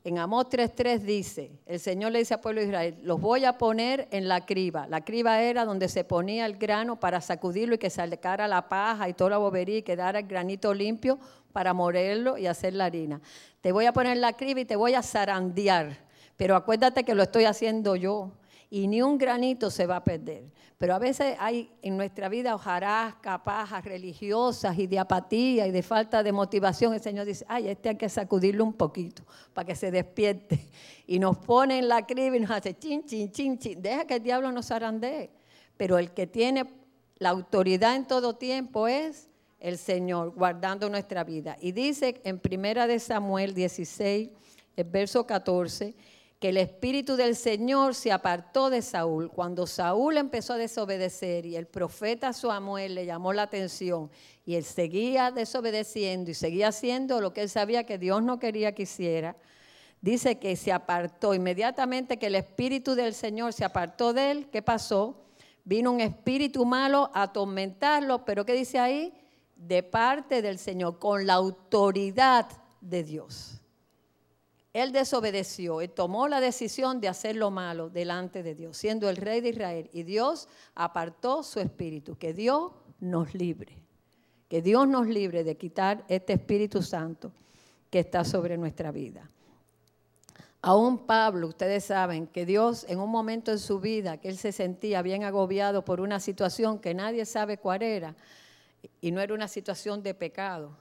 En 0.03 0.19
Amós 0.19 0.45
3.3 0.51 0.99
dice, 0.99 1.51
el 1.65 1.79
Señor 1.79 2.11
le 2.11 2.19
dice 2.19 2.35
al 2.35 2.39
pueblo 2.39 2.61
de 2.61 2.67
Israel, 2.67 2.99
los 3.01 3.19
voy 3.19 3.43
a 3.43 3.57
poner 3.57 4.07
en 4.11 4.27
la 4.27 4.45
criba. 4.45 4.85
La 4.85 5.03
criba 5.03 5.41
era 5.41 5.65
donde 5.65 5.89
se 5.89 6.03
ponía 6.03 6.45
el 6.45 6.57
grano 6.57 6.99
para 6.99 7.21
sacudirlo 7.21 7.73
y 7.73 7.79
que 7.79 7.89
sacara 7.89 8.47
la 8.47 8.69
paja 8.69 9.09
y 9.09 9.13
toda 9.13 9.31
la 9.31 9.37
bobería 9.39 9.79
y 9.79 9.81
quedara 9.81 10.19
el 10.19 10.27
granito 10.27 10.75
limpio 10.75 11.17
para 11.51 11.73
molerlo 11.73 12.37
y 12.37 12.45
hacer 12.45 12.75
la 12.75 12.85
harina. 12.85 13.19
Te 13.61 13.71
voy 13.71 13.87
a 13.87 13.93
poner 13.93 14.11
en 14.11 14.21
la 14.21 14.33
criba 14.33 14.59
y 14.59 14.65
te 14.65 14.75
voy 14.75 14.93
a 14.93 15.01
zarandear 15.01 16.04
pero 16.37 16.55
acuérdate 16.55 17.03
que 17.03 17.15
lo 17.15 17.23
estoy 17.23 17.45
haciendo 17.45 17.95
yo 17.95 18.31
y 18.69 18.87
ni 18.87 19.01
un 19.01 19.17
granito 19.17 19.69
se 19.69 19.85
va 19.85 19.97
a 19.97 20.03
perder. 20.03 20.43
Pero 20.77 20.93
a 20.93 20.99
veces 20.99 21.37
hay 21.39 21.71
en 21.81 21.95
nuestra 21.95 22.27
vida 22.27 22.53
hojarasca, 22.53 23.43
pajas 23.43 23.85
religiosas 23.85 24.77
y 24.77 24.87
de 24.87 24.99
apatía 24.99 25.65
y 25.67 25.71
de 25.71 25.81
falta 25.81 26.21
de 26.21 26.33
motivación. 26.33 26.93
El 26.93 26.99
Señor 26.99 27.25
dice, 27.25 27.45
ay, 27.47 27.69
este 27.69 27.89
hay 27.89 27.95
que 27.95 28.09
sacudirlo 28.09 28.65
un 28.65 28.73
poquito 28.73 29.23
para 29.53 29.65
que 29.65 29.75
se 29.75 29.91
despierte. 29.91 30.67
Y 31.07 31.19
nos 31.19 31.37
pone 31.37 31.77
en 31.77 31.87
la 31.87 32.03
criba 32.07 32.35
y 32.35 32.39
nos 32.39 32.49
hace 32.49 32.75
chin, 32.75 33.05
chin, 33.05 33.31
chin, 33.31 33.59
chin. 33.59 33.79
Deja 33.79 34.05
que 34.05 34.15
el 34.15 34.23
diablo 34.23 34.51
nos 34.51 34.71
arandee. 34.71 35.29
Pero 35.77 35.99
el 35.99 36.11
que 36.11 36.25
tiene 36.25 36.65
la 37.19 37.29
autoridad 37.29 37.95
en 37.95 38.07
todo 38.07 38.35
tiempo 38.35 38.87
es 38.87 39.29
el 39.59 39.77
Señor, 39.77 40.31
guardando 40.31 40.89
nuestra 40.89 41.23
vida. 41.23 41.57
Y 41.61 41.73
dice 41.73 42.19
en 42.23 42.39
Primera 42.39 42.87
de 42.87 42.99
Samuel 42.99 43.53
16, 43.53 44.29
el 44.75 44.83
verso 44.85 45.25
14, 45.27 45.95
que 46.39 46.49
el 46.49 46.57
espíritu 46.57 47.15
del 47.15 47.35
Señor 47.35 47.95
se 47.95 48.11
apartó 48.11 48.69
de 48.69 48.81
Saúl. 48.81 49.31
Cuando 49.31 49.65
Saúl 49.67 50.17
empezó 50.17 50.53
a 50.53 50.57
desobedecer 50.57 51.45
y 51.45 51.55
el 51.55 51.65
profeta 51.65 52.33
Samuel 52.33 52.95
le 52.95 53.05
llamó 53.05 53.31
la 53.31 53.43
atención 53.43 54.11
y 54.45 54.55
él 54.55 54.63
seguía 54.63 55.31
desobedeciendo 55.31 56.31
y 56.31 56.33
seguía 56.33 56.69
haciendo 56.69 57.21
lo 57.21 57.33
que 57.33 57.41
él 57.41 57.49
sabía 57.49 57.85
que 57.85 57.97
Dios 57.97 58.21
no 58.21 58.37
quería 58.37 58.75
que 58.75 58.83
hiciera, 58.83 59.37
dice 60.01 60.37
que 60.37 60.55
se 60.57 60.73
apartó 60.73 61.33
inmediatamente 61.33 62.19
que 62.19 62.27
el 62.27 62.35
espíritu 62.35 62.95
del 62.95 63.13
Señor 63.13 63.53
se 63.53 63.63
apartó 63.63 64.11
de 64.11 64.31
él. 64.31 64.49
¿Qué 64.51 64.61
pasó? 64.61 65.23
Vino 65.63 65.91
un 65.91 66.01
espíritu 66.01 66.65
malo 66.65 67.09
a 67.13 67.23
atormentarlo, 67.23 68.25
pero 68.25 68.45
¿qué 68.45 68.53
dice 68.53 68.77
ahí? 68.77 69.13
De 69.55 69.83
parte 69.83 70.41
del 70.41 70.59
Señor, 70.59 70.99
con 70.99 71.25
la 71.25 71.35
autoridad 71.35 72.45
de 72.81 73.03
Dios 73.03 73.61
él 74.75 74.91
desobedeció 74.91 75.81
y 75.81 75.87
tomó 75.87 76.27
la 76.27 76.41
decisión 76.41 76.99
de 76.99 77.07
hacer 77.07 77.37
lo 77.37 77.49
malo 77.49 77.89
delante 77.89 78.43
de 78.43 78.55
Dios, 78.55 78.75
siendo 78.75 79.09
el 79.09 79.15
rey 79.15 79.39
de 79.39 79.51
Israel. 79.51 79.89
Y 79.93 80.03
Dios 80.03 80.49
apartó 80.75 81.43
su 81.43 81.61
espíritu. 81.61 82.17
Que 82.17 82.33
Dios 82.33 82.73
nos 82.99 83.33
libre. 83.33 83.77
Que 84.49 84.61
Dios 84.61 84.85
nos 84.85 85.07
libre 85.07 85.45
de 85.45 85.55
quitar 85.55 86.03
este 86.09 86.33
Espíritu 86.33 86.81
Santo 86.81 87.31
que 87.89 87.99
está 87.99 88.25
sobre 88.25 88.57
nuestra 88.57 88.91
vida. 88.91 89.29
Aún 90.61 91.05
Pablo, 91.05 91.47
ustedes 91.47 91.85
saben 91.85 92.27
que 92.27 92.45
Dios 92.45 92.85
en 92.89 92.99
un 92.99 93.09
momento 93.09 93.53
en 93.53 93.59
su 93.59 93.79
vida 93.79 94.17
que 94.17 94.27
él 94.27 94.37
se 94.37 94.51
sentía 94.51 95.01
bien 95.01 95.23
agobiado 95.23 95.85
por 95.85 96.01
una 96.01 96.19
situación 96.19 96.79
que 96.79 96.93
nadie 96.93 97.23
sabe 97.25 97.59
cuál 97.59 97.81
era, 97.81 98.13
y 98.99 99.11
no 99.11 99.21
era 99.21 99.33
una 99.33 99.47
situación 99.47 100.03
de 100.03 100.13
pecado, 100.13 100.75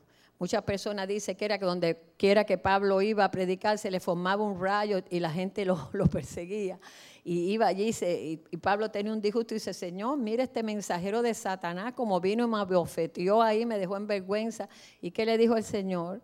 Muchas 0.45 0.63
personas 0.63 1.09
dicen 1.09 1.35
que 1.37 1.47
era 1.47 1.57
que 1.59 1.65
donde 1.65 1.99
quiera 2.19 2.45
que 2.45 2.59
Pablo 2.59 3.01
iba 3.01 3.25
a 3.25 3.31
predicar 3.31 3.79
se 3.79 3.91
le 3.91 3.99
formaba 3.99 4.45
un 4.45 4.61
rayo 4.61 5.01
y 5.09 5.19
la 5.19 5.31
gente 5.31 5.65
lo, 5.65 5.89
perseguía. 6.13 6.79
Y 7.25 7.51
iba 7.51 7.67
allí 7.67 7.95
y, 7.99 8.43
y, 8.51 8.57
Pablo 8.59 8.91
tenía 8.91 9.11
un 9.11 9.23
disgusto 9.23 9.55
y 9.55 9.57
dice, 9.57 9.73
Señor, 9.73 10.19
mire 10.19 10.43
este 10.43 10.63
mensajero 10.63 11.23
de 11.23 11.33
Satanás 11.33 11.95
como 11.95 12.21
vino 12.21 12.45
y 12.45 12.47
me 12.47 12.59
abofeteó 12.59 13.41
ahí, 13.41 13.65
me 13.65 13.79
dejó 13.79 13.97
en 13.97 14.07
vergüenza. 14.07 14.69
¿Y 15.01 15.13
qué 15.13 15.25
le 15.25 15.39
dijo 15.39 15.57
el 15.57 15.65
Señor? 15.65 16.21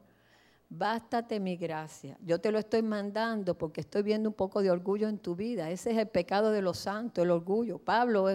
Bástate 0.69 1.41
mi 1.41 1.57
gracia. 1.57 2.19
Yo 2.21 2.39
te 2.43 2.53
lo 2.53 2.59
estoy 2.59 2.83
mandando 2.83 3.57
porque 3.57 3.81
estoy 3.81 4.03
viendo 4.03 4.29
un 4.29 4.35
poco 4.35 4.61
de 4.61 4.71
orgullo 4.71 5.09
en 5.09 5.17
tu 5.17 5.35
vida. 5.35 5.71
Ese 5.71 5.93
es 5.93 5.97
el 5.97 6.09
pecado 6.09 6.53
de 6.53 6.61
los 6.61 6.77
santos, 6.77 7.25
el 7.25 7.31
orgullo. 7.31 7.79
Pablo, 7.79 8.27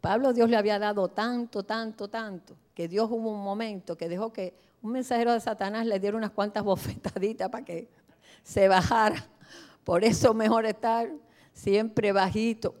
Pablo 0.00 0.32
Dios 0.32 0.50
le 0.50 0.56
había 0.56 0.80
dado 0.80 1.06
tanto, 1.06 1.62
tanto, 1.62 2.08
tanto, 2.08 2.56
que 2.74 2.88
Dios 2.88 3.08
hubo 3.08 3.30
un 3.30 3.44
momento 3.44 3.96
que 3.96 4.08
dejó 4.08 4.32
que 4.32 4.66
un 4.82 4.92
mensajero 4.92 5.32
de 5.32 5.40
Satanás 5.40 5.86
le 5.86 5.98
diera 5.98 6.16
unas 6.16 6.30
cuantas 6.30 6.62
bofetaditas 6.62 7.48
para 7.48 7.64
que 7.64 7.88
se 8.42 8.68
bajara. 8.68 9.26
Por 9.84 10.04
eso 10.04 10.34
mejor 10.34 10.66
estar 10.66 11.10
siempre 11.52 12.12
bajito, 12.12 12.74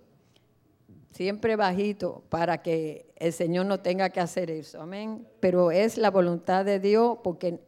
siempre 1.12 1.56
bajito, 1.56 2.22
para 2.28 2.62
que 2.62 3.10
el 3.16 3.32
Señor 3.32 3.66
no 3.66 3.80
tenga 3.80 4.10
que 4.10 4.20
hacer 4.20 4.50
eso. 4.50 4.80
Amén. 4.80 5.26
Pero 5.40 5.70
es 5.70 5.96
la 5.96 6.10
voluntad 6.10 6.64
de 6.64 6.78
Dios, 6.78 7.18
porque 7.24 7.60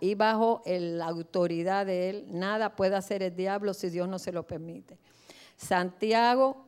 y 0.00 0.14
bajo 0.14 0.62
la 0.64 1.06
autoridad 1.06 1.86
de 1.86 2.10
Él, 2.10 2.26
nada 2.30 2.76
puede 2.76 2.94
hacer 2.94 3.24
el 3.24 3.34
diablo 3.34 3.74
si 3.74 3.90
Dios 3.90 4.08
no 4.08 4.20
se 4.20 4.30
lo 4.30 4.46
permite. 4.46 4.96
Santiago 5.56 6.64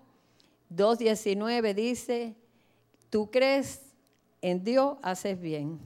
2.19 0.74 1.74
dice, 1.74 2.34
tú 3.08 3.30
crees 3.30 3.82
en 4.40 4.64
Dios, 4.64 4.96
haces 5.02 5.40
bien 5.40 5.78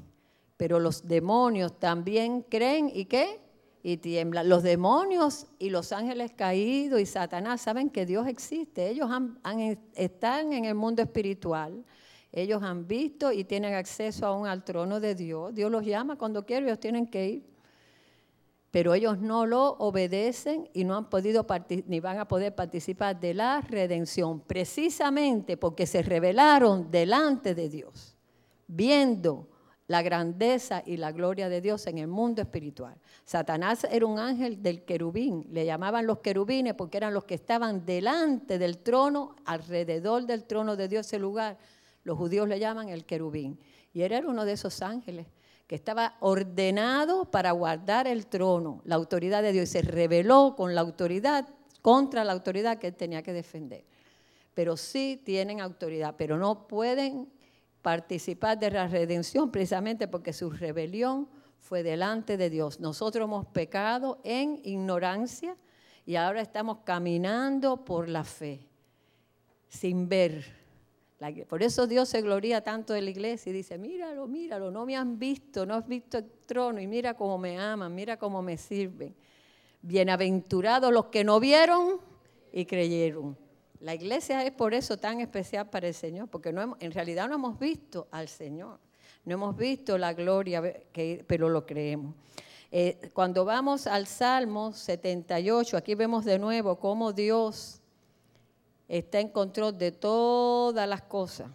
pero 0.63 0.79
los 0.79 1.09
demonios 1.09 1.81
también 1.81 2.43
creen 2.43 2.89
y 2.95 3.07
qué? 3.07 3.41
Y 3.83 3.97
tiemblan. 3.97 4.49
Los 4.49 4.63
demonios 4.63 5.49
y 5.59 5.71
los 5.71 5.91
ángeles 5.91 6.31
caídos 6.37 7.01
y 7.01 7.05
Satanás 7.05 7.63
saben 7.63 7.91
que 7.91 8.07
Dios 8.07 8.29
existe. 8.29 8.89
Ellos 8.89 9.11
están 9.97 10.53
en 10.53 10.67
el 10.67 10.77
mundo 10.77 11.03
espiritual. 11.03 11.85
Ellos 12.31 12.63
han 12.63 12.87
visto 12.87 13.33
y 13.33 13.43
tienen 13.43 13.75
acceso 13.75 14.25
aún 14.25 14.47
al 14.47 14.63
trono 14.63 15.01
de 15.01 15.17
Dios. 15.17 15.53
Dios 15.53 15.69
los 15.69 15.85
llama 15.85 16.15
cuando 16.15 16.47
quiere, 16.47 16.67
ellos 16.67 16.79
tienen 16.79 17.09
que 17.09 17.29
ir. 17.29 17.45
Pero 18.71 18.95
ellos 18.95 19.19
no 19.19 19.47
lo 19.47 19.65
obedecen 19.65 20.71
y 20.73 20.85
no 20.85 20.97
han 20.97 21.11
podido 21.11 21.45
ni 21.89 21.99
van 21.99 22.21
a 22.21 22.29
poder 22.29 22.55
participar 22.55 23.19
de 23.19 23.35
la 23.35 23.63
redención, 23.63 24.39
precisamente 24.39 25.57
porque 25.57 25.87
se 25.89 26.03
rebelaron 26.03 26.89
delante 26.89 27.53
de 27.53 27.69
Dios, 27.69 28.17
viendo 28.69 29.49
la 29.87 30.03
grandeza 30.03 30.83
y 30.87 30.97
la 30.97 31.13
gloria 31.13 31.49
de 31.49 31.61
Dios 31.61 31.87
en 31.87 31.99
el 31.99 32.07
mundo 32.07 32.41
espiritual. 32.41 32.95
Satanás 33.25 33.87
era 33.91 34.07
un 34.07 34.19
ángel 34.19 34.63
del 34.63 34.85
querubín, 34.85 35.47
le 35.51 35.65
llamaban 35.65 36.07
los 36.07 36.19
querubines 36.19 36.75
porque 36.75 36.97
eran 36.99 37.15
los 37.15 37.25
que 37.25 37.35
estaban 37.35 37.85
delante 37.85 38.59
del 38.59 38.79
trono, 38.79 39.37
alrededor 39.45 40.25
del 40.27 40.45
trono 40.45 40.77
de 40.77 40.89
Dios, 40.89 41.07
ese 41.07 41.19
lugar. 41.19 41.59
Los 42.05 42.17
judíos 42.17 42.49
le 42.49 42.59
llaman 42.59 42.89
el 42.89 43.05
querubín. 43.05 43.59
Y 43.93 44.03
él 44.03 44.13
era 44.13 44.27
uno 44.27 44.45
de 44.45 44.53
esos 44.53 44.83
ángeles 44.83 45.27
que 45.67 45.75
estaba 45.75 46.17
ordenado 46.21 47.31
para 47.31 47.53
guardar 47.53 48.07
el 48.07 48.27
trono, 48.27 48.83
la 48.85 48.95
autoridad 48.95 49.43
de 49.43 49.53
Dios, 49.53 49.69
y 49.69 49.73
se 49.73 49.83
rebeló 49.83 50.55
con 50.57 50.75
la 50.75 50.81
autoridad 50.81 51.49
contra 51.81 52.25
la 52.25 52.33
autoridad 52.33 52.79
que 52.79 52.89
él 52.89 52.95
tenía 52.95 53.23
que 53.23 53.33
defender. 53.33 53.85
Pero 54.55 54.77
sí 54.77 55.21
tienen 55.25 55.61
autoridad, 55.61 56.15
pero 56.17 56.39
no 56.39 56.67
pueden 56.69 57.29
participar 57.83 58.59
de 58.59 58.71
la 58.71 58.89
redención 58.89 59.51
precisamente 59.51 60.09
porque 60.09 60.33
su 60.33 60.51
rebelión 60.51 61.29
fue 61.59 61.83
delante 61.83 62.37
de 62.37 62.49
Dios. 62.49 62.81
Nosotros 62.81 63.25
hemos 63.25 63.47
pecado 63.47 64.21
en 64.25 64.61
ignorancia 64.65 65.57
y 66.07 66.17
ahora 66.17 66.41
estamos 66.41 66.79
caminando 66.85 67.85
por 67.85 68.09
la 68.09 68.25
fe. 68.25 68.69
sin 69.69 70.09
ver. 70.09 70.63
Por 71.49 71.63
eso 71.63 71.87
Dios 71.87 72.09
se 72.09 72.21
gloria 72.21 72.63
tanto 72.63 72.93
de 72.93 73.01
la 73.01 73.11
iglesia 73.11 73.51
y 73.51 73.53
dice, 73.53 73.79
míralo, 73.79 74.27
míralo, 74.27 74.73
no 74.73 74.85
me 74.85 74.97
han 74.97 75.21
visto, 75.21 75.65
no 75.65 75.75
has 75.75 75.87
visto 75.87 76.19
el 76.19 76.29
trono 76.47 76.81
y 76.81 76.89
mira 76.89 77.15
cómo 77.15 77.39
me 77.39 77.61
aman, 77.61 77.95
mira 77.95 78.17
cómo 78.17 78.43
me 78.43 78.57
sirven. 78.57 79.15
Bienaventurados 79.83 80.93
los 80.93 81.07
que 81.07 81.23
no 81.23 81.39
vieron 81.39 82.01
y 82.53 82.65
creyeron. 82.65 83.39
La 83.83 83.97
iglesia 83.97 84.45
es 84.45 84.53
por 84.53 84.75
eso 84.75 84.97
tan 84.97 85.21
especial 85.21 85.69
para 85.69 85.89
el 85.89 85.95
Señor, 85.95 86.29
porque 86.29 86.51
en 86.51 86.93
realidad 86.93 87.29
no 87.29 87.35
hemos 87.35 87.59
visto 87.59 88.07
al 88.13 88.29
Señor, 88.29 88.79
no 89.25 89.35
hemos 89.35 89.57
visto 89.57 89.99
la 89.99 90.13
gloria, 90.13 90.63
pero 91.27 91.49
lo 91.49 91.67
creemos. 91.67 92.15
Eh, 92.71 93.11
cuando 93.13 93.45
vamos 93.45 93.89
al 93.89 94.07
Salmo 94.07 94.73
78, 94.73 95.77
aquí 95.77 95.97
vemos 95.97 96.25
de 96.25 96.39
nuevo 96.39 96.79
cómo 96.79 97.13
Dios 97.13 97.81
está 98.87 99.19
en 99.19 99.31
control 99.31 99.77
de 99.77 99.91
todas 99.91 100.89
las 100.89 101.03
cosas. 101.03 101.51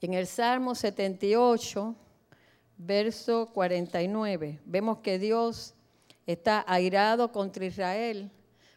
En 0.00 0.14
el 0.14 0.28
Salmo 0.28 0.76
78, 0.76 1.92
verso 2.76 3.50
49, 3.52 4.60
vemos 4.64 4.98
que 4.98 5.18
Dios 5.18 5.74
está 6.24 6.64
airado 6.68 7.32
contra 7.32 7.64
Israel 7.64 8.30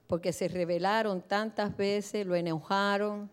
porque 0.07 0.33
se 0.33 0.47
rebelaron 0.47 1.21
tantas 1.21 1.75
veces, 1.75 2.25
lo 2.25 2.35
enojaron, 2.35 3.29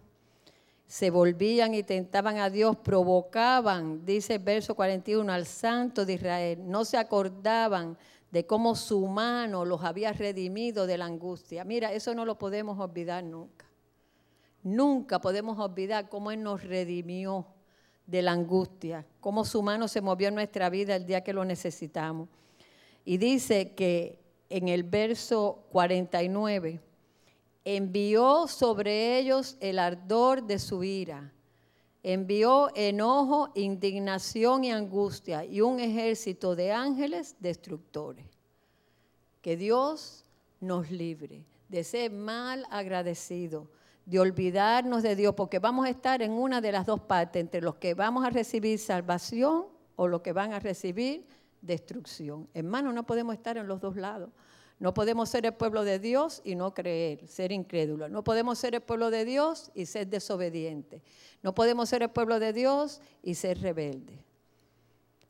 se 0.87 1.11
volvían 1.11 1.75
y 1.75 1.83
tentaban 1.83 2.39
a 2.39 2.51
Dios, 2.51 2.77
provocaban, 2.77 4.05
dice 4.05 4.35
el 4.35 4.43
verso 4.43 4.75
41, 4.75 5.33
al 5.33 5.47
santo 5.47 6.05
de 6.05 6.15
Israel, 6.15 6.59
no 6.65 6.85
se 6.85 6.99
acordaban 6.99 7.97
de 8.31 8.47
cómo 8.47 8.75
su 8.75 9.07
mano 9.07 9.65
los 9.65 9.85
había 9.85 10.13
redimido 10.13 10.87
de 10.87 10.99
la 10.99 11.07
angustia. 11.07 11.65
Mira, 11.65 11.93
eso 11.93 12.15
no 12.15 12.25
lo 12.25 12.39
podemos 12.39 12.79
olvidar 12.79 13.23
nunca. 13.25 13.67
Nunca 14.63 15.21
podemos 15.21 15.59
olvidar 15.59 16.09
cómo 16.09 16.31
Él 16.31 16.43
nos 16.43 16.63
redimió 16.63 17.47
de 18.07 18.23
la 18.23 18.33
angustia, 18.33 19.07
cómo 19.21 19.45
su 19.45 19.63
mano 19.63 19.89
se 19.89 20.01
movió 20.01 20.29
en 20.29 20.35
nuestra 20.35 20.71
vida 20.71 20.97
el 20.97 21.07
día 21.07 21.23
que 21.23 21.33
lo 21.33 21.45
necesitamos. 21.45 22.29
Y 23.05 23.17
dice 23.17 23.75
que 23.75 24.22
en 24.53 24.69
el 24.69 24.83
verso 24.83 25.65
49, 25.73 26.79
envió 27.65 28.47
sobre 28.47 29.19
ellos 29.19 29.57
el 29.61 29.79
ardor 29.79 30.43
de 30.43 30.59
su 30.59 30.85
ira, 30.85 31.33
envió 32.03 32.69
enojo, 32.75 33.51
indignación 33.55 34.65
y 34.65 34.71
angustia 34.71 35.47
y 35.47 35.63
un 35.63 35.81
ejército 35.81 36.55
de 36.55 36.71
ángeles 36.71 37.35
destructores. 37.41 38.27
Que 39.41 39.57
Dios 39.57 40.27
nos 40.61 40.91
libre 40.91 41.47
de 41.69 41.83
ser 41.83 42.11
mal 42.11 42.67
agradecido, 42.71 43.71
de 44.05 44.21
olvidarnos 44.21 45.03
de 45.03 45.17
Dios, 45.17 45.35
porque 45.35 45.61
vamos 45.61 45.87
a 45.87 45.91
estar 45.91 46.21
en 46.21 46.33
una 46.33 46.61
de 46.61 46.73
las 46.73 46.85
dos 46.85 47.01
partes, 47.01 47.41
entre 47.41 47.63
los 47.63 47.77
que 47.77 47.95
vamos 47.95 48.23
a 48.27 48.29
recibir 48.29 48.79
salvación 48.79 49.65
o 49.97 50.09
los 50.09 50.21
que 50.21 50.33
van 50.33 50.53
a 50.53 50.61
recibir 50.61 51.25
destrucción. 51.63 52.49
Hermano, 52.53 52.93
no 52.93 53.07
podemos 53.07 53.35
estar 53.35 53.57
en 53.57 53.67
los 53.67 53.81
dos 53.81 53.97
lados. 53.97 54.31
No 54.79 54.93
podemos 54.93 55.29
ser 55.29 55.47
el 55.47 55.55
pueblo 55.55 55.85
de 55.85 56.01
Dios 56.01 56.43
y 56.45 56.57
no 56.57 56.75
creer, 56.75 57.27
ser 57.29 57.53
incrédulo. 57.53 58.09
No 58.09 58.25
podemos 58.25 58.59
ser 58.59 58.75
el 58.75 58.81
pueblo 58.81 59.11
de 59.11 59.25
Dios 59.25 59.71
y 59.75 59.87
ser 59.87 60.09
desobediente. 60.09 61.03
No 61.41 61.55
podemos 61.55 61.89
ser 61.89 62.03
el 62.03 62.11
pueblo 62.11 62.41
de 62.41 62.53
Dios 62.53 63.01
y 63.23 63.35
ser 63.35 63.61
rebelde. 63.61 64.19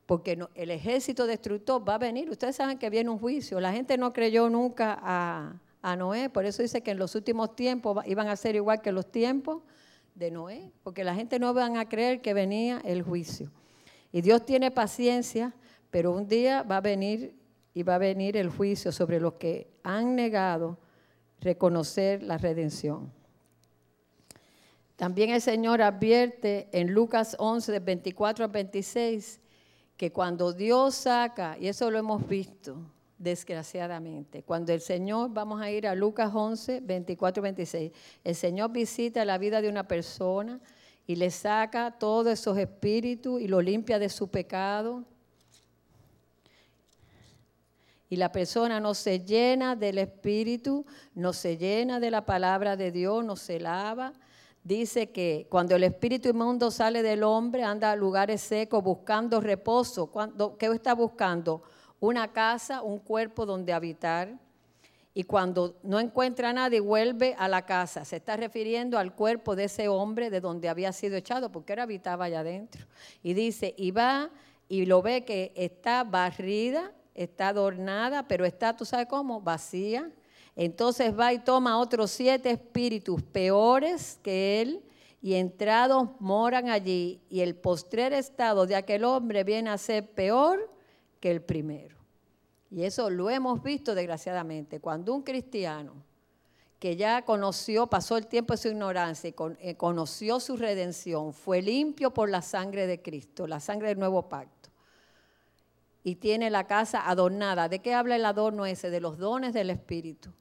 Porque 0.07 0.39
el 0.55 0.70
ejército 0.70 1.26
destructor 1.26 1.87
va 1.87 1.97
a 1.97 1.99
venir. 1.99 2.30
Ustedes 2.30 2.57
saben 2.57 2.78
que 2.78 2.89
viene 2.89 3.11
un 3.11 3.18
juicio. 3.18 3.61
La 3.61 3.72
gente 3.72 3.99
no 3.99 4.12
creyó 4.12 4.49
nunca 4.49 4.99
a, 5.01 5.61
a 5.83 5.97
Noé. 5.97 6.30
Por 6.30 6.47
eso 6.47 6.62
dice 6.62 6.83
que 6.83 6.93
en 6.93 6.99
los 6.99 7.14
últimos 7.14 7.55
tiempos 7.55 8.05
iban 8.07 8.28
a 8.28 8.37
ser 8.37 8.57
igual 8.57 8.80
que 8.80 8.91
los 8.91 9.11
tiempos 9.12 9.62
de 10.14 10.30
Noé. 10.30 10.72
Porque 10.83 11.05
la 11.05 11.14
gente 11.14 11.39
no 11.39 11.53
van 11.53 11.76
a 11.76 11.89
creer 11.89 12.22
que 12.22 12.33
venía 12.33 12.80
el 12.85 13.03
juicio. 13.03 13.51
Y 14.12 14.22
Dios 14.22 14.47
tiene 14.47 14.70
paciencia 14.70 15.55
pero 15.93 16.11
un 16.11 16.26
día 16.26 16.62
va 16.62 16.78
a 16.78 16.80
venir 16.80 17.36
y 17.74 17.82
va 17.82 17.97
a 17.97 17.99
venir 17.99 18.38
el 18.38 18.49
juicio 18.49 18.90
sobre 18.90 19.20
los 19.20 19.34
que 19.34 19.68
han 19.82 20.16
negado 20.16 20.78
reconocer 21.38 22.22
la 22.22 22.38
redención. 22.38 23.12
También 24.97 25.30
el 25.30 25.43
Señor 25.43 25.82
advierte 25.82 26.68
en 26.72 26.95
Lucas 26.95 27.36
11, 27.38 27.72
de 27.72 27.80
24 27.80 28.47
a 28.47 28.49
26, 28.49 29.40
que 29.99 30.11
cuando 30.11 30.55
Dios 30.55 30.95
saca, 30.95 31.59
y 31.61 31.68
eso 31.68 31.90
lo 31.90 31.99
hemos 31.99 32.26
visto, 32.26 32.78
desgraciadamente, 33.18 34.43
cuando 34.45 34.72
el 34.72 34.80
Señor, 34.80 35.30
vamos 35.30 35.61
a 35.61 35.70
ir 35.70 35.86
a 35.86 35.95
Lucas 35.95 36.30
11, 36.32 36.80
24 36.80 37.43
26, 37.43 37.93
el 38.24 38.34
Señor 38.34 38.72
visita 38.72 39.26
la 39.26 39.36
vida 39.36 39.61
de 39.61 39.68
una 39.68 39.86
persona 39.86 40.59
y 41.07 41.16
le 41.16 41.30
saca 41.30 41.90
todos 41.99 42.32
esos 42.32 42.57
espíritus 42.57 43.43
y 43.43 43.47
lo 43.47 43.61
limpia 43.61 43.99
de 43.99 44.09
su 44.09 44.28
pecado 44.28 45.05
y 48.12 48.16
la 48.16 48.30
persona 48.30 48.78
no 48.78 48.92
se 48.92 49.20
llena 49.20 49.74
del 49.74 49.96
Espíritu, 49.96 50.84
no 51.14 51.32
se 51.32 51.56
llena 51.56 51.98
de 51.98 52.10
la 52.10 52.26
palabra 52.26 52.76
de 52.76 52.92
Dios, 52.92 53.24
no 53.24 53.36
se 53.36 53.58
lava. 53.58 54.12
Dice 54.62 55.10
que 55.10 55.46
cuando 55.48 55.76
el 55.76 55.84
espíritu 55.84 56.28
inmundo 56.28 56.70
sale 56.70 57.02
del 57.02 57.22
hombre, 57.22 57.64
anda 57.64 57.90
a 57.90 57.96
lugares 57.96 58.42
secos 58.42 58.84
buscando 58.84 59.40
reposo. 59.40 60.12
¿Qué 60.58 60.66
está 60.66 60.94
buscando? 60.94 61.62
Una 62.00 62.30
casa, 62.32 62.82
un 62.82 62.98
cuerpo 62.98 63.46
donde 63.46 63.72
habitar. 63.72 64.38
Y 65.14 65.24
cuando 65.24 65.80
no 65.82 65.98
encuentra 65.98 66.52
nadie, 66.52 66.80
vuelve 66.80 67.34
a 67.38 67.48
la 67.48 67.64
casa. 67.64 68.04
Se 68.04 68.16
está 68.16 68.36
refiriendo 68.36 68.98
al 68.98 69.14
cuerpo 69.14 69.56
de 69.56 69.64
ese 69.64 69.88
hombre 69.88 70.28
de 70.28 70.42
donde 70.42 70.68
había 70.68 70.92
sido 70.92 71.16
echado, 71.16 71.50
porque 71.50 71.72
él 71.72 71.78
habitaba 71.78 72.26
allá 72.26 72.40
adentro. 72.40 72.84
Y 73.22 73.32
dice, 73.32 73.74
y 73.78 73.90
va 73.90 74.28
y 74.68 74.84
lo 74.84 75.00
ve 75.00 75.24
que 75.24 75.54
está 75.56 76.04
barrida 76.04 76.92
está 77.14 77.48
adornada, 77.48 78.26
pero 78.26 78.44
está, 78.44 78.76
¿tú 78.76 78.84
sabes 78.84 79.06
cómo? 79.06 79.40
Vacía. 79.40 80.10
Entonces 80.54 81.18
va 81.18 81.32
y 81.32 81.38
toma 81.38 81.78
otros 81.78 82.10
siete 82.10 82.50
espíritus 82.50 83.22
peores 83.22 84.18
que 84.22 84.60
él 84.60 84.82
y 85.22 85.34
entrados 85.34 86.08
moran 86.18 86.68
allí 86.68 87.20
y 87.30 87.40
el 87.40 87.54
postrer 87.54 88.12
estado 88.12 88.66
de 88.66 88.76
aquel 88.76 89.04
hombre 89.04 89.44
viene 89.44 89.70
a 89.70 89.78
ser 89.78 90.10
peor 90.10 90.70
que 91.20 91.30
el 91.30 91.40
primero. 91.40 91.96
Y 92.70 92.82
eso 92.84 93.08
lo 93.08 93.30
hemos 93.30 93.62
visto 93.62 93.94
desgraciadamente. 93.94 94.80
Cuando 94.80 95.14
un 95.14 95.22
cristiano 95.22 95.94
que 96.78 96.96
ya 96.96 97.22
conoció, 97.22 97.86
pasó 97.86 98.16
el 98.16 98.26
tiempo 98.26 98.54
de 98.54 98.58
su 98.58 98.68
ignorancia 98.68 99.30
y 99.30 99.34
eh, 99.60 99.76
conoció 99.76 100.40
su 100.40 100.56
redención, 100.56 101.32
fue 101.32 101.62
limpio 101.62 102.12
por 102.12 102.28
la 102.28 102.42
sangre 102.42 102.86
de 102.86 103.00
Cristo, 103.00 103.46
la 103.46 103.60
sangre 103.60 103.88
del 103.88 104.00
nuevo 104.00 104.28
pacto 104.28 104.61
y 106.05 106.16
tiene 106.16 106.50
la 106.50 106.66
casa 106.66 107.09
adornada. 107.09 107.68
¿De 107.68 107.78
qué 107.80 107.94
habla 107.94 108.16
el 108.16 108.24
adorno 108.24 108.66
ese? 108.66 108.90
De 108.90 109.00
los 109.00 109.18
dones 109.18 109.53
del 109.53 109.70
Espíritu. 109.70 110.32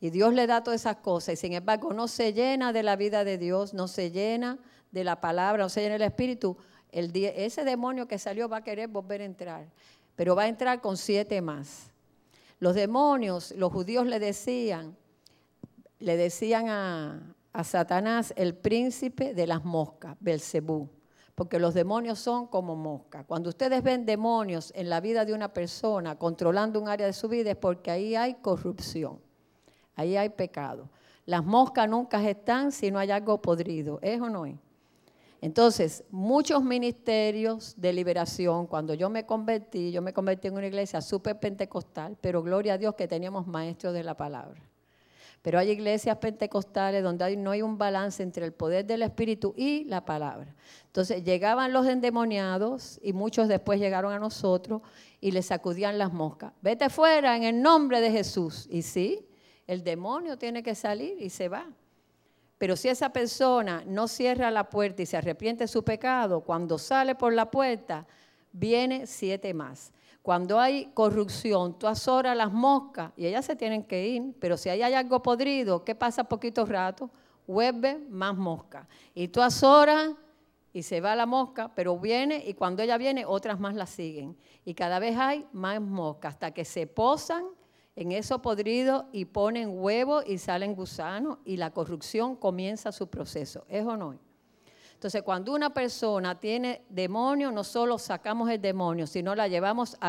Y 0.00 0.10
Dios 0.10 0.34
le 0.34 0.46
da 0.46 0.62
todas 0.62 0.80
esas 0.80 0.96
cosas 0.96 1.34
y 1.34 1.36
sin 1.36 1.52
embargo 1.54 1.92
no 1.94 2.08
se 2.08 2.32
llena 2.32 2.72
de 2.72 2.82
la 2.82 2.96
vida 2.96 3.24
de 3.24 3.38
Dios, 3.38 3.72
no 3.72 3.88
se 3.88 4.10
llena 4.10 4.58
de 4.90 5.04
la 5.04 5.20
palabra, 5.20 5.62
no 5.62 5.68
se 5.68 5.80
llena 5.80 5.94
del 5.94 6.02
Espíritu. 6.02 6.56
Ese 6.90 7.64
demonio 7.64 8.06
que 8.06 8.18
salió 8.18 8.48
va 8.48 8.58
a 8.58 8.64
querer 8.64 8.88
volver 8.88 9.22
a 9.22 9.24
entrar, 9.24 9.66
pero 10.14 10.36
va 10.36 10.42
a 10.42 10.48
entrar 10.48 10.80
con 10.80 10.96
siete 10.96 11.40
más. 11.40 11.90
Los 12.58 12.74
demonios, 12.74 13.52
los 13.52 13.72
judíos 13.72 14.06
le 14.06 14.18
decían, 14.18 14.96
le 15.98 16.16
decían 16.16 16.68
a, 16.68 17.34
a 17.52 17.64
Satanás 17.64 18.34
el 18.36 18.54
príncipe 18.54 19.32
de 19.34 19.46
las 19.46 19.64
moscas, 19.64 20.16
Belcebú 20.20 20.90
porque 21.34 21.58
los 21.58 21.74
demonios 21.74 22.18
son 22.18 22.46
como 22.46 22.76
moscas. 22.76 23.24
Cuando 23.26 23.48
ustedes 23.48 23.82
ven 23.82 24.06
demonios 24.06 24.72
en 24.76 24.88
la 24.88 25.00
vida 25.00 25.24
de 25.24 25.34
una 25.34 25.52
persona 25.52 26.16
controlando 26.16 26.80
un 26.80 26.88
área 26.88 27.06
de 27.06 27.12
su 27.12 27.28
vida 27.28 27.50
es 27.50 27.56
porque 27.56 27.90
ahí 27.90 28.14
hay 28.14 28.34
corrupción, 28.34 29.18
ahí 29.96 30.16
hay 30.16 30.28
pecado. 30.28 30.88
Las 31.26 31.44
moscas 31.44 31.88
nunca 31.88 32.22
están 32.28 32.70
si 32.70 32.90
no 32.90 32.98
hay 32.98 33.10
algo 33.10 33.40
podrido, 33.40 33.98
¿es 34.02 34.20
o 34.20 34.28
no 34.28 34.46
es? 34.46 34.56
Entonces, 35.40 36.04
muchos 36.10 36.64
ministerios 36.64 37.74
de 37.76 37.92
liberación, 37.92 38.66
cuando 38.66 38.94
yo 38.94 39.10
me 39.10 39.26
convertí, 39.26 39.92
yo 39.92 40.00
me 40.00 40.14
convertí 40.14 40.48
en 40.48 40.54
una 40.54 40.66
iglesia 40.66 41.02
súper 41.02 41.38
pentecostal, 41.38 42.16
pero 42.20 42.42
gloria 42.42 42.74
a 42.74 42.78
Dios 42.78 42.94
que 42.94 43.06
teníamos 43.06 43.46
maestros 43.46 43.92
de 43.92 44.04
la 44.04 44.16
palabra. 44.16 44.62
Pero 45.44 45.58
hay 45.58 45.72
iglesias 45.72 46.16
pentecostales 46.16 47.02
donde 47.02 47.36
no 47.36 47.50
hay 47.50 47.60
un 47.60 47.76
balance 47.76 48.22
entre 48.22 48.46
el 48.46 48.54
poder 48.54 48.86
del 48.86 49.02
Espíritu 49.02 49.52
y 49.54 49.84
la 49.84 50.02
palabra. 50.02 50.54
Entonces 50.86 51.22
llegaban 51.22 51.70
los 51.70 51.86
endemoniados 51.86 52.98
y 53.02 53.12
muchos 53.12 53.46
después 53.46 53.78
llegaron 53.78 54.10
a 54.14 54.18
nosotros 54.18 54.80
y 55.20 55.32
les 55.32 55.44
sacudían 55.44 55.98
las 55.98 56.14
moscas. 56.14 56.54
Vete 56.62 56.88
fuera 56.88 57.36
en 57.36 57.42
el 57.42 57.60
nombre 57.60 58.00
de 58.00 58.10
Jesús. 58.10 58.66
Y 58.70 58.80
sí, 58.80 59.28
el 59.66 59.84
demonio 59.84 60.38
tiene 60.38 60.62
que 60.62 60.74
salir 60.74 61.20
y 61.20 61.28
se 61.28 61.50
va. 61.50 61.66
Pero 62.56 62.74
si 62.74 62.88
esa 62.88 63.10
persona 63.10 63.84
no 63.86 64.08
cierra 64.08 64.50
la 64.50 64.70
puerta 64.70 65.02
y 65.02 65.06
se 65.06 65.18
arrepiente 65.18 65.64
de 65.64 65.68
su 65.68 65.84
pecado, 65.84 66.40
cuando 66.40 66.78
sale 66.78 67.16
por 67.16 67.34
la 67.34 67.50
puerta, 67.50 68.06
viene 68.50 69.06
siete 69.06 69.52
más. 69.52 69.92
Cuando 70.24 70.58
hay 70.58 70.86
corrupción, 70.94 71.78
tú 71.78 71.86
azoras 71.86 72.34
las 72.34 72.50
moscas 72.50 73.12
y 73.14 73.26
ellas 73.26 73.44
se 73.44 73.54
tienen 73.54 73.84
que 73.84 74.08
ir, 74.08 74.34
pero 74.40 74.56
si 74.56 74.70
hay 74.70 74.82
algo 74.82 75.22
podrido, 75.22 75.84
¿qué 75.84 75.94
pasa 75.94 76.24
poquito 76.24 76.64
rato? 76.64 77.10
vuelve 77.46 77.98
más 78.08 78.36
mosca. 78.36 78.88
Y 79.14 79.28
tú 79.28 79.40
horas 79.40 80.12
y 80.72 80.82
se 80.82 81.00
va 81.00 81.14
la 81.14 81.26
mosca, 81.26 81.70
pero 81.74 81.98
viene 81.98 82.42
y 82.46 82.54
cuando 82.54 82.82
ella 82.82 82.98
viene 82.98 83.24
otras 83.24 83.60
más 83.60 83.74
la 83.74 83.86
siguen. 83.86 84.36
Y 84.64 84.74
cada 84.74 84.98
vez 84.98 85.16
hay 85.16 85.46
más 85.52 85.80
moscas 85.80 86.34
hasta 86.34 86.52
que 86.52 86.64
se 86.64 86.86
posan 86.86 87.44
en 87.96 88.12
eso 88.12 88.42
podrido 88.42 89.08
y 89.12 89.26
ponen 89.26 89.78
huevos 89.78 90.24
y 90.26 90.38
salen 90.38 90.74
gusanos 90.74 91.38
y 91.44 91.56
la 91.56 91.70
corrupción 91.70 92.34
comienza 92.34 92.90
su 92.90 93.08
proceso. 93.08 93.64
¿Es 93.68 93.84
o 93.84 93.96
no? 93.96 94.18
Entonces, 95.04 95.22
cuando 95.22 95.52
una 95.52 95.68
persona 95.68 96.40
tiene 96.40 96.80
demonio, 96.88 97.52
no 97.52 97.62
solo 97.62 97.98
sacamos 97.98 98.48
el 98.48 98.58
demonio, 98.58 99.06
sino 99.06 99.34
la 99.34 99.48
llevamos 99.48 99.98
a 100.00 100.08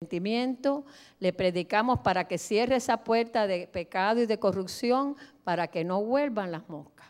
arrepentimiento, 0.00 0.84
le 1.20 1.32
predicamos 1.32 2.00
para 2.00 2.26
que 2.26 2.36
cierre 2.36 2.74
esa 2.74 3.04
puerta 3.04 3.46
de 3.46 3.68
pecado 3.68 4.20
y 4.22 4.26
de 4.26 4.40
corrupción 4.40 5.14
para 5.44 5.68
que 5.68 5.84
no 5.84 6.02
vuelvan 6.02 6.50
las 6.50 6.68
moscas. 6.68 7.06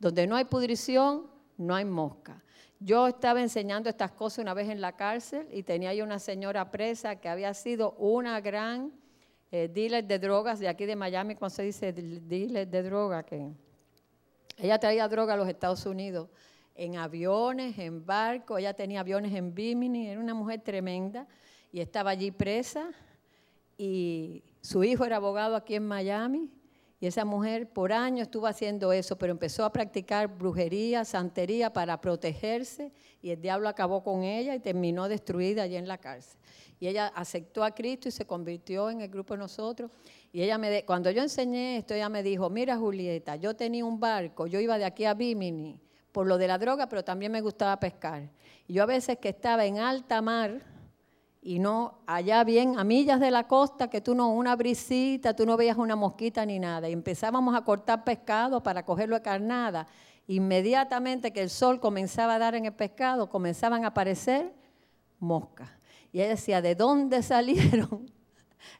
Donde 0.00 0.26
no 0.26 0.34
hay 0.34 0.46
pudrición, 0.46 1.28
no 1.56 1.76
hay 1.76 1.84
mosca. 1.84 2.42
Yo 2.80 3.06
estaba 3.06 3.40
enseñando 3.40 3.88
estas 3.88 4.10
cosas 4.10 4.40
una 4.40 4.52
vez 4.52 4.68
en 4.68 4.80
la 4.80 4.96
cárcel 4.96 5.46
y 5.52 5.62
tenía 5.62 5.90
ahí 5.90 6.02
una 6.02 6.18
señora 6.18 6.72
presa 6.72 7.20
que 7.20 7.28
había 7.28 7.54
sido 7.54 7.92
una 7.98 8.40
gran 8.40 8.90
eh, 9.52 9.68
dealer 9.72 10.04
de 10.04 10.18
drogas 10.18 10.58
de 10.58 10.66
aquí 10.66 10.86
de 10.86 10.96
Miami, 10.96 11.36
¿cómo 11.36 11.50
se 11.50 11.62
dice? 11.62 11.92
Dealer 11.92 12.66
de 12.66 12.82
droga, 12.82 13.22
que 13.22 13.54
ella 14.56 14.78
traía 14.78 15.08
droga 15.08 15.34
a 15.34 15.36
los 15.36 15.48
Estados 15.48 15.84
Unidos 15.86 16.28
en 16.74 16.96
aviones, 16.96 17.78
en 17.78 18.04
barcos, 18.04 18.58
ella 18.58 18.74
tenía 18.74 19.00
aviones 19.00 19.34
en 19.34 19.54
Bimini, 19.54 20.08
era 20.08 20.20
una 20.20 20.34
mujer 20.34 20.60
tremenda 20.60 21.26
y 21.72 21.80
estaba 21.80 22.10
allí 22.10 22.30
presa. 22.30 22.90
Y 23.78 24.42
su 24.60 24.84
hijo 24.84 25.04
era 25.04 25.16
abogado 25.16 25.56
aquí 25.56 25.74
en 25.74 25.86
Miami 25.86 26.50
y 26.98 27.06
esa 27.06 27.24
mujer 27.24 27.68
por 27.68 27.92
años 27.92 28.22
estuvo 28.22 28.46
haciendo 28.46 28.92
eso, 28.92 29.16
pero 29.16 29.32
empezó 29.32 29.64
a 29.64 29.72
practicar 29.72 30.28
brujería, 30.28 31.04
santería 31.04 31.72
para 31.72 32.00
protegerse 32.00 32.90
y 33.20 33.30
el 33.30 33.40
diablo 33.40 33.68
acabó 33.68 34.02
con 34.02 34.22
ella 34.22 34.54
y 34.54 34.60
terminó 34.60 35.08
destruida 35.08 35.64
allí 35.64 35.76
en 35.76 35.88
la 35.88 35.98
cárcel. 35.98 36.38
Y 36.80 36.88
ella 36.88 37.08
aceptó 37.14 37.64
a 37.64 37.74
Cristo 37.74 38.08
y 38.08 38.12
se 38.12 38.26
convirtió 38.26 38.90
en 38.90 39.00
el 39.00 39.08
grupo 39.08 39.34
de 39.34 39.38
nosotros. 39.38 39.90
Y 40.32 40.42
ella 40.42 40.58
me, 40.58 40.84
cuando 40.84 41.10
yo 41.10 41.22
enseñé 41.22 41.78
esto, 41.78 41.94
ella 41.94 42.08
me 42.08 42.22
dijo, 42.22 42.48
mira 42.50 42.76
Julieta, 42.76 43.36
yo 43.36 43.54
tenía 43.54 43.84
un 43.84 44.00
barco, 44.00 44.46
yo 44.46 44.60
iba 44.60 44.78
de 44.78 44.84
aquí 44.84 45.04
a 45.04 45.14
Bimini 45.14 45.80
por 46.12 46.26
lo 46.26 46.38
de 46.38 46.48
la 46.48 46.56
droga, 46.56 46.88
pero 46.88 47.04
también 47.04 47.30
me 47.30 47.42
gustaba 47.42 47.78
pescar. 47.78 48.22
Y 48.66 48.72
yo 48.72 48.82
a 48.82 48.86
veces 48.86 49.18
que 49.18 49.28
estaba 49.28 49.66
en 49.66 49.78
alta 49.78 50.22
mar, 50.22 50.62
y 51.46 51.60
no 51.60 52.00
allá 52.08 52.42
bien 52.42 52.76
a 52.76 52.82
millas 52.82 53.20
de 53.20 53.30
la 53.30 53.46
costa 53.46 53.88
que 53.88 54.00
tú 54.00 54.16
no, 54.16 54.30
una 54.30 54.56
brisita, 54.56 55.36
tú 55.36 55.46
no 55.46 55.56
veías 55.56 55.76
una 55.76 55.94
mosquita 55.94 56.44
ni 56.44 56.58
nada. 56.58 56.88
Y 56.88 56.92
empezábamos 56.92 57.54
a 57.54 57.62
cortar 57.62 58.02
pescado 58.02 58.64
para 58.64 58.84
cogerlo 58.84 59.14
a 59.14 59.20
carnada. 59.20 59.86
Inmediatamente 60.26 61.32
que 61.32 61.42
el 61.42 61.50
sol 61.50 61.78
comenzaba 61.78 62.34
a 62.34 62.38
dar 62.40 62.56
en 62.56 62.64
el 62.64 62.72
pescado, 62.72 63.30
comenzaban 63.30 63.84
a 63.84 63.88
aparecer 63.88 64.52
moscas. 65.20 65.70
Y 66.10 66.18
ella 66.18 66.30
decía, 66.30 66.60
¿de 66.60 66.74
dónde 66.74 67.22
salieron 67.22 68.10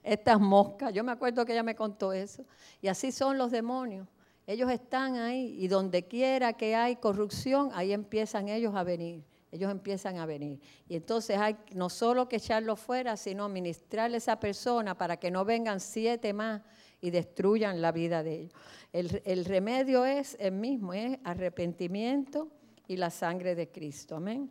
estas 0.03 0.41
moscas? 0.41 0.93
Yo 0.93 1.05
me 1.05 1.13
acuerdo 1.13 1.47
que 1.47 1.53
ella 1.53 1.63
me 1.63 1.77
contó 1.77 2.13
eso. 2.13 2.45
Y 2.83 2.89
así 2.89 3.13
son 3.13 3.39
los 3.39 3.53
demonios. 3.53 4.09
Ellos 4.45 4.73
están 4.73 5.15
ahí 5.15 5.55
y 5.57 5.69
donde 5.69 6.09
quiera 6.09 6.55
que 6.55 6.75
hay 6.75 6.97
corrupción, 6.97 7.71
ahí 7.75 7.93
empiezan 7.93 8.49
ellos 8.49 8.75
a 8.75 8.83
venir 8.83 9.23
ellos 9.57 9.71
empiezan 9.71 10.19
a 10.19 10.27
venir. 10.27 10.61
Y 10.89 10.97
entonces 10.97 11.37
hay 11.39 11.57
no 11.75 11.91
solo 11.91 12.29
que 12.29 12.37
echarlo 12.37 12.77
fuera, 12.77 13.17
sino 13.17 13.49
ministrarle 13.49 14.17
a 14.17 14.19
esa 14.19 14.41
persona 14.41 14.97
para 14.97 15.17
que 15.17 15.31
no 15.31 15.45
vengan 15.45 15.81
siete 15.81 16.33
más 16.33 16.63
y 17.01 17.11
destruyan 17.11 17.83
la 17.83 17.93
vida 17.93 18.23
de 18.23 18.35
ellos. 18.35 18.53
El, 18.93 19.23
el 19.25 19.45
remedio 19.45 20.07
es 20.07 20.37
el 20.41 20.53
mismo, 20.53 20.93
es 20.95 21.19
arrepentimiento 21.25 22.49
y 22.89 22.97
la 22.97 23.11
sangre 23.11 23.55
de 23.55 23.69
Cristo. 23.69 24.17
Amén. 24.17 24.51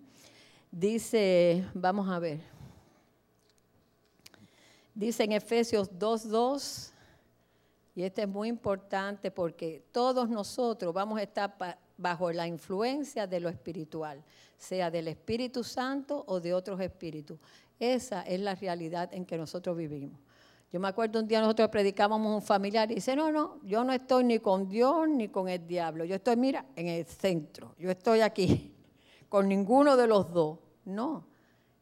Dice, 0.72 1.66
vamos 1.74 2.10
a 2.10 2.20
ver. 2.20 2.40
Dice 4.94 5.24
en 5.24 5.32
Efesios 5.34 5.92
2.2, 5.92 6.92
y 7.96 8.04
este 8.04 8.24
es 8.24 8.28
muy 8.28 8.50
importante 8.50 9.32
porque 9.32 9.84
todos 9.92 10.30
nosotros 10.30 10.94
vamos 10.94 11.18
a 11.18 11.24
estar 11.24 11.56
bajo 11.98 12.32
la 12.32 12.48
influencia 12.48 13.28
de 13.28 13.40
lo 13.40 13.50
espiritual, 13.50 14.24
sea 14.58 14.92
del 14.92 15.08
Espíritu 15.08 15.64
Santo 15.64 16.24
o 16.28 16.40
de 16.40 16.54
otros 16.54 16.80
espíritus. 16.82 17.40
Esa 17.80 18.22
es 18.24 18.40
la 18.40 18.56
realidad 18.56 19.14
en 19.14 19.26
que 19.26 19.38
nosotros 19.38 19.76
vivimos. 19.76 20.20
Yo 20.72 20.80
me 20.80 20.88
acuerdo 20.88 21.20
un 21.20 21.28
día 21.28 21.40
nosotros 21.40 21.70
predicábamos 21.70 22.32
a 22.32 22.36
un 22.36 22.42
familiar 22.42 22.92
y 22.92 22.96
dice, 22.96 23.16
no, 23.16 23.32
no, 23.32 23.60
yo 23.64 23.84
no 23.84 23.94
estoy 23.94 24.24
ni 24.26 24.40
con 24.40 24.68
Dios 24.68 25.08
ni 25.08 25.30
con 25.30 25.48
el 25.48 25.66
diablo, 25.66 26.04
yo 26.04 26.16
estoy, 26.16 26.36
mira, 26.36 26.66
en 26.76 26.88
el 26.88 27.06
centro, 27.06 27.74
yo 27.78 27.90
estoy 27.90 28.22
aquí, 28.22 28.74
con 29.30 29.48
ninguno 29.48 29.96
de 29.96 30.08
los 30.08 30.34
dos. 30.34 30.60
No, 30.84 31.26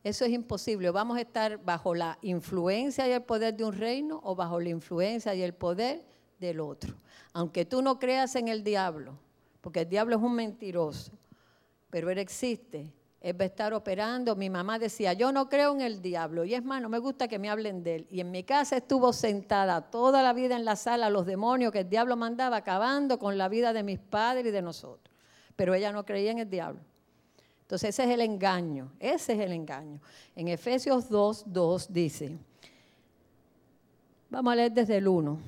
eso 0.04 0.26
es 0.26 0.32
imposible. 0.32 0.92
Vamos 0.92 1.18
a 1.18 1.22
estar 1.22 1.64
bajo 1.64 1.96
la 1.96 2.18
influencia 2.22 3.08
y 3.08 3.12
el 3.12 3.24
poder 3.24 3.56
de 3.56 3.64
un 3.64 3.74
reino 3.74 4.20
o 4.24 4.36
bajo 4.36 4.60
la 4.60 4.70
influencia 4.70 5.34
y 5.34 5.42
el 5.42 5.54
poder 5.54 6.06
del 6.40 6.60
otro. 6.60 6.94
Aunque 7.32 7.66
tú 7.66 7.82
no 7.82 8.00
creas 8.00 8.36
en 8.36 8.50
el 8.50 8.64
diablo, 8.64 9.18
porque 9.64 9.80
el 9.80 9.88
diablo 9.88 10.18
es 10.18 10.22
un 10.22 10.36
mentiroso, 10.36 11.14
pero 11.90 12.10
él 12.10 12.18
existe. 12.18 12.92
Él 13.22 13.40
va 13.40 13.44
a 13.44 13.48
estar 13.48 13.74
operando. 13.74 14.36
Mi 14.36 14.50
mamá 14.50 14.78
decía, 14.78 15.14
yo 15.14 15.32
no 15.32 15.48
creo 15.48 15.74
en 15.74 15.80
el 15.80 16.02
diablo. 16.02 16.44
Y 16.44 16.54
es 16.54 16.66
más, 16.66 16.82
no 16.82 16.90
me 16.90 16.98
gusta 17.00 17.30
que 17.30 17.40
me 17.40 17.50
hablen 17.50 17.82
de 17.82 17.96
él. 17.96 18.08
Y 18.12 18.20
en 18.20 18.30
mi 18.30 18.44
casa 18.44 18.76
estuvo 18.76 19.14
sentada 19.14 19.90
toda 19.90 20.22
la 20.22 20.34
vida 20.34 20.58
en 20.58 20.66
la 20.66 20.76
sala 20.76 21.10
los 21.10 21.26
demonios 21.26 21.72
que 21.72 21.80
el 21.80 21.90
diablo 21.90 22.18
mandaba, 22.18 22.58
acabando 22.58 23.18
con 23.18 23.38
la 23.38 23.48
vida 23.48 23.72
de 23.72 23.84
mis 23.84 24.00
padres 24.00 24.48
y 24.48 24.52
de 24.52 24.62
nosotros. 24.62 25.16
Pero 25.56 25.74
ella 25.74 25.94
no 25.94 26.06
creía 26.06 26.32
en 26.32 26.40
el 26.40 26.50
diablo. 26.50 26.82
Entonces 27.62 27.92
ese 27.92 28.04
es 28.04 28.10
el 28.10 28.20
engaño, 28.20 28.92
ese 29.00 29.32
es 29.32 29.40
el 29.40 29.54
engaño. 29.54 30.02
En 30.36 30.50
Efesios 30.50 31.08
2, 31.08 31.46
2 31.48 31.94
dice, 31.94 32.38
vamos 34.30 34.52
a 34.52 34.56
leer 34.58 34.74
desde 34.74 34.98
el 34.98 35.08
1. 35.08 35.40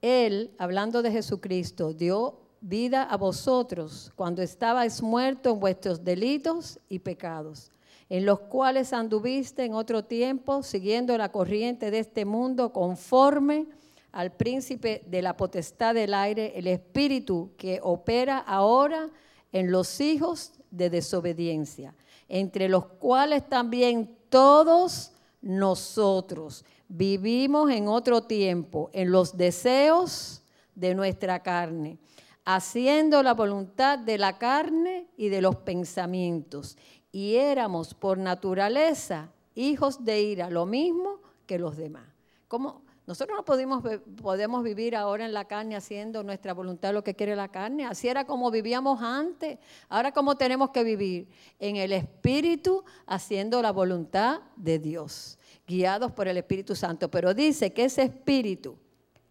Él, 0.00 0.54
hablando 0.58 1.02
de 1.02 1.10
Jesucristo, 1.10 1.92
dio 1.92 2.43
vida 2.66 3.02
a 3.02 3.18
vosotros 3.18 4.10
cuando 4.16 4.40
estabais 4.40 5.02
muertos 5.02 5.52
en 5.52 5.60
vuestros 5.60 6.02
delitos 6.02 6.80
y 6.88 6.98
pecados, 6.98 7.70
en 8.08 8.24
los 8.24 8.40
cuales 8.40 8.94
anduviste 8.94 9.66
en 9.66 9.74
otro 9.74 10.04
tiempo 10.04 10.62
siguiendo 10.62 11.16
la 11.18 11.30
corriente 11.30 11.90
de 11.90 11.98
este 11.98 12.24
mundo 12.24 12.72
conforme 12.72 13.66
al 14.12 14.32
príncipe 14.32 15.02
de 15.06 15.20
la 15.20 15.36
potestad 15.36 15.94
del 15.94 16.14
aire, 16.14 16.58
el 16.58 16.66
espíritu 16.66 17.50
que 17.58 17.80
opera 17.82 18.38
ahora 18.38 19.10
en 19.52 19.70
los 19.70 20.00
hijos 20.00 20.52
de 20.70 20.88
desobediencia, 20.88 21.94
entre 22.30 22.70
los 22.70 22.86
cuales 22.86 23.46
también 23.46 24.16
todos 24.30 25.12
nosotros 25.42 26.64
vivimos 26.88 27.70
en 27.70 27.88
otro 27.88 28.22
tiempo, 28.22 28.88
en 28.94 29.10
los 29.10 29.36
deseos 29.36 30.42
de 30.74 30.94
nuestra 30.94 31.42
carne 31.42 31.98
haciendo 32.44 33.22
la 33.22 33.34
voluntad 33.34 33.98
de 33.98 34.18
la 34.18 34.38
carne 34.38 35.08
y 35.16 35.28
de 35.28 35.40
los 35.40 35.56
pensamientos. 35.56 36.76
Y 37.12 37.36
éramos 37.36 37.94
por 37.94 38.18
naturaleza 38.18 39.30
hijos 39.54 40.04
de 40.04 40.22
ira, 40.22 40.50
lo 40.50 40.66
mismo 40.66 41.20
que 41.46 41.58
los 41.58 41.76
demás. 41.76 42.06
¿Cómo? 42.48 42.82
Nosotros 43.06 43.36
no 43.36 43.44
podemos, 43.44 43.82
podemos 44.22 44.64
vivir 44.64 44.96
ahora 44.96 45.26
en 45.26 45.34
la 45.34 45.44
carne 45.44 45.76
haciendo 45.76 46.22
nuestra 46.22 46.54
voluntad 46.54 46.94
lo 46.94 47.04
que 47.04 47.14
quiere 47.14 47.36
la 47.36 47.48
carne. 47.48 47.84
Así 47.84 48.08
era 48.08 48.26
como 48.26 48.50
vivíamos 48.50 49.02
antes. 49.02 49.58
Ahora 49.90 50.12
cómo 50.12 50.36
tenemos 50.36 50.70
que 50.70 50.84
vivir 50.84 51.28
en 51.58 51.76
el 51.76 51.92
Espíritu 51.92 52.82
haciendo 53.06 53.60
la 53.60 53.72
voluntad 53.72 54.40
de 54.56 54.78
Dios, 54.78 55.38
guiados 55.66 56.12
por 56.12 56.28
el 56.28 56.38
Espíritu 56.38 56.74
Santo. 56.74 57.10
Pero 57.10 57.34
dice 57.34 57.74
que 57.74 57.84
ese 57.84 58.02
Espíritu 58.04 58.78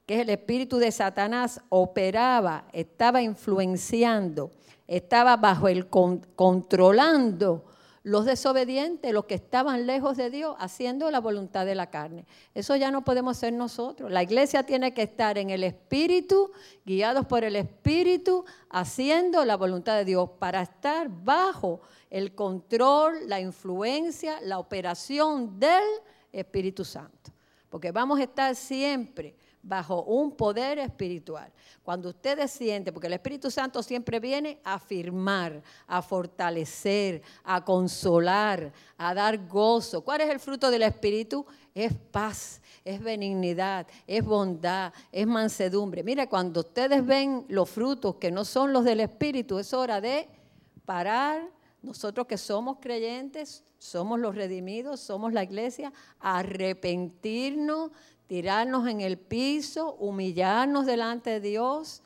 que 0.06 0.22
el 0.22 0.30
espíritu 0.30 0.78
de 0.78 0.92
Satanás, 0.92 1.62
operaba, 1.70 2.66
estaba 2.74 3.22
influenciando, 3.22 4.52
estaba 4.88 5.38
bajo 5.38 5.68
el 5.68 5.88
controlando 5.88 7.64
los 8.04 8.26
desobedientes, 8.26 9.14
los 9.14 9.26
que 9.26 9.36
estaban 9.36 9.88
lejos 9.88 10.18
de 10.18 10.30
Dios, 10.30 10.58
haciendo 10.60 11.10
la 11.10 11.22
voluntad 11.22 11.66
de 11.66 11.74
la 11.74 11.90
carne. 11.90 12.26
Eso 12.54 12.76
ya 12.76 12.92
no 12.92 13.06
podemos 13.06 13.38
ser 13.38 13.54
nosotros. 13.54 14.12
La 14.12 14.22
iglesia 14.22 14.64
tiene 14.64 14.94
que 14.94 15.04
estar 15.04 15.38
en 15.38 15.50
el 15.50 15.64
Espíritu, 15.64 16.52
guiados 16.86 17.26
por 17.26 17.46
el 17.46 17.56
Espíritu, 17.56 18.44
haciendo 18.70 19.46
la 19.46 19.56
voluntad 19.56 19.96
de 19.96 20.04
Dios, 20.04 20.30
para 20.38 20.62
estar 20.64 21.08
bajo 21.10 21.80
el 22.10 22.36
control, 22.36 23.30
la 23.30 23.40
influencia, 23.40 24.42
la 24.42 24.60
operación 24.60 25.58
del 25.58 25.84
Espíritu 26.34 26.84
Santo. 26.84 27.32
Porque 27.70 27.94
vamos 27.94 28.20
a 28.20 28.24
estar 28.24 28.54
siempre 28.54 29.34
bajo 29.64 30.04
un 30.04 30.36
poder 30.36 30.78
espiritual. 30.78 31.52
Cuando 31.82 32.10
ustedes 32.10 32.52
sienten, 32.52 32.94
porque 32.94 33.08
el 33.08 33.14
Espíritu 33.14 33.50
Santo 33.50 33.82
siempre 33.82 34.20
viene 34.20 34.60
a 34.64 34.76
afirmar, 34.76 35.64
a 35.88 36.02
fortalecer, 36.02 37.22
a 37.44 37.64
consolar, 37.64 38.74
a 38.98 39.14
dar 39.14 39.48
gozo. 39.48 40.02
¿Cuál 40.02 40.22
es 40.22 40.30
el 40.30 40.40
fruto 40.40 40.70
del 40.70 40.84
Espíritu? 40.84 41.46
Es 41.74 41.94
paz, 41.94 42.62
es 42.84 43.02
benignidad, 43.02 43.88
es 44.06 44.24
bondad, 44.24 44.94
es 45.12 45.26
mansedumbre. 45.26 46.04
Mire, 46.04 46.28
cuando 46.28 46.60
ustedes 46.60 47.04
ven 47.06 47.46
los 47.48 47.70
frutos 47.70 48.16
que 48.16 48.32
no 48.32 48.44
son 48.46 48.74
los 48.74 48.84
del 48.84 49.00
Espíritu, 49.00 49.58
es 49.60 49.74
hora 49.74 50.02
de 50.02 50.28
parar. 50.86 51.50
Nosotros 51.82 52.28
que 52.28 52.38
somos 52.38 52.78
creyentes, 52.80 53.64
somos 53.78 54.18
los 54.18 54.36
redimidos, 54.36 55.02
somos 55.02 55.34
la 55.34 55.44
iglesia, 55.44 55.92
arrepentirnos 56.20 57.92
tirarnos 58.28 58.88
en 58.88 59.02
el 59.02 59.18
piso, 59.18 59.96
humillarnos 59.96 60.86
delante 60.86 61.30
de 61.30 61.40
Dios 61.40 62.02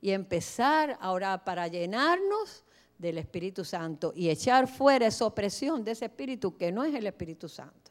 y 0.00 0.10
empezar 0.10 0.98
a 1.00 1.12
orar 1.12 1.44
para 1.44 1.68
llenarnos 1.68 2.64
del 2.98 3.18
Espíritu 3.18 3.64
Santo 3.64 4.12
y 4.14 4.28
echar 4.28 4.68
fuera 4.68 5.06
esa 5.06 5.26
opresión 5.26 5.82
de 5.84 5.92
ese 5.92 6.06
Espíritu 6.06 6.56
que 6.56 6.70
no 6.70 6.84
es 6.84 6.94
el 6.94 7.06
Espíritu 7.06 7.48
Santo. 7.48 7.90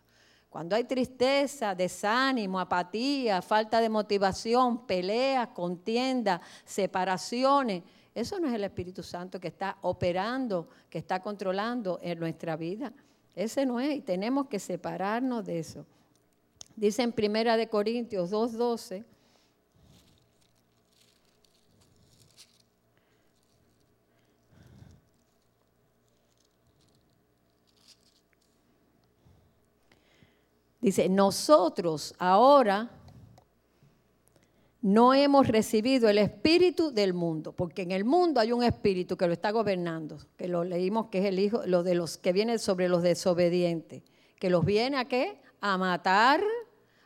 Cuando 0.49 0.75
hay 0.75 0.83
tristeza, 0.83 1.75
desánimo, 1.75 2.59
apatía, 2.59 3.41
falta 3.41 3.79
de 3.79 3.89
motivación, 3.89 4.87
peleas, 4.87 5.49
contiendas, 5.49 6.41
separaciones, 6.65 7.83
eso 8.15 8.39
no 8.39 8.47
es 8.47 8.53
el 8.53 8.63
Espíritu 8.63 9.03
Santo 9.03 9.39
que 9.39 9.49
está 9.49 9.77
operando, 9.81 10.67
que 10.89 10.97
está 10.97 11.21
controlando 11.21 11.99
en 12.01 12.19
nuestra 12.19 12.55
vida. 12.55 12.91
Ese 13.35 13.65
no 13.65 13.79
es 13.79 13.97
y 13.97 14.01
tenemos 14.01 14.47
que 14.47 14.59
separarnos 14.59 15.45
de 15.45 15.59
eso. 15.59 15.85
Dice 16.79 17.03
en 17.03 17.11
Primera 17.11 17.57
de 17.57 17.67
Corintios 17.67 18.31
2:12. 18.31 19.03
Dice, 30.79 31.09
nosotros 31.09 32.15
ahora 32.17 32.89
no 34.81 35.13
hemos 35.13 35.49
recibido 35.49 36.07
el 36.07 36.17
espíritu 36.17 36.91
del 36.91 37.13
mundo, 37.13 37.51
porque 37.51 37.81
en 37.81 37.91
el 37.91 38.05
mundo 38.05 38.39
hay 38.39 38.53
un 38.53 38.63
espíritu 38.63 39.17
que 39.17 39.27
lo 39.27 39.33
está 39.33 39.51
gobernando, 39.51 40.17
que 40.37 40.47
lo 40.47 40.63
leímos 40.63 41.07
que 41.07 41.19
es 41.19 41.25
el 41.25 41.39
hijo, 41.39 41.61
lo 41.65 41.83
de 41.83 41.95
los 41.95 42.17
que 42.17 42.31
viene 42.31 42.57
sobre 42.57 42.87
los 42.87 43.03
desobedientes, 43.03 44.01
que 44.39 44.49
los 44.49 44.63
viene 44.63 44.95
a 44.95 45.03
qué? 45.03 45.41
A 45.59 45.77
matar, 45.77 46.41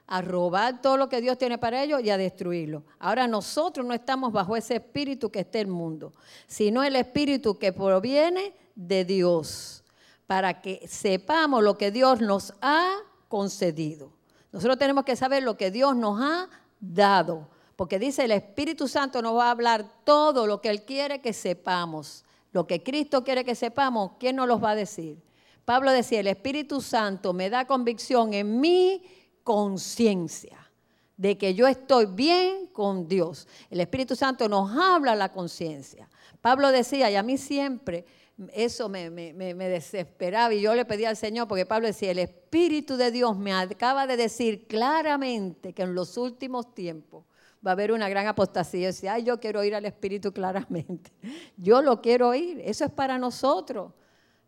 a 0.08 0.22
robar 0.22 0.82
todo 0.82 0.98
lo 0.98 1.10
que 1.10 1.22
Dios 1.22 1.38
tiene 1.38 1.58
para 1.58 1.82
ellos 1.84 2.02
y 2.04 2.10
a 2.10 2.18
destruirlo. 2.18 2.84
Ahora 3.00 3.28
nosotros 3.28 3.86
no 3.86 3.94
estamos 3.94 4.32
bajo 4.32 4.56
ese 4.56 4.76
espíritu 4.76 5.32
que 5.32 5.42
está 5.42 5.60
el 5.60 5.68
mundo, 5.68 6.14
sino 6.48 6.84
el 6.84 6.96
espíritu 6.96 7.58
que 7.58 7.72
proviene 7.72 8.54
de 8.76 9.06
Dios, 9.06 9.84
para 10.28 10.62
que 10.62 10.86
sepamos 10.88 11.64
lo 11.64 11.78
que 11.78 11.92
Dios 11.92 12.22
nos 12.22 12.54
ha 12.62 12.98
concedido. 13.28 14.12
Nosotros 14.52 14.78
tenemos 14.78 15.04
que 15.04 15.16
saber 15.16 15.44
lo 15.44 15.58
que 15.58 15.72
Dios 15.72 15.96
nos 15.96 16.22
ha 16.22 16.50
dado, 16.80 17.50
porque 17.76 17.98
dice 17.98 18.26
el 18.26 18.32
Espíritu 18.32 18.88
Santo 18.88 19.22
nos 19.22 19.36
va 19.36 19.48
a 19.48 19.52
hablar 19.52 19.86
todo 20.04 20.46
lo 20.46 20.62
que 20.62 20.70
Él 20.70 20.84
quiere 20.84 21.22
que 21.22 21.34
sepamos. 21.34 22.24
Lo 22.52 22.68
que 22.68 22.84
Cristo 22.84 23.24
quiere 23.24 23.44
que 23.44 23.56
sepamos, 23.56 24.12
¿quién 24.20 24.36
nos 24.36 24.48
los 24.48 24.64
va 24.64 24.72
a 24.72 24.76
decir? 24.76 25.18
Pablo 25.66 25.92
decía, 25.92 26.20
el 26.20 26.28
Espíritu 26.28 26.82
Santo 26.82 27.34
me 27.34 27.50
da 27.50 27.66
convicción 27.66 28.34
en 28.34 28.60
mí 28.60 29.02
conciencia 29.44 30.72
de 31.18 31.38
que 31.38 31.54
yo 31.54 31.68
estoy 31.68 32.06
bien 32.08 32.68
con 32.68 33.08
Dios. 33.08 33.48
El 33.70 33.80
Espíritu 33.80 34.16
Santo 34.16 34.50
nos 34.50 34.72
habla 34.72 35.16
la 35.16 35.32
conciencia. 35.32 36.10
Pablo 36.42 36.72
decía, 36.72 37.10
y 37.12 37.16
a 37.16 37.24
mí 37.24 37.38
siempre 37.38 38.06
eso 38.54 38.90
me, 38.90 39.10
desesperaba 39.10 40.54
y 40.54 40.62
yo 40.62 40.74
le 40.74 40.86
pedía 40.86 41.10
al 41.10 41.18
Señor, 41.18 41.48
porque 41.48 41.66
Pablo 41.66 41.88
decía, 41.88 42.12
el 42.12 42.20
Espíritu 42.20 42.98
de 42.98 43.12
Dios 43.12 43.38
me 43.38 43.54
acaba 43.54 44.08
de 44.08 44.18
decir 44.18 44.68
claramente 44.68 45.74
que 45.74 45.84
en 45.84 45.94
los 45.94 46.18
últimos 46.18 46.74
tiempos 46.74 47.26
va 47.66 47.72
a 47.72 47.74
haber 47.74 47.92
una 47.92 48.10
gran 48.10 48.28
apostasía. 48.28 48.82
Y 48.82 48.86
decía, 48.86 49.14
ay, 49.14 49.24
yo 49.24 49.40
quiero 49.40 49.60
oír 49.60 49.76
al 49.76 49.86
Espíritu 49.86 50.34
claramente. 50.34 51.12
Yo 51.58 51.82
lo 51.82 52.02
quiero 52.02 52.30
oír, 52.30 52.62
eso 52.66 52.84
es 52.86 52.92
para 52.92 53.18
nosotros. 53.18 53.94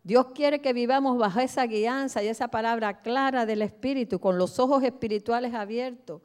Dios 0.05 0.27
quiere 0.35 0.61
que 0.61 0.71
vivamos 0.71 1.17
bajo 1.17 1.39
esa 1.39 1.65
guianza 1.65 2.21
y 2.21 2.27
esa 2.27 2.47
palabra 2.49 3.01
clara 3.01 3.47
del 3.47 3.63
Espíritu, 3.63 4.19
con 4.19 4.37
los 4.37 4.59
ojos 4.59 4.83
espirituales 4.83 5.55
abiertos. 5.55 6.21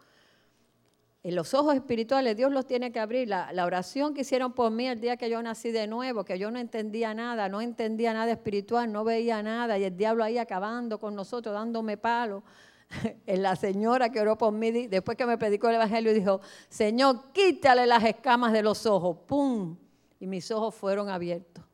En 1.22 1.34
los 1.34 1.54
ojos 1.54 1.74
espirituales 1.76 2.36
Dios 2.36 2.52
los 2.52 2.66
tiene 2.66 2.92
que 2.92 3.00
abrir. 3.00 3.28
La, 3.28 3.64
oración 3.64 4.12
que 4.12 4.20
hicieron 4.20 4.52
por 4.52 4.70
mí 4.70 4.86
el 4.86 5.00
día 5.00 5.16
que 5.16 5.30
yo 5.30 5.42
nací 5.42 5.70
de 5.70 5.86
nuevo, 5.86 6.26
que 6.26 6.38
yo 6.38 6.50
no 6.50 6.58
entendía 6.58 7.14
nada, 7.14 7.48
no 7.48 7.62
entendía 7.62 8.12
nada 8.12 8.30
espiritual, 8.32 8.92
no 8.92 9.02
veía 9.02 9.42
nada, 9.42 9.78
y 9.78 9.84
el 9.84 9.96
diablo 9.96 10.24
ahí 10.24 10.36
acabando 10.36 10.98
con 10.98 11.14
nosotros, 11.14 11.54
dándome 11.54 11.96
palo. 11.96 12.42
La 13.26 13.56
señora 13.56 14.12
que 14.12 14.20
oró 14.20 14.36
por 14.36 14.52
mí, 14.52 14.88
después 14.88 15.16
que 15.16 15.24
me 15.24 15.38
predicó 15.38 15.70
el 15.70 15.76
Evangelio, 15.76 16.12
dijo, 16.12 16.42
Señor, 16.68 17.32
quítale 17.32 17.86
las 17.86 18.04
escamas 18.04 18.52
de 18.52 18.62
los 18.62 18.84
ojos. 18.84 19.16
¡Pum! 19.26 19.74
Y 20.18 20.26
mis 20.26 20.50
ojos 20.50 20.74
fueron 20.74 21.08
abiertos 21.08 21.69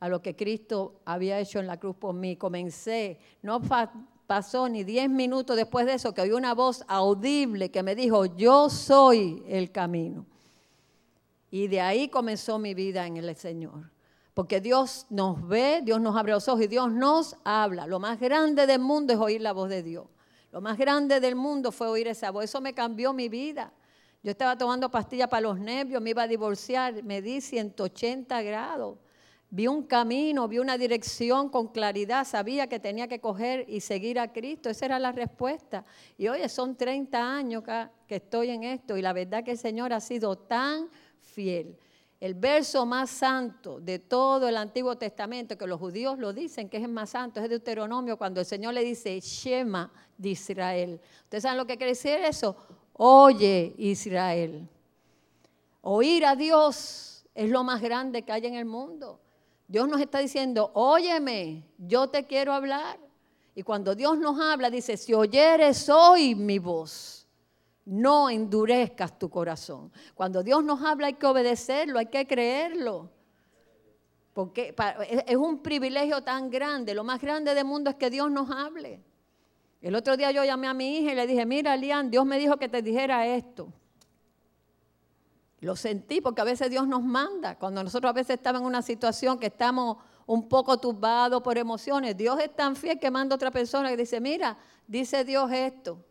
a 0.00 0.08
lo 0.08 0.22
que 0.22 0.34
Cristo 0.34 1.00
había 1.04 1.38
hecho 1.38 1.60
en 1.60 1.66
la 1.66 1.78
cruz 1.78 1.94
por 1.94 2.14
mí. 2.14 2.36
Comencé, 2.36 3.18
no 3.42 3.60
pasó 4.26 4.68
ni 4.68 4.82
diez 4.82 5.08
minutos 5.08 5.56
después 5.56 5.86
de 5.86 5.94
eso 5.94 6.14
que 6.14 6.22
oí 6.22 6.32
una 6.32 6.54
voz 6.54 6.82
audible 6.88 7.70
que 7.70 7.82
me 7.82 7.94
dijo, 7.94 8.24
yo 8.24 8.70
soy 8.70 9.44
el 9.46 9.70
camino. 9.70 10.26
Y 11.50 11.68
de 11.68 11.80
ahí 11.80 12.08
comenzó 12.08 12.58
mi 12.58 12.74
vida 12.74 13.06
en 13.06 13.18
el 13.18 13.36
Señor. 13.36 13.90
Porque 14.32 14.60
Dios 14.60 15.06
nos 15.10 15.46
ve, 15.46 15.82
Dios 15.82 16.00
nos 16.00 16.16
abre 16.16 16.32
los 16.32 16.48
ojos 16.48 16.62
y 16.62 16.66
Dios 16.68 16.90
nos 16.90 17.36
habla. 17.44 17.86
Lo 17.86 17.98
más 17.98 18.18
grande 18.18 18.66
del 18.66 18.80
mundo 18.80 19.12
es 19.12 19.18
oír 19.18 19.40
la 19.40 19.52
voz 19.52 19.68
de 19.68 19.82
Dios. 19.82 20.06
Lo 20.52 20.60
más 20.60 20.78
grande 20.78 21.20
del 21.20 21.34
mundo 21.34 21.72
fue 21.72 21.88
oír 21.88 22.08
esa 22.08 22.30
voz. 22.30 22.44
Eso 22.44 22.60
me 22.60 22.72
cambió 22.72 23.12
mi 23.12 23.28
vida. 23.28 23.72
Yo 24.22 24.30
estaba 24.30 24.56
tomando 24.56 24.90
pastillas 24.90 25.28
para 25.28 25.42
los 25.42 25.58
nervios, 25.58 26.00
me 26.00 26.10
iba 26.10 26.22
a 26.22 26.28
divorciar, 26.28 27.02
me 27.02 27.20
di 27.20 27.40
180 27.40 28.42
grados. 28.42 28.98
Vi 29.52 29.66
un 29.66 29.82
camino, 29.82 30.46
vi 30.46 30.60
una 30.60 30.78
dirección 30.78 31.48
con 31.48 31.68
claridad, 31.68 32.24
sabía 32.24 32.68
que 32.68 32.78
tenía 32.78 33.08
que 33.08 33.20
coger 33.20 33.64
y 33.68 33.80
seguir 33.80 34.20
a 34.20 34.32
Cristo. 34.32 34.70
Esa 34.70 34.86
era 34.86 34.98
la 35.00 35.10
respuesta. 35.10 35.84
Y 36.16 36.28
oye, 36.28 36.48
son 36.48 36.76
30 36.76 37.18
años 37.18 37.64
que 38.06 38.14
estoy 38.14 38.50
en 38.50 38.62
esto 38.62 38.96
y 38.96 39.02
la 39.02 39.12
verdad 39.12 39.42
que 39.42 39.50
el 39.50 39.58
Señor 39.58 39.92
ha 39.92 39.98
sido 39.98 40.38
tan 40.38 40.88
fiel. 41.20 41.76
El 42.20 42.34
verso 42.34 42.86
más 42.86 43.10
santo 43.10 43.80
de 43.80 43.98
todo 43.98 44.46
el 44.46 44.56
Antiguo 44.56 44.96
Testamento, 44.96 45.58
que 45.58 45.66
los 45.66 45.80
judíos 45.80 46.18
lo 46.18 46.32
dicen 46.32 46.68
que 46.68 46.76
es 46.76 46.84
el 46.84 46.90
más 46.90 47.10
santo, 47.10 47.40
es 47.40 47.48
Deuteronomio, 47.48 48.16
cuando 48.16 48.40
el 48.40 48.46
Señor 48.46 48.74
le 48.74 48.84
dice, 48.84 49.18
Shema 49.18 49.90
de 50.16 50.28
Israel. 50.28 51.00
¿Ustedes 51.24 51.42
saben 51.42 51.58
lo 51.58 51.66
que 51.66 51.76
quiere 51.76 51.92
decir 51.92 52.12
eso? 52.12 52.56
Oye 52.92 53.74
Israel. 53.78 54.68
Oír 55.80 56.24
a 56.24 56.36
Dios 56.36 57.24
es 57.34 57.50
lo 57.50 57.64
más 57.64 57.80
grande 57.80 58.22
que 58.22 58.30
hay 58.30 58.46
en 58.46 58.54
el 58.54 58.66
mundo. 58.66 59.18
Dios 59.70 59.86
nos 59.86 60.00
está 60.00 60.18
diciendo, 60.18 60.72
óyeme, 60.74 61.62
yo 61.78 62.08
te 62.08 62.26
quiero 62.26 62.52
hablar. 62.52 62.98
Y 63.54 63.62
cuando 63.62 63.94
Dios 63.94 64.18
nos 64.18 64.40
habla, 64.40 64.68
dice, 64.68 64.96
si 64.96 65.14
oyeres 65.14 65.88
hoy 65.88 66.34
mi 66.34 66.58
voz, 66.58 67.28
no 67.84 68.28
endurezcas 68.28 69.16
tu 69.16 69.30
corazón. 69.30 69.92
Cuando 70.16 70.42
Dios 70.42 70.64
nos 70.64 70.82
habla 70.82 71.06
hay 71.06 71.12
que 71.14 71.26
obedecerlo, 71.26 72.00
hay 72.00 72.06
que 72.06 72.26
creerlo. 72.26 73.12
Porque 74.32 74.74
es 75.28 75.36
un 75.36 75.62
privilegio 75.62 76.20
tan 76.20 76.50
grande. 76.50 76.92
Lo 76.92 77.04
más 77.04 77.20
grande 77.20 77.54
del 77.54 77.64
mundo 77.64 77.90
es 77.90 77.96
que 77.96 78.10
Dios 78.10 78.28
nos 78.28 78.50
hable. 78.50 79.00
El 79.80 79.94
otro 79.94 80.16
día 80.16 80.32
yo 80.32 80.42
llamé 80.42 80.66
a 80.66 80.74
mi 80.74 80.98
hija 80.98 81.12
y 81.12 81.14
le 81.14 81.28
dije, 81.28 81.46
mira, 81.46 81.76
Lian, 81.76 82.10
Dios 82.10 82.26
me 82.26 82.40
dijo 82.40 82.56
que 82.56 82.68
te 82.68 82.82
dijera 82.82 83.24
esto. 83.24 83.72
Lo 85.60 85.76
sentí 85.76 86.22
porque 86.22 86.40
a 86.40 86.44
veces 86.44 86.70
Dios 86.70 86.88
nos 86.88 87.02
manda. 87.02 87.56
Cuando 87.56 87.84
nosotros 87.84 88.08
a 88.08 88.14
veces 88.14 88.36
estamos 88.36 88.62
en 88.62 88.66
una 88.66 88.80
situación 88.80 89.38
que 89.38 89.46
estamos 89.46 89.98
un 90.26 90.48
poco 90.48 90.78
turbados 90.78 91.42
por 91.42 91.58
emociones, 91.58 92.16
Dios 92.16 92.40
es 92.40 92.54
tan 92.54 92.76
fiel 92.76 92.98
que 92.98 93.10
manda 93.10 93.34
a 93.34 93.36
otra 93.36 93.50
persona 93.50 93.90
que 93.90 93.96
dice, 93.96 94.20
mira, 94.20 94.56
dice 94.86 95.22
Dios 95.24 95.52
esto. 95.52 96.02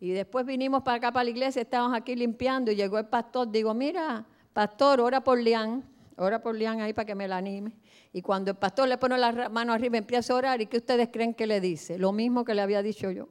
Y 0.00 0.10
después 0.10 0.44
vinimos 0.44 0.82
para 0.82 0.96
acá, 0.96 1.12
para 1.12 1.24
la 1.24 1.30
iglesia, 1.30 1.62
estábamos 1.62 1.96
aquí 1.96 2.16
limpiando 2.16 2.72
y 2.72 2.74
llegó 2.74 2.98
el 2.98 3.06
pastor. 3.06 3.48
Digo, 3.48 3.72
mira, 3.74 4.26
pastor, 4.52 5.00
ora 5.00 5.22
por 5.22 5.38
Lian, 5.38 5.84
ora 6.16 6.42
por 6.42 6.56
Lian 6.56 6.80
ahí 6.80 6.92
para 6.92 7.06
que 7.06 7.14
me 7.14 7.28
la 7.28 7.36
anime. 7.36 7.76
Y 8.12 8.22
cuando 8.22 8.50
el 8.50 8.56
pastor 8.56 8.88
le 8.88 8.98
pone 8.98 9.16
la 9.18 9.48
mano 9.50 9.72
arriba, 9.72 9.98
empieza 9.98 10.32
a 10.32 10.36
orar. 10.36 10.60
¿Y 10.60 10.66
qué 10.66 10.78
ustedes 10.78 11.10
creen 11.12 11.32
que 11.32 11.46
le 11.46 11.60
dice? 11.60 11.96
Lo 11.96 12.10
mismo 12.10 12.44
que 12.44 12.54
le 12.54 12.62
había 12.62 12.82
dicho 12.82 13.12
yo 13.12 13.28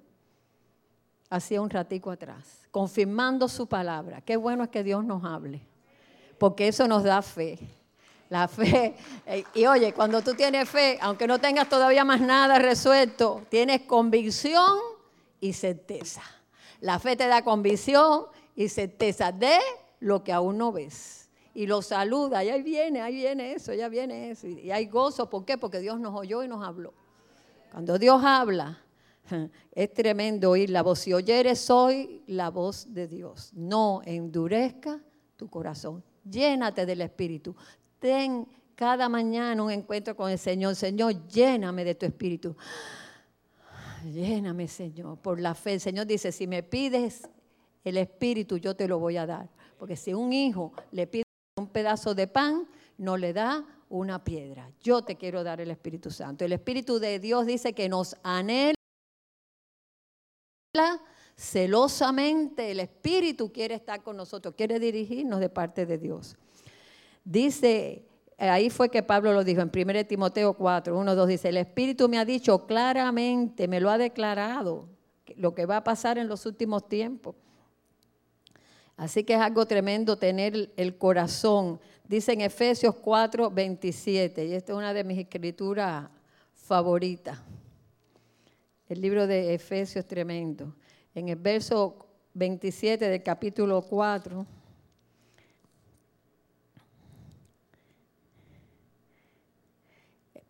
hacía 1.31 1.61
un 1.61 1.69
ratico 1.69 2.11
atrás, 2.11 2.67
confirmando 2.69 3.47
su 3.47 3.65
palabra. 3.65 4.21
Qué 4.21 4.35
bueno 4.35 4.65
es 4.65 4.69
que 4.69 4.83
Dios 4.83 5.03
nos 5.03 5.23
hable, 5.23 5.61
porque 6.37 6.67
eso 6.67 6.87
nos 6.87 7.03
da 7.03 7.21
fe. 7.21 7.57
La 8.29 8.47
fe, 8.47 8.95
eh, 9.25 9.43
y 9.55 9.65
oye, 9.65 9.93
cuando 9.93 10.21
tú 10.21 10.33
tienes 10.35 10.69
fe, 10.69 10.97
aunque 11.01 11.27
no 11.27 11.39
tengas 11.39 11.67
todavía 11.67 12.05
más 12.05 12.21
nada 12.21 12.59
resuelto, 12.59 13.41
tienes 13.49 13.81
convicción 13.81 14.77
y 15.39 15.53
certeza. 15.53 16.21
La 16.81 16.99
fe 16.99 17.15
te 17.15 17.27
da 17.27 17.43
convicción 17.43 18.25
y 18.55 18.69
certeza 18.69 19.31
de 19.31 19.57
lo 19.99 20.23
que 20.23 20.33
aún 20.33 20.57
no 20.57 20.71
ves. 20.71 21.29
Y 21.53 21.65
lo 21.65 21.81
saluda, 21.81 22.43
y 22.43 22.49
ahí 22.49 22.61
viene, 22.61 23.01
ahí 23.01 23.15
viene 23.15 23.53
eso, 23.53 23.73
ya 23.73 23.89
viene 23.89 24.31
eso. 24.31 24.47
Y 24.47 24.71
hay 24.71 24.85
gozo, 24.85 25.29
¿por 25.29 25.43
qué? 25.43 25.57
Porque 25.57 25.79
Dios 25.79 25.99
nos 25.99 26.17
oyó 26.17 26.43
y 26.43 26.47
nos 26.47 26.65
habló. 26.65 26.93
Cuando 27.71 27.97
Dios 27.97 28.21
habla, 28.23 28.81
es 29.71 29.93
tremendo 29.93 30.51
oír 30.51 30.69
la 30.69 30.83
voz. 30.83 30.99
Si 30.99 31.13
oyeres 31.13 31.69
hoy 31.69 32.23
la 32.27 32.49
voz 32.49 32.93
de 32.93 33.07
Dios, 33.07 33.51
no 33.53 34.01
endurezca 34.05 35.01
tu 35.35 35.49
corazón. 35.49 36.03
Llénate 36.29 36.85
del 36.85 37.01
Espíritu. 37.01 37.55
Ten 37.99 38.47
cada 38.75 39.09
mañana 39.09 39.61
un 39.63 39.71
encuentro 39.71 40.15
con 40.15 40.29
el 40.29 40.39
Señor. 40.39 40.75
Señor, 40.75 41.27
lléname 41.27 41.83
de 41.83 41.95
tu 41.95 42.05
Espíritu. 42.05 42.55
Lléname, 44.03 44.67
Señor, 44.67 45.17
por 45.19 45.39
la 45.39 45.53
fe. 45.53 45.73
El 45.73 45.81
Señor 45.81 46.07
dice, 46.07 46.31
si 46.31 46.47
me 46.47 46.63
pides 46.63 47.29
el 47.83 47.97
Espíritu, 47.97 48.57
yo 48.57 48.75
te 48.75 48.87
lo 48.87 48.99
voy 48.99 49.17
a 49.17 49.25
dar. 49.25 49.49
Porque 49.77 49.95
si 49.95 50.13
un 50.13 50.33
hijo 50.33 50.73
le 50.91 51.07
pide 51.07 51.23
un 51.57 51.67
pedazo 51.67 52.15
de 52.15 52.27
pan, 52.27 52.67
no 52.97 53.17
le 53.17 53.33
da 53.33 53.65
una 53.89 54.23
piedra. 54.23 54.71
Yo 54.81 55.03
te 55.03 55.17
quiero 55.17 55.43
dar 55.43 55.61
el 55.61 55.69
Espíritu 55.69 56.09
Santo. 56.09 56.45
El 56.45 56.53
Espíritu 56.53 56.99
de 56.99 57.19
Dios 57.19 57.45
dice 57.45 57.73
que 57.73 57.89
nos 57.89 58.15
anhela 58.23 58.75
celosamente. 61.35 62.71
El 62.71 62.79
Espíritu 62.79 63.51
quiere 63.51 63.75
estar 63.75 64.03
con 64.03 64.17
nosotros, 64.17 64.53
quiere 64.55 64.79
dirigirnos 64.79 65.39
de 65.39 65.49
parte 65.49 65.85
de 65.85 65.97
Dios. 65.97 66.37
Dice, 67.23 68.05
ahí 68.37 68.69
fue 68.69 68.89
que 68.89 69.03
Pablo 69.03 69.33
lo 69.33 69.43
dijo 69.43 69.61
en 69.61 69.71
1 69.73 70.05
Timoteo 70.05 70.53
4, 70.53 70.97
1, 70.97 71.15
2, 71.15 71.27
dice, 71.27 71.49
el 71.49 71.57
Espíritu 71.57 72.09
me 72.09 72.17
ha 72.17 72.25
dicho 72.25 72.65
claramente, 72.65 73.67
me 73.67 73.79
lo 73.79 73.89
ha 73.89 73.97
declarado, 73.97 74.87
lo 75.35 75.53
que 75.53 75.65
va 75.65 75.77
a 75.77 75.83
pasar 75.83 76.17
en 76.17 76.27
los 76.27 76.45
últimos 76.45 76.87
tiempos. 76.87 77.35
Así 78.97 79.23
que 79.23 79.33
es 79.33 79.39
algo 79.39 79.65
tremendo 79.65 80.15
tener 80.17 80.71
el 80.75 80.97
corazón. 80.97 81.79
Dice 82.07 82.33
en 82.33 82.41
Efesios 82.41 82.93
4, 82.95 83.49
27, 83.49 84.45
y 84.45 84.53
esta 84.53 84.73
es 84.73 84.77
una 84.77 84.93
de 84.93 85.03
mis 85.03 85.17
escrituras 85.17 86.09
favoritas. 86.53 87.39
El 88.91 88.99
libro 88.99 89.25
de 89.25 89.53
Efesios 89.53 90.05
tremendo. 90.05 90.75
En 91.15 91.29
el 91.29 91.37
verso 91.37 92.09
27 92.33 93.07
del 93.07 93.23
capítulo 93.23 93.81
4. 93.83 94.45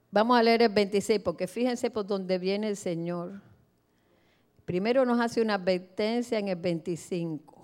Vamos 0.10 0.40
a 0.40 0.42
leer 0.42 0.64
el 0.64 0.70
26 0.70 1.20
porque 1.20 1.46
fíjense 1.46 1.92
por 1.92 2.08
dónde 2.08 2.40
viene 2.40 2.68
el 2.68 2.78
Señor. 2.78 3.40
Primero 4.66 5.06
nos 5.06 5.20
hace 5.20 5.40
una 5.40 5.54
advertencia 5.54 6.40
en 6.40 6.48
el 6.48 6.56
25. 6.56 7.64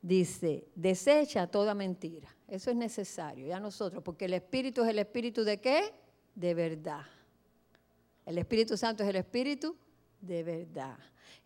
Dice, 0.00 0.66
desecha 0.74 1.46
toda 1.46 1.74
mentira. 1.74 2.34
Eso 2.48 2.70
es 2.70 2.76
necesario 2.76 3.46
ya 3.46 3.60
nosotros, 3.60 4.02
porque 4.02 4.24
el 4.24 4.32
Espíritu 4.32 4.82
es 4.82 4.88
el 4.88 4.98
Espíritu 4.98 5.44
de 5.44 5.60
qué? 5.60 5.92
De 6.34 6.54
verdad. 6.54 7.02
El 8.24 8.38
Espíritu 8.38 8.78
Santo 8.78 9.02
es 9.02 9.10
el 9.10 9.16
Espíritu 9.16 9.76
de 10.26 10.42
verdad. 10.42 10.96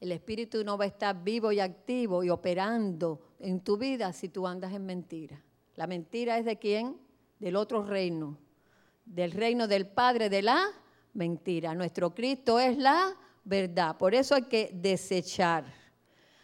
El 0.01 0.13
Espíritu 0.13 0.65
no 0.65 0.79
va 0.79 0.85
a 0.85 0.89
estar 0.89 1.23
vivo 1.23 1.53
y 1.53 1.61
activo 1.61 2.25
y 2.25 2.31
operando 2.31 3.21
en 3.39 3.61
tu 3.61 3.77
vida 3.77 4.13
si 4.13 4.29
tú 4.29 4.47
andas 4.47 4.73
en 4.73 4.87
mentira. 4.87 5.43
La 5.77 5.87
mentira 5.87 6.39
es 6.39 6.45
de 6.45 6.59
quién? 6.59 6.97
Del 7.39 7.57
otro 7.57 7.85
reino, 7.85 8.39
del 9.05 9.33
reino 9.33 9.67
del 9.67 9.87
Padre 9.87 10.29
de 10.29 10.43
la 10.43 10.67
mentira. 11.15 11.75
Nuestro 11.75 12.15
Cristo 12.15 12.59
es 12.59 12.77
la 12.79 13.15
verdad. 13.45 13.97
Por 13.97 14.15
eso 14.15 14.35
hay 14.35 14.43
que 14.43 14.71
desechar. 14.73 15.65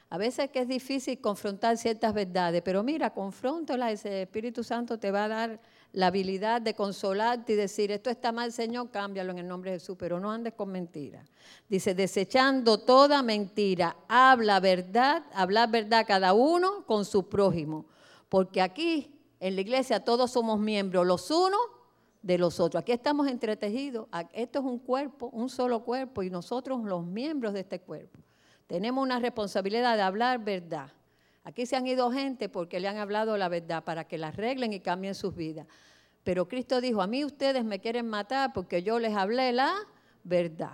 A 0.09 0.19
veces 0.19 0.51
que 0.51 0.61
es 0.61 0.69
difícil 0.69 1.21
confrontar 1.21 1.77
ciertas 1.77 2.15
verdades, 2.15 2.63
pero 2.63 2.83
mira, 2.83 3.13
confróntala, 3.13 3.91
ese 3.91 4.23
Espíritu 4.23 4.63
Santo 4.63 4.99
te 4.99 5.11
va 5.11 5.25
a 5.25 5.29
dar 5.29 5.61
la 5.93 6.09
habilidad 6.09 6.61
de 6.61 6.75
consolarte 6.75 7.55
y 7.55 7.57
decir, 7.57 7.91
esto 7.91 8.11
está 8.11 8.33
mal, 8.33 8.53
Señor, 8.53 8.91
cámbialo 8.91 9.33
en 9.33 9.39
el 9.39 9.49
nombre 9.49 9.71
de 9.71 9.79
Jesús, 9.79 9.97
pero 9.99 10.21
no 10.21 10.31
andes 10.31 10.53
con 10.55 10.71
mentiras. 10.71 11.27
Dice, 11.69 11.95
desechando 11.95 12.79
toda 12.79 13.23
mentira, 13.23 13.97
habla 14.09 14.61
verdad, 14.61 15.25
habla 15.33 15.67
verdad 15.67 16.05
cada 16.07 16.33
uno 16.35 16.85
con 16.87 17.05
su 17.05 17.29
prójimo, 17.29 17.87
porque 18.29 18.61
aquí 18.61 19.11
en 19.41 19.55
la 19.55 19.61
iglesia 19.61 20.05
todos 20.05 20.31
somos 20.31 20.59
miembros 20.59 21.07
los 21.07 21.31
unos 21.31 21.61
de 22.23 22.39
los 22.39 22.59
otros. 22.61 22.83
Aquí 22.83 22.93
estamos 22.93 23.29
entretejidos, 23.29 24.09
esto 24.33 24.59
es 24.59 24.65
un 24.65 24.79
cuerpo, 24.79 25.31
un 25.33 25.49
solo 25.49 25.85
cuerpo, 25.85 26.23
y 26.23 26.31
nosotros 26.31 26.83
los 26.83 27.05
miembros 27.05 27.53
de 27.53 27.61
este 27.61 27.81
cuerpo. 27.81 28.19
Tenemos 28.67 29.03
una 29.03 29.21
responsabilidad 29.21 29.97
de 29.97 30.03
hablar 30.03 30.45
verdad. 30.45 30.91
Aquí 31.47 31.65
se 31.65 31.77
han 31.77 31.87
ido 31.87 32.11
gente 32.11 32.49
porque 32.49 32.81
le 32.81 32.89
han 32.89 32.97
hablado 32.97 33.37
la 33.37 33.49
verdad 33.49 33.85
para 33.85 34.03
que 34.03 34.19
la 34.19 34.29
arreglen 34.29 34.73
y 34.73 34.81
cambien 34.81 35.15
sus 35.15 35.33
vidas. 35.37 35.69
Pero 36.25 36.49
Cristo 36.49 36.81
dijo, 36.81 37.01
a 37.01 37.07
mí 37.07 37.25
ustedes 37.25 37.65
me 37.65 37.79
quieren 37.79 38.09
matar 38.09 38.53
porque 38.53 38.83
yo 38.83 38.99
les 38.99 39.15
hablé 39.15 39.53
la 39.53 39.73
verdad. 40.25 40.73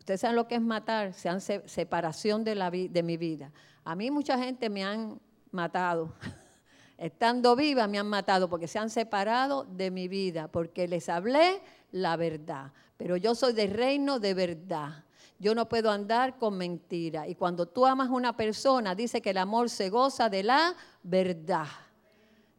Ustedes 0.00 0.22
saben 0.22 0.34
lo 0.34 0.48
que 0.48 0.56
es 0.56 0.60
matar, 0.60 1.14
sean 1.14 1.40
separación 1.40 2.42
de, 2.42 2.56
la, 2.56 2.68
de 2.68 3.02
mi 3.04 3.16
vida. 3.16 3.52
A 3.84 3.94
mí 3.94 4.10
mucha 4.10 4.36
gente 4.36 4.68
me 4.68 4.82
han 4.82 5.20
matado. 5.52 6.12
Estando 6.98 7.54
viva 7.54 7.86
me 7.86 8.00
han 8.00 8.08
matado 8.08 8.50
porque 8.50 8.66
se 8.66 8.80
han 8.80 8.90
separado 8.90 9.62
de 9.62 9.92
mi 9.92 10.08
vida, 10.08 10.48
porque 10.48 10.88
les 10.88 11.08
hablé 11.08 11.62
la 11.92 12.16
verdad. 12.16 12.72
Pero 12.96 13.16
yo 13.16 13.36
soy 13.36 13.52
del 13.52 13.70
reino 13.70 14.18
de 14.18 14.34
verdad. 14.34 15.04
Yo 15.42 15.56
no 15.56 15.68
puedo 15.68 15.90
andar 15.90 16.38
con 16.38 16.56
mentira. 16.56 17.26
Y 17.26 17.34
cuando 17.34 17.66
tú 17.66 17.84
amas 17.84 18.08
a 18.08 18.12
una 18.12 18.36
persona, 18.36 18.94
dice 18.94 19.20
que 19.20 19.30
el 19.30 19.38
amor 19.38 19.70
se 19.70 19.90
goza 19.90 20.28
de 20.28 20.44
la 20.44 20.76
verdad. 21.02 21.66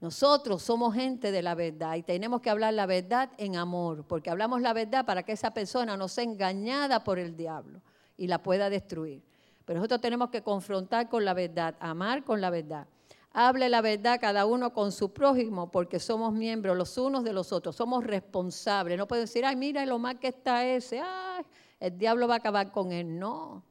Nosotros 0.01 0.61
somos 0.63 0.93
gente 0.93 1.31
de 1.31 1.41
la 1.41 1.55
verdad 1.55 1.95
y 1.95 2.03
tenemos 2.03 2.41
que 2.41 2.49
hablar 2.49 2.73
la 2.73 2.85
verdad 2.85 3.31
en 3.37 3.55
amor, 3.55 4.03
porque 4.05 4.29
hablamos 4.29 4.61
la 4.61 4.73
verdad 4.73 5.05
para 5.05 5.23
que 5.23 5.31
esa 5.31 5.53
persona 5.53 5.95
no 5.95 6.09
sea 6.09 6.25
engañada 6.25 7.05
por 7.05 7.19
el 7.19 7.37
diablo 7.37 7.79
y 8.17 8.27
la 8.27 8.43
pueda 8.43 8.69
destruir. 8.69 9.23
Pero 9.63 9.79
nosotros 9.79 10.01
tenemos 10.01 10.29
que 10.29 10.41
confrontar 10.41 11.07
con 11.07 11.23
la 11.23 11.33
verdad, 11.33 11.77
amar 11.79 12.25
con 12.25 12.41
la 12.41 12.49
verdad. 12.49 12.85
Hable 13.31 13.69
la 13.69 13.79
verdad 13.79 14.19
cada 14.19 14.45
uno 14.45 14.73
con 14.73 14.91
su 14.91 15.13
prójimo, 15.13 15.71
porque 15.71 16.01
somos 16.01 16.33
miembros 16.33 16.75
los 16.75 16.97
unos 16.97 17.23
de 17.23 17.31
los 17.31 17.53
otros, 17.53 17.77
somos 17.77 18.03
responsables. 18.03 18.97
No 18.97 19.07
puedo 19.07 19.21
decir, 19.21 19.45
ay, 19.45 19.55
mira 19.55 19.85
lo 19.85 19.99
mal 19.99 20.19
que 20.19 20.27
está 20.27 20.65
ese, 20.65 20.99
ay, 20.99 21.45
el 21.83 21.97
diablo 21.97 22.29
va 22.29 22.35
a 22.35 22.37
acabar 22.37 22.71
con 22.71 22.93
él. 22.93 23.19
No. 23.19 23.61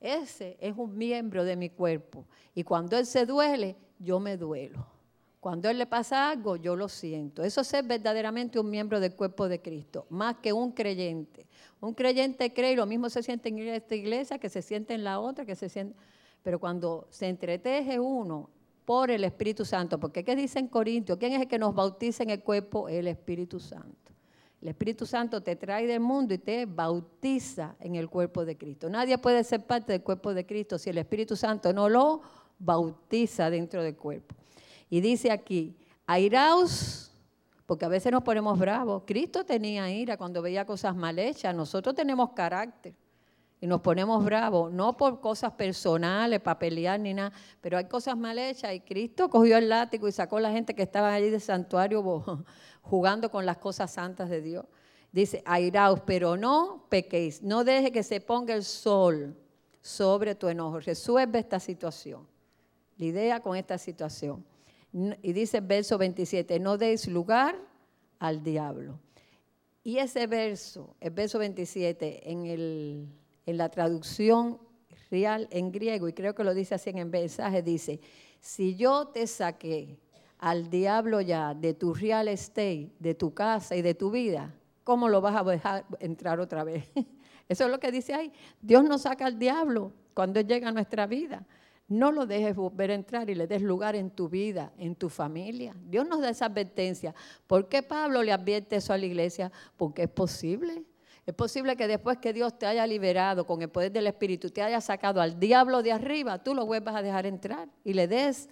Ese 0.00 0.56
es 0.60 0.76
un 0.76 0.98
miembro 0.98 1.44
de 1.44 1.54
mi 1.54 1.70
cuerpo. 1.70 2.26
Y 2.52 2.64
cuando 2.64 2.98
él 2.98 3.06
se 3.06 3.26
duele, 3.26 3.76
yo 4.00 4.18
me 4.18 4.36
duelo. 4.36 4.84
Cuando 5.38 5.68
a 5.68 5.70
él 5.70 5.78
le 5.78 5.86
pasa 5.86 6.30
algo, 6.30 6.56
yo 6.56 6.74
lo 6.74 6.88
siento. 6.88 7.44
Eso 7.44 7.60
es 7.60 7.68
ser 7.68 7.84
verdaderamente 7.84 8.58
un 8.58 8.68
miembro 8.68 8.98
del 8.98 9.14
cuerpo 9.14 9.48
de 9.48 9.62
Cristo, 9.62 10.06
más 10.10 10.38
que 10.38 10.52
un 10.52 10.72
creyente. 10.72 11.46
Un 11.80 11.94
creyente 11.94 12.52
cree 12.52 12.72
y 12.72 12.76
lo 12.76 12.86
mismo 12.86 13.08
se 13.08 13.22
siente 13.22 13.50
en 13.50 13.58
esta 13.60 13.94
iglesia 13.94 14.40
que 14.40 14.48
se 14.48 14.60
siente 14.60 14.92
en 14.92 15.04
la 15.04 15.20
otra, 15.20 15.46
que 15.46 15.54
se 15.54 15.68
siente... 15.68 15.96
Pero 16.42 16.58
cuando 16.58 17.06
se 17.10 17.28
entreteje 17.28 18.00
uno 18.00 18.50
por 18.84 19.12
el 19.12 19.22
Espíritu 19.22 19.64
Santo, 19.64 20.00
porque 20.00 20.24
¿qué 20.24 20.34
dice 20.34 20.58
en 20.58 20.66
Corintios? 20.66 21.18
¿Quién 21.18 21.34
es 21.34 21.42
el 21.42 21.46
que 21.46 21.58
nos 21.58 21.72
bautiza 21.72 22.24
en 22.24 22.30
el 22.30 22.42
cuerpo? 22.42 22.88
El 22.88 23.06
Espíritu 23.06 23.60
Santo. 23.60 24.09
El 24.60 24.68
Espíritu 24.68 25.06
Santo 25.06 25.42
te 25.42 25.56
trae 25.56 25.86
del 25.86 26.00
mundo 26.00 26.34
y 26.34 26.38
te 26.38 26.66
bautiza 26.66 27.76
en 27.80 27.94
el 27.94 28.10
cuerpo 28.10 28.44
de 28.44 28.58
Cristo. 28.58 28.90
Nadie 28.90 29.16
puede 29.16 29.42
ser 29.42 29.66
parte 29.66 29.92
del 29.92 30.02
cuerpo 30.02 30.34
de 30.34 30.44
Cristo 30.44 30.78
si 30.78 30.90
el 30.90 30.98
Espíritu 30.98 31.34
Santo 31.34 31.72
no 31.72 31.88
lo 31.88 32.20
bautiza 32.58 33.48
dentro 33.48 33.82
del 33.82 33.96
cuerpo. 33.96 34.34
Y 34.90 35.00
dice 35.00 35.30
aquí, 35.30 35.76
airaos, 36.06 37.10
porque 37.64 37.86
a 37.86 37.88
veces 37.88 38.12
nos 38.12 38.22
ponemos 38.22 38.58
bravos. 38.58 39.04
Cristo 39.06 39.44
tenía 39.44 39.90
ira 39.90 40.18
cuando 40.18 40.42
veía 40.42 40.66
cosas 40.66 40.94
mal 40.94 41.18
hechas. 41.18 41.54
Nosotros 41.54 41.94
tenemos 41.94 42.32
carácter 42.32 42.94
y 43.60 43.66
nos 43.66 43.80
ponemos 43.80 44.24
bravos, 44.24 44.72
no 44.72 44.96
por 44.96 45.20
cosas 45.20 45.52
personales, 45.52 46.40
para 46.40 46.58
pelear 46.58 46.98
ni 46.98 47.12
nada, 47.12 47.30
pero 47.60 47.76
hay 47.76 47.84
cosas 47.84 48.16
mal 48.16 48.38
hechas 48.38 48.72
y 48.72 48.80
Cristo 48.80 49.28
cogió 49.28 49.58
el 49.58 49.68
látigo 49.68 50.08
y 50.08 50.12
sacó 50.12 50.38
a 50.38 50.40
la 50.40 50.50
gente 50.50 50.74
que 50.74 50.82
estaba 50.82 51.12
allí 51.12 51.28
del 51.28 51.42
santuario 51.42 52.02
jugando 52.82 53.30
con 53.30 53.46
las 53.46 53.58
cosas 53.58 53.92
santas 53.92 54.30
de 54.30 54.40
Dios. 54.40 54.64
Dice, 55.12 55.42
airaos, 55.44 56.00
pero 56.06 56.36
no 56.36 56.86
pequéis, 56.88 57.42
no 57.42 57.64
deje 57.64 57.90
que 57.90 58.02
se 58.02 58.20
ponga 58.20 58.54
el 58.54 58.64
sol 58.64 59.36
sobre 59.80 60.34
tu 60.34 60.48
enojo. 60.48 60.80
Resuelve 60.80 61.38
esta 61.38 61.58
situación. 61.58 62.26
La 62.96 63.06
idea 63.06 63.40
con 63.40 63.56
esta 63.56 63.78
situación. 63.78 64.44
Y 65.22 65.32
dice 65.32 65.58
el 65.58 65.66
verso 65.66 65.98
27, 65.98 66.58
no 66.60 66.76
deis 66.76 67.06
lugar 67.06 67.56
al 68.18 68.42
diablo. 68.42 68.98
Y 69.82 69.98
ese 69.98 70.26
verso, 70.26 70.94
el 71.00 71.10
verso 71.10 71.38
27, 71.38 72.30
en, 72.30 72.46
el, 72.46 73.08
en 73.46 73.56
la 73.56 73.68
traducción 73.70 74.58
real 75.10 75.48
en 75.50 75.72
griego, 75.72 76.08
y 76.08 76.12
creo 76.12 76.34
que 76.34 76.44
lo 76.44 76.54
dice 76.54 76.74
así 76.74 76.90
en 76.90 76.98
el 76.98 77.06
mensaje, 77.06 77.62
dice, 77.62 78.00
si 78.40 78.76
yo 78.76 79.08
te 79.08 79.26
saqué 79.26 79.98
al 80.40 80.70
diablo 80.70 81.20
ya 81.20 81.54
de 81.54 81.74
tu 81.74 81.92
real 81.92 82.26
estate, 82.28 82.90
de 82.98 83.14
tu 83.14 83.34
casa 83.34 83.76
y 83.76 83.82
de 83.82 83.94
tu 83.94 84.10
vida, 84.10 84.54
¿cómo 84.84 85.08
lo 85.08 85.20
vas 85.20 85.36
a 85.36 85.44
dejar 85.44 85.84
entrar 86.00 86.40
otra 86.40 86.64
vez? 86.64 86.90
Eso 87.48 87.64
es 87.64 87.70
lo 87.70 87.78
que 87.78 87.92
dice 87.92 88.14
ahí. 88.14 88.32
Dios 88.60 88.82
nos 88.84 89.02
saca 89.02 89.26
al 89.26 89.38
diablo 89.38 89.92
cuando 90.14 90.40
llega 90.40 90.68
a 90.68 90.72
nuestra 90.72 91.06
vida. 91.06 91.46
no 91.88 92.12
lo 92.12 92.24
dejes 92.24 92.54
volver 92.54 92.92
a 92.92 92.94
entrar 92.94 93.28
y 93.28 93.34
le 93.34 93.48
des 93.48 93.60
lugar 93.60 93.96
en 93.96 94.10
tu 94.10 94.28
vida, 94.28 94.72
en 94.78 94.94
tu 94.94 95.08
familia. 95.08 95.74
Dios 95.88 96.08
nos 96.08 96.20
da 96.20 96.30
esa 96.30 96.46
advertencia. 96.46 97.14
¿Por 97.48 97.68
qué 97.68 97.82
Pablo 97.82 98.22
le 98.22 98.32
advierte 98.32 98.76
eso 98.76 98.92
a 98.92 98.98
la 98.98 99.06
iglesia? 99.06 99.50
Porque 99.76 100.04
es 100.04 100.08
posible. 100.08 100.84
Es 101.26 101.34
posible 101.34 101.76
que 101.76 101.88
después 101.88 102.18
que 102.18 102.32
Dios 102.32 102.56
te 102.58 102.66
haya 102.66 102.86
liberado 102.86 103.44
con 103.44 103.60
el 103.60 103.68
poder 103.68 103.92
del 103.92 104.06
Espíritu, 104.06 104.50
te 104.50 104.62
haya 104.62 104.80
sacado 104.80 105.20
al 105.20 105.38
diablo 105.38 105.82
de 105.82 105.92
arriba, 105.92 106.42
tú 106.42 106.54
lo 106.54 106.64
vuelvas 106.64 106.94
a 106.94 107.02
dejar 107.02 107.26
entrar 107.26 107.68
y 107.84 107.92
le 107.92 108.06
des 108.06 108.48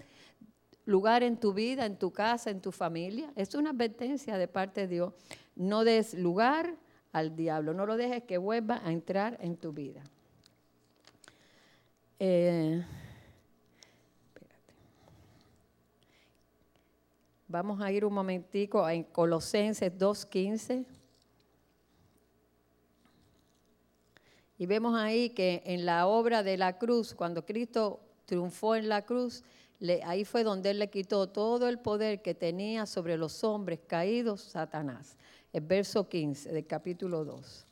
lugar 0.89 1.23
en 1.23 1.37
tu 1.37 1.53
vida, 1.53 1.85
en 1.85 1.99
tu 1.99 2.11
casa, 2.11 2.49
en 2.49 2.63
tu 2.63 2.73
familia. 2.73 3.31
Es 3.37 3.55
una 3.55 3.71
advertencia 3.71 4.39
de 4.39 4.49
parte 4.49 4.83
de 4.83 4.89
Dios. 4.89 5.13
No 5.55 5.85
des 5.85 6.15
lugar 6.15 6.75
al 7.13 7.37
diablo, 7.37 7.75
no 7.75 7.85
lo 7.85 7.99
dejes 7.99 8.23
que 8.23 8.39
vuelva 8.39 8.81
a 8.83 8.91
entrar 8.91 9.37
en 9.41 9.57
tu 9.57 9.73
vida. 9.73 10.03
Eh, 12.19 12.83
Vamos 17.51 17.81
a 17.81 17.91
ir 17.91 18.05
un 18.05 18.13
momentico 18.13 18.87
en 18.91 19.05
Colosenses 19.05 19.91
2.15. 19.99 20.85
Y 24.59 24.67
vemos 24.67 24.95
ahí 24.95 25.31
que 25.31 25.63
en 25.65 25.87
la 25.87 26.07
obra 26.07 26.43
de 26.43 26.59
la 26.59 26.77
cruz, 26.77 27.15
cuando 27.15 27.47
Cristo 27.47 28.01
triunfó 28.27 28.77
en 28.77 28.91
la 28.91 29.07
cruz, 29.07 29.43
ahí 30.05 30.25
fue 30.25 30.45
donde 30.45 30.71
Él 30.71 30.79
le 30.79 30.91
quitó 30.91 31.29
todo 31.29 31.69
el 31.69 31.79
poder 31.79 32.23
que 32.23 32.35
tenía 32.35 32.87
sobre 32.87 33.17
los 33.17 33.45
hombres 33.45 33.81
caídos 33.87 34.43
Satanás. 34.43 35.17
El 35.53 35.63
verso 35.63 36.09
15 36.09 36.53
del 36.53 36.67
capítulo 36.67 37.25
2. 37.25 37.69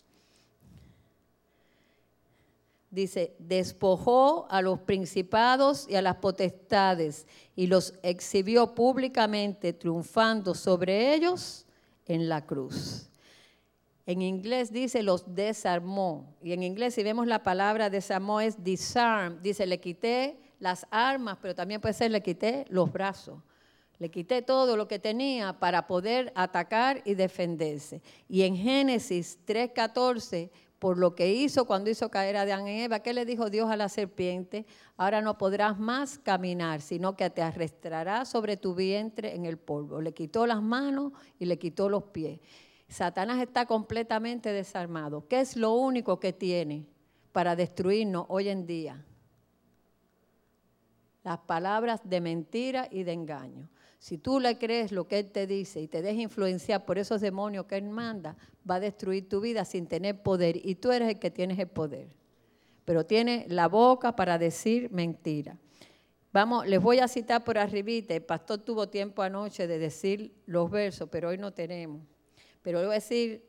dice, 2.96 3.34
despojó 3.38 4.46
a 4.50 4.62
los 4.62 4.80
principados 4.80 5.86
y 5.88 5.96
a 5.96 6.02
las 6.02 6.16
potestades 6.16 7.26
y 7.54 7.66
los 7.66 7.94
exhibió 8.02 8.74
públicamente, 8.74 9.74
triunfando 9.74 10.54
sobre 10.54 11.14
ellos 11.14 11.66
en 12.07 12.28
la 12.28 12.46
cruz. 12.46 13.09
En 14.07 14.22
inglés 14.22 14.72
dice 14.72 15.02
los 15.02 15.34
desarmó. 15.34 16.36
Y 16.42 16.52
en 16.52 16.62
inglés 16.62 16.94
si 16.94 17.02
vemos 17.02 17.26
la 17.26 17.42
palabra 17.42 17.90
desarmó 17.90 18.40
es 18.40 18.62
disarm. 18.64 19.42
Dice, 19.42 19.66
le 19.66 19.78
quité 19.78 20.38
las 20.59 20.86
armas, 20.90 21.38
pero 21.40 21.54
también 21.54 21.80
puede 21.80 21.94
ser 21.94 22.11
le 22.11 22.22
quité 22.22 22.64
los 22.68 22.92
brazos. 22.92 23.40
Le 23.98 24.11
quité 24.11 24.42
todo 24.42 24.76
lo 24.76 24.86
que 24.88 24.98
tenía 24.98 25.59
para 25.59 25.86
poder 25.86 26.30
atacar 26.34 27.00
y 27.07 27.14
defenderse. 27.14 28.02
Y 28.28 28.42
en 28.42 28.54
Génesis 28.57 29.38
3.14 29.46 30.50
por 30.78 30.98
lo 30.98 31.14
que 31.14 31.32
hizo 31.32 31.64
cuando 31.64 31.90
hizo 31.90 32.11
caer 32.11 32.36
a 32.36 32.42
Adán 32.42 32.68
y 32.68 32.82
Eva. 32.82 33.00
¿Qué 33.00 33.14
le 33.14 33.24
dijo 33.24 33.50
Dios 33.50 33.70
a 33.70 33.76
la 33.76 33.88
serpiente? 33.88 34.66
Ahora 34.96 35.20
no 35.20 35.38
podrás 35.38 35.78
más 35.78 36.18
caminar, 36.18 36.80
sino 36.80 37.16
que 37.16 37.30
te 37.30 37.42
arrastrarás 37.42 38.28
sobre 38.28 38.57
tu 38.57 38.74
vientre 38.74 39.34
en 39.34 39.46
el 39.46 39.57
polvo. 39.57 40.00
Le 40.00 40.12
quitó 40.12 40.46
las 40.46 40.62
manos 40.62 41.12
y 41.38 41.46
le 41.46 41.59
quitó 41.59 41.88
los 41.88 42.04
pies. 42.04 42.40
Satanás 42.88 43.40
está 43.40 43.66
completamente 43.66 44.52
desarmado. 44.52 45.26
¿Qué 45.26 45.40
es 45.40 45.57
lo 45.57 45.72
único 45.72 46.20
que 46.20 46.32
tiene 46.32 46.86
para 47.32 47.57
destruirnos 47.57 48.26
hoy 48.28 48.48
en 48.48 48.66
día? 48.66 49.04
Las 51.27 51.39
palabras 51.39 52.03
de 52.05 52.20
mentira 52.20 52.87
y 52.89 53.03
de 53.03 53.12
engaño. 53.12 53.68
Si 53.99 54.16
tú 54.16 54.39
le 54.39 54.59
crees 54.59 54.93
lo 54.93 55.09
que 55.09 55.18
Él 55.18 55.33
te 55.33 55.49
dice 55.49 55.81
y 55.81 55.89
te 55.89 56.01
dejas 56.01 56.22
influenciar 56.22 56.85
por 56.85 56.99
esos 56.99 57.20
demonios 57.20 57.66
que 57.66 57.77
Él 57.77 57.89
manda, 57.89 58.37
va 58.70 58.77
a 58.77 58.81
destruir 58.81 59.29
tu 59.29 59.41
vida 59.41 59.64
sin 59.64 59.89
tener 59.89 60.22
poder. 60.22 60.64
Y 60.64 60.77
tú 60.77 60.93
eres 60.93 61.09
el 61.09 61.18
que 61.18 61.33
tienes 61.33 61.59
el 61.59 61.66
poder. 61.66 62.07
Pero 62.85 63.07
tiene 63.07 63.45
la 63.49 63.66
boca 63.66 64.14
para 64.14 64.39
decir 64.39 64.89
mentira. 64.93 65.59
Vamos, 66.33 66.64
les 66.64 66.81
voy 66.81 67.01
a 67.01 67.09
citar 67.09 67.43
por 67.43 67.59
arribita. 67.59 68.14
El 68.14 68.22
pastor 68.22 68.59
tuvo 68.59 68.89
tiempo 68.89 69.20
anoche 69.20 69.66
de 69.66 69.81
decir 69.81 70.33
los 70.47 70.70
versos, 70.70 71.09
pero 71.11 71.31
hoy 71.31 71.39
no 71.39 71.53
tenemos. 71.53 72.03
Pero 72.62 72.79
le 72.79 72.87
voy 72.87 72.95
a 72.95 73.01
decir 73.01 73.45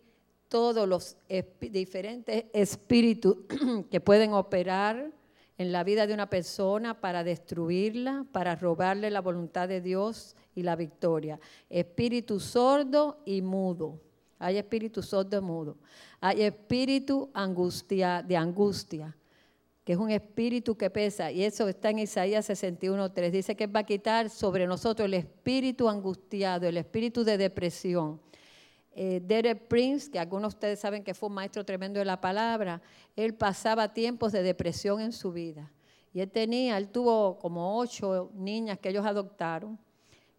todos 0.48 0.90
los 0.90 1.16
diferentes 1.60 2.46
espíritus 2.54 3.38
que 3.92 4.02
pueden 4.02 4.34
operar 4.34 5.12
en 5.58 5.72
la 5.72 5.84
vida 5.84 6.06
de 6.06 6.14
una 6.14 6.30
persona 6.30 7.00
para 7.00 7.24
destruirla, 7.24 8.26
para 8.32 8.56
robarle 8.56 9.10
la 9.10 9.22
voluntad 9.22 9.68
de 9.68 9.82
Dios 9.82 10.36
y 10.56 10.64
la 10.64 10.76
victoria. 10.76 11.40
Espíritu 11.70 12.40
sordo 12.40 13.22
y 13.26 13.42
mudo. 13.42 14.00
Hay 14.40 14.58
espíritu 14.58 15.02
sordo 15.02 15.38
y 15.38 15.42
mudo. 15.42 15.78
Hay 16.22 16.44
espíritu 16.44 17.30
angustia, 17.34 18.22
de 18.22 18.38
angustia, 18.38 19.16
que 19.84 19.94
es 19.94 20.00
un 20.00 20.12
espíritu 20.12 20.76
que 20.78 20.90
pesa. 20.90 21.32
Y 21.32 21.44
eso 21.44 21.68
está 21.68 21.90
en 21.90 22.00
Isaías 22.00 22.48
61.3. 22.50 23.32
Dice 23.32 23.56
que 23.56 23.68
va 23.68 23.80
a 23.80 23.86
quitar 23.86 24.30
sobre 24.30 24.68
nosotros 24.68 25.06
el 25.06 25.16
espíritu 25.16 25.90
angustiado, 25.90 26.68
el 26.68 26.78
espíritu 26.78 27.24
de 27.24 27.38
depresión. 27.38 28.20
Eh, 29.00 29.22
Derek 29.24 29.68
Prince, 29.68 30.10
que 30.10 30.18
algunos 30.18 30.54
de 30.54 30.58
ustedes 30.58 30.80
saben 30.80 31.04
que 31.04 31.14
fue 31.14 31.30
un 31.30 31.36
maestro 31.36 31.64
tremendo 31.64 32.00
de 32.00 32.06
la 32.06 32.20
palabra, 32.20 32.82
él 33.16 33.36
pasaba 33.36 33.94
tiempos 33.94 34.32
de 34.32 34.42
depresión 34.42 35.00
en 35.00 35.12
su 35.12 35.32
vida. 35.32 35.72
Y 36.12 36.20
él 36.20 36.32
tenía, 36.32 36.80
él 36.80 36.90
tuvo 36.90 37.38
como 37.38 37.78
ocho 37.78 38.32
niñas 38.34 38.80
que 38.80 38.90
ellos 38.90 39.06
adoptaron 39.06 39.78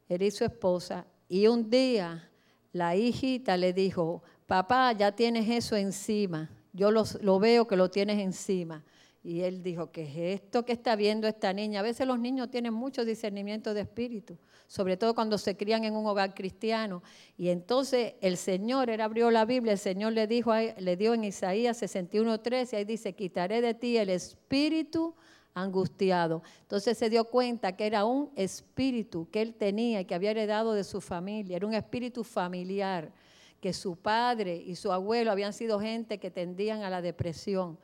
él 0.09 0.22
y 0.22 0.30
su 0.30 0.44
esposa, 0.44 1.06
y 1.28 1.46
un 1.46 1.70
día 1.70 2.28
la 2.72 2.96
hijita 2.96 3.56
le 3.56 3.72
dijo, 3.72 4.22
papá, 4.46 4.92
ya 4.92 5.12
tienes 5.12 5.48
eso 5.48 5.76
encima, 5.76 6.50
yo 6.72 6.90
lo 6.90 7.38
veo 7.38 7.66
que 7.66 7.76
lo 7.76 7.90
tienes 7.90 8.18
encima. 8.18 8.84
Y 9.28 9.42
él 9.42 9.62
dijo, 9.62 9.90
¿qué 9.92 10.04
es 10.04 10.40
esto 10.40 10.64
que 10.64 10.72
está 10.72 10.96
viendo 10.96 11.28
esta 11.28 11.52
niña? 11.52 11.80
A 11.80 11.82
veces 11.82 12.06
los 12.06 12.18
niños 12.18 12.50
tienen 12.50 12.72
mucho 12.72 13.04
discernimiento 13.04 13.74
de 13.74 13.82
espíritu, 13.82 14.38
sobre 14.66 14.96
todo 14.96 15.14
cuando 15.14 15.36
se 15.36 15.54
crían 15.54 15.84
en 15.84 15.94
un 15.94 16.06
hogar 16.06 16.32
cristiano. 16.32 17.02
Y 17.36 17.50
entonces 17.50 18.14
el 18.22 18.38
Señor, 18.38 18.88
él 18.88 19.02
abrió 19.02 19.30
la 19.30 19.44
Biblia, 19.44 19.72
el 19.72 19.78
Señor 19.78 20.14
le 20.14 20.26
dijo, 20.26 20.54
le 20.54 20.96
dio 20.96 21.12
en 21.12 21.24
Isaías 21.24 21.82
61.13, 21.82 22.78
ahí 22.78 22.86
dice, 22.86 23.12
quitaré 23.12 23.60
de 23.60 23.74
ti 23.74 23.98
el 23.98 24.08
espíritu 24.08 25.14
angustiado. 25.52 26.42
Entonces 26.62 26.96
se 26.96 27.10
dio 27.10 27.24
cuenta 27.24 27.76
que 27.76 27.86
era 27.86 28.06
un 28.06 28.30
espíritu 28.34 29.28
que 29.30 29.42
él 29.42 29.52
tenía 29.52 30.00
y 30.00 30.04
que 30.06 30.14
había 30.14 30.30
heredado 30.30 30.72
de 30.72 30.84
su 30.84 31.02
familia, 31.02 31.58
era 31.58 31.66
un 31.66 31.74
espíritu 31.74 32.24
familiar, 32.24 33.12
que 33.60 33.74
su 33.74 33.94
padre 33.94 34.56
y 34.56 34.74
su 34.74 34.90
abuelo 34.90 35.30
habían 35.30 35.52
sido 35.52 35.78
gente 35.78 36.16
que 36.16 36.30
tendían 36.30 36.82
a 36.82 36.88
la 36.88 37.02
depresión. 37.02 37.76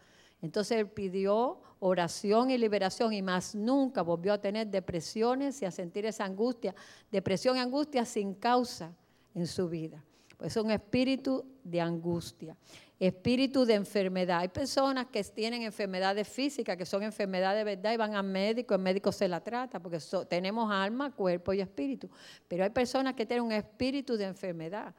Entonces 0.44 0.78
él 0.78 0.88
pidió 0.88 1.58
oración 1.80 2.50
y 2.50 2.58
liberación 2.58 3.14
y 3.14 3.22
más 3.22 3.54
nunca 3.54 4.02
volvió 4.02 4.34
a 4.34 4.40
tener 4.40 4.66
depresiones 4.66 5.60
y 5.62 5.64
a 5.64 5.70
sentir 5.70 6.04
esa 6.04 6.24
angustia, 6.24 6.74
depresión 7.10 7.56
y 7.56 7.60
angustia 7.60 8.04
sin 8.04 8.34
causa 8.34 8.92
en 9.34 9.46
su 9.46 9.68
vida. 9.68 10.04
Pues 10.36 10.54
es 10.54 10.62
un 10.62 10.70
espíritu 10.70 11.44
de 11.64 11.80
angustia 11.80 12.56
espíritu 12.98 13.64
de 13.64 13.74
enfermedad. 13.74 14.38
Hay 14.40 14.48
personas 14.48 15.06
que 15.06 15.22
tienen 15.24 15.62
enfermedades 15.62 16.28
físicas, 16.28 16.76
que 16.76 16.86
son 16.86 17.02
enfermedades 17.02 17.64
de 17.64 17.76
verdad 17.76 17.92
y 17.92 17.96
van 17.96 18.14
al 18.14 18.24
médico, 18.24 18.74
el 18.74 18.80
médico 18.80 19.10
se 19.10 19.26
la 19.26 19.40
trata, 19.40 19.80
porque 19.80 19.98
tenemos 20.28 20.70
alma, 20.70 21.10
cuerpo 21.10 21.52
y 21.52 21.60
espíritu. 21.60 22.08
Pero 22.46 22.64
hay 22.64 22.70
personas 22.70 23.14
que 23.14 23.26
tienen 23.26 23.44
un 23.44 23.52
espíritu 23.52 24.16
de 24.16 24.24
enfermedad. 24.24 24.94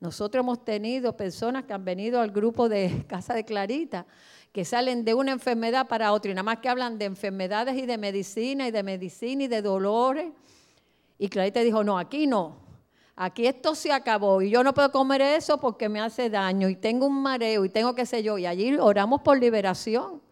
Nosotros 0.00 0.42
hemos 0.42 0.64
tenido 0.64 1.14
personas 1.14 1.64
que 1.64 1.74
han 1.74 1.84
venido 1.84 2.20
al 2.20 2.30
grupo 2.30 2.68
de 2.68 3.04
Casa 3.08 3.34
de 3.34 3.44
Clarita, 3.44 4.06
que 4.52 4.64
salen 4.64 5.04
de 5.04 5.14
una 5.14 5.32
enfermedad 5.32 5.86
para 5.86 6.12
otra, 6.12 6.30
y 6.30 6.34
nada 6.34 6.42
más 6.42 6.58
que 6.58 6.68
hablan 6.68 6.98
de 6.98 7.04
enfermedades 7.04 7.76
y 7.76 7.86
de 7.86 7.98
medicina 7.98 8.66
y 8.66 8.70
de 8.70 8.82
medicina 8.82 9.44
y 9.44 9.48
de 9.48 9.62
dolores. 9.62 10.32
Y 11.18 11.28
Clarita 11.28 11.60
dijo, 11.60 11.84
no, 11.84 11.98
aquí 11.98 12.26
no, 12.26 12.56
aquí 13.14 13.46
esto 13.46 13.74
se 13.74 13.92
acabó 13.92 14.42
y 14.42 14.50
yo 14.50 14.64
no 14.64 14.72
puedo 14.72 14.90
comer 14.90 15.20
eso 15.20 15.60
porque 15.60 15.88
me 15.88 16.00
hace 16.00 16.30
daño 16.30 16.68
y 16.68 16.76
tengo 16.76 17.06
un 17.06 17.22
mareo 17.22 17.64
y 17.64 17.68
tengo 17.68 17.94
qué 17.94 18.06
sé 18.06 18.22
yo. 18.22 18.38
Y 18.38 18.46
allí 18.46 18.76
oramos 18.76 19.20
por 19.20 19.38
liberación. 19.38 20.22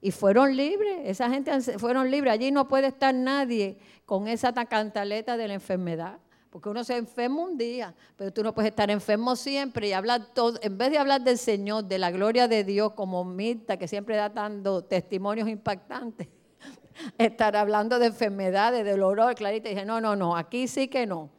Y 0.00 0.12
fueron 0.12 0.56
libres, 0.56 1.00
esa 1.04 1.28
gente 1.28 1.60
fueron 1.78 2.08
libres. 2.08 2.32
Allí 2.32 2.52
no 2.52 2.68
puede 2.68 2.86
estar 2.86 3.12
nadie 3.12 3.78
con 4.06 4.28
esa 4.28 4.52
cantaleta 4.52 5.36
de 5.36 5.48
la 5.48 5.54
enfermedad. 5.54 6.18
Porque 6.50 6.68
uno 6.68 6.82
se 6.82 6.96
enferma 6.96 7.42
un 7.42 7.58
día, 7.58 7.94
pero 8.16 8.32
tú 8.32 8.42
no 8.42 8.54
puedes 8.54 8.70
estar 8.70 8.90
enfermo 8.90 9.36
siempre 9.36 9.88
y 9.88 9.92
hablar 9.92 10.32
todo, 10.32 10.58
en 10.62 10.78
vez 10.78 10.90
de 10.90 10.98
hablar 10.98 11.22
del 11.22 11.36
Señor, 11.36 11.84
de 11.84 11.98
la 11.98 12.10
gloria 12.10 12.48
de 12.48 12.64
Dios, 12.64 12.92
como 12.94 13.24
Mirta, 13.24 13.76
que 13.76 13.86
siempre 13.86 14.16
da 14.16 14.30
dando 14.30 14.82
testimonios 14.82 15.48
impactantes, 15.48 16.28
estar 17.18 17.54
hablando 17.54 17.98
de 17.98 18.06
enfermedades, 18.06 18.84
de 18.84 18.96
dolor, 18.96 19.34
Clarita 19.34 19.68
dice, 19.68 19.84
no, 19.84 20.00
no, 20.00 20.16
no, 20.16 20.36
aquí 20.36 20.68
sí 20.68 20.88
que 20.88 21.06
no 21.06 21.30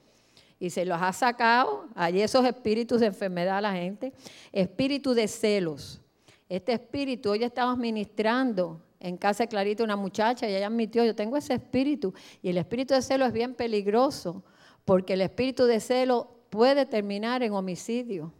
y 0.60 0.70
se 0.70 0.86
los 0.86 1.02
ha 1.02 1.14
sacado 1.14 1.88
allí 1.96 2.22
esos 2.22 2.46
espíritus 2.46 3.00
de 3.00 3.08
enfermedad 3.08 3.58
a 3.58 3.62
la 3.62 3.74
gente, 3.74 4.12
espíritu 4.52 5.14
de 5.14 5.28
celos. 5.28 6.02
Este 6.50 6.74
espíritu, 6.74 7.30
hoy 7.30 7.44
estamos 7.44 7.78
ministrando 7.78 8.82
en 9.00 9.16
casa 9.16 9.44
de 9.44 9.48
Clarita 9.48 9.84
una 9.84 9.96
muchacha 9.96 10.50
y 10.50 10.56
ella 10.56 10.68
admitió, 10.68 11.06
yo 11.06 11.16
tengo 11.16 11.38
ese 11.38 11.54
espíritu 11.54 12.14
y 12.42 12.50
el 12.50 12.58
espíritu 12.58 12.94
de 12.94 13.02
celo 13.02 13.26
es 13.26 13.32
bien 13.32 13.56
peligroso 13.56 14.44
porque 14.90 15.14
el 15.14 15.22
espíritu 15.22 15.66
de 15.66 15.80
celo 15.80 16.28
puede 16.50 16.84
terminar 16.88 17.44
en 17.44 17.54
homicidio. 17.54 18.34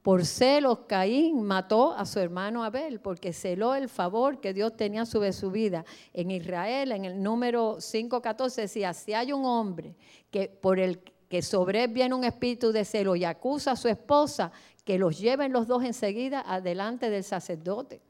Por 0.00 0.24
celos, 0.24 0.78
Caín 0.88 1.42
mató 1.42 1.92
a 1.92 2.06
su 2.06 2.18
hermano 2.18 2.64
Abel, 2.64 2.98
porque 2.98 3.34
celó 3.34 3.74
el 3.74 3.90
favor 3.90 4.40
que 4.40 4.54
Dios 4.54 4.74
tenía 4.74 5.04
sobre 5.04 5.34
su 5.34 5.50
vida. 5.50 5.84
En 6.14 6.30
Israel, 6.30 6.92
en 6.92 7.04
el 7.04 7.22
número 7.22 7.76
5.14, 7.76 8.54
decía, 8.54 8.94
si 8.94 9.12
hay 9.12 9.34
un 9.34 9.44
hombre 9.44 9.94
que 10.30 10.48
por 10.48 10.78
el 10.78 11.00
que 11.28 11.42
sobre 11.42 11.84
él 11.84 11.92
viene 11.92 12.14
un 12.14 12.24
espíritu 12.24 12.72
de 12.72 12.86
celo 12.86 13.14
y 13.14 13.26
acusa 13.26 13.72
a 13.72 13.76
su 13.76 13.88
esposa, 13.88 14.52
que 14.86 14.98
los 14.98 15.18
lleven 15.18 15.52
los 15.52 15.66
dos 15.66 15.84
enseguida 15.84 16.40
adelante 16.40 17.10
del 17.10 17.22
sacerdote. 17.22 18.00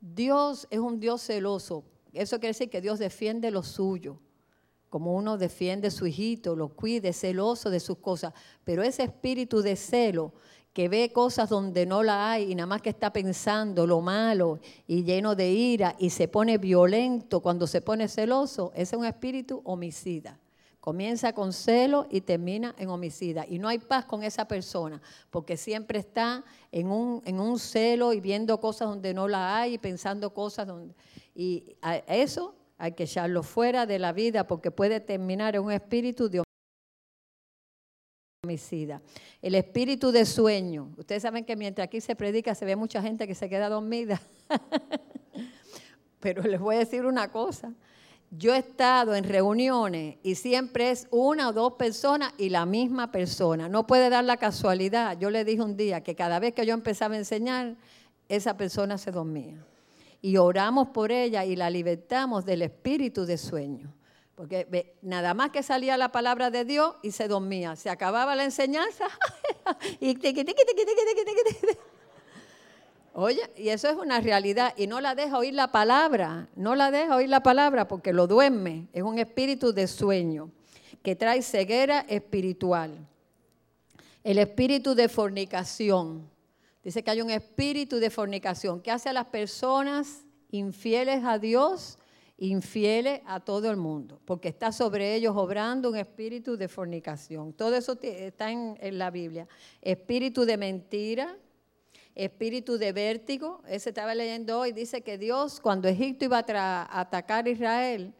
Dios 0.00 0.66
es 0.70 0.78
un 0.78 0.98
Dios 0.98 1.20
celoso. 1.20 1.84
Eso 2.14 2.38
quiere 2.38 2.54
decir 2.54 2.70
que 2.70 2.80
Dios 2.80 2.98
defiende 2.98 3.50
lo 3.50 3.62
suyo 3.62 4.18
como 4.94 5.16
uno 5.16 5.36
defiende 5.36 5.88
a 5.88 5.90
su 5.90 6.06
hijito, 6.06 6.54
lo 6.54 6.68
cuide, 6.68 7.12
celoso 7.12 7.68
de 7.68 7.80
sus 7.80 7.98
cosas. 7.98 8.32
Pero 8.62 8.84
ese 8.84 9.02
espíritu 9.02 9.60
de 9.60 9.74
celo 9.74 10.32
que 10.72 10.88
ve 10.88 11.10
cosas 11.12 11.48
donde 11.48 11.84
no 11.84 12.04
la 12.04 12.30
hay 12.30 12.52
y 12.52 12.54
nada 12.54 12.68
más 12.68 12.80
que 12.80 12.90
está 12.90 13.12
pensando 13.12 13.88
lo 13.88 14.00
malo 14.00 14.60
y 14.86 15.02
lleno 15.02 15.34
de 15.34 15.50
ira 15.50 15.96
y 15.98 16.10
se 16.10 16.28
pone 16.28 16.58
violento 16.58 17.40
cuando 17.40 17.66
se 17.66 17.80
pone 17.80 18.06
celoso, 18.06 18.70
ese 18.72 18.94
es 18.94 19.00
un 19.00 19.04
espíritu 19.04 19.62
homicida. 19.64 20.38
Comienza 20.78 21.32
con 21.32 21.52
celo 21.52 22.06
y 22.08 22.20
termina 22.20 22.76
en 22.78 22.88
homicida. 22.88 23.44
Y 23.48 23.58
no 23.58 23.66
hay 23.66 23.78
paz 23.78 24.04
con 24.04 24.22
esa 24.22 24.46
persona, 24.46 25.02
porque 25.28 25.56
siempre 25.56 25.98
está 25.98 26.44
en 26.70 26.86
un, 26.86 27.20
en 27.24 27.40
un 27.40 27.58
celo 27.58 28.12
y 28.12 28.20
viendo 28.20 28.60
cosas 28.60 28.90
donde 28.90 29.12
no 29.12 29.26
la 29.26 29.58
hay 29.58 29.74
y 29.74 29.78
pensando 29.78 30.32
cosas 30.32 30.68
donde... 30.68 30.94
Y 31.34 31.74
eso 32.06 32.54
hay 32.76 32.92
que 32.92 33.04
echarlo 33.04 33.42
fuera 33.42 33.86
de 33.86 33.98
la 33.98 34.12
vida 34.12 34.46
porque 34.46 34.70
puede 34.70 35.00
terminar 35.00 35.54
en 35.56 35.62
un 35.62 35.72
espíritu 35.72 36.28
de 36.28 36.42
homicida. 38.44 39.00
El 39.40 39.54
espíritu 39.54 40.10
de 40.10 40.26
sueño. 40.26 40.92
Ustedes 40.96 41.22
saben 41.22 41.44
que 41.44 41.56
mientras 41.56 41.86
aquí 41.86 42.00
se 42.00 42.16
predica 42.16 42.54
se 42.54 42.64
ve 42.64 42.76
mucha 42.76 43.00
gente 43.00 43.26
que 43.26 43.34
se 43.34 43.48
queda 43.48 43.68
dormida. 43.68 44.20
Pero 46.20 46.42
les 46.42 46.60
voy 46.60 46.76
a 46.76 46.80
decir 46.80 47.06
una 47.06 47.30
cosa. 47.30 47.72
Yo 48.30 48.54
he 48.54 48.58
estado 48.58 49.14
en 49.14 49.24
reuniones 49.24 50.16
y 50.24 50.34
siempre 50.34 50.90
es 50.90 51.06
una 51.10 51.50
o 51.50 51.52
dos 51.52 51.74
personas 51.74 52.32
y 52.36 52.48
la 52.48 52.66
misma 52.66 53.12
persona. 53.12 53.68
No 53.68 53.86
puede 53.86 54.10
dar 54.10 54.24
la 54.24 54.36
casualidad. 54.38 55.16
Yo 55.18 55.30
le 55.30 55.44
dije 55.44 55.62
un 55.62 55.76
día 55.76 56.02
que 56.02 56.16
cada 56.16 56.40
vez 56.40 56.52
que 56.52 56.66
yo 56.66 56.74
empezaba 56.74 57.14
a 57.14 57.18
enseñar, 57.18 57.76
esa 58.28 58.56
persona 58.56 58.98
se 58.98 59.12
dormía 59.12 59.64
y 60.24 60.38
oramos 60.38 60.88
por 60.88 61.12
ella 61.12 61.44
y 61.44 61.54
la 61.54 61.68
libertamos 61.68 62.46
del 62.46 62.62
espíritu 62.62 63.26
de 63.26 63.36
sueño. 63.36 63.94
Porque 64.34 64.96
nada 65.02 65.34
más 65.34 65.50
que 65.50 65.62
salía 65.62 65.98
la 65.98 66.12
palabra 66.12 66.50
de 66.50 66.64
Dios 66.64 66.94
y 67.02 67.10
se 67.10 67.28
dormía. 67.28 67.76
Se 67.76 67.90
acababa 67.90 68.34
la 68.34 68.44
enseñanza 68.44 69.04
y 70.00 70.16
Oye, 73.12 73.42
y 73.58 73.68
eso 73.68 73.90
es 73.90 73.96
una 73.96 74.18
realidad. 74.20 74.72
Y 74.78 74.86
no 74.86 75.02
la 75.02 75.14
deja 75.14 75.36
oír 75.36 75.52
la 75.52 75.70
palabra. 75.70 76.48
No 76.56 76.74
la 76.74 76.90
deja 76.90 77.16
oír 77.16 77.28
la 77.28 77.42
palabra 77.42 77.86
porque 77.86 78.14
lo 78.14 78.26
duerme. 78.26 78.88
Es 78.94 79.02
un 79.02 79.18
espíritu 79.18 79.74
de 79.74 79.86
sueño 79.86 80.50
que 81.02 81.14
trae 81.14 81.42
ceguera 81.42 82.00
espiritual. 82.08 82.96
El 84.22 84.38
espíritu 84.38 84.94
de 84.94 85.10
fornicación. 85.10 86.33
Dice 86.84 87.02
que 87.02 87.10
hay 87.10 87.22
un 87.22 87.30
espíritu 87.30 87.96
de 87.96 88.10
fornicación 88.10 88.82
que 88.82 88.90
hace 88.90 89.08
a 89.08 89.14
las 89.14 89.26
personas 89.26 90.26
infieles 90.50 91.24
a 91.24 91.38
Dios, 91.38 91.98
infieles 92.36 93.22
a 93.24 93.40
todo 93.40 93.70
el 93.70 93.78
mundo, 93.78 94.20
porque 94.26 94.48
está 94.48 94.70
sobre 94.70 95.14
ellos 95.14 95.34
obrando 95.34 95.88
un 95.88 95.96
espíritu 95.96 96.58
de 96.58 96.68
fornicación. 96.68 97.54
Todo 97.54 97.74
eso 97.74 97.98
está 98.02 98.50
en, 98.50 98.98
la 98.98 99.10
Biblia. 99.10 99.48
Espíritu 99.80 100.44
de 100.44 100.58
mentira, 100.58 101.38
espíritu 102.14 102.76
de 102.76 102.92
vértigo. 102.92 103.62
Ese 103.66 103.88
estaba 103.88 104.14
leyendo 104.14 104.60
hoy, 104.60 104.72
dice 104.72 105.00
que 105.00 105.16
Dios, 105.16 105.60
cuando 105.60 105.88
Egipto 105.88 106.26
iba 106.26 106.44
a 106.46 107.00
atacar 107.00 107.46
a 107.46 107.50
Israel, 107.50 108.12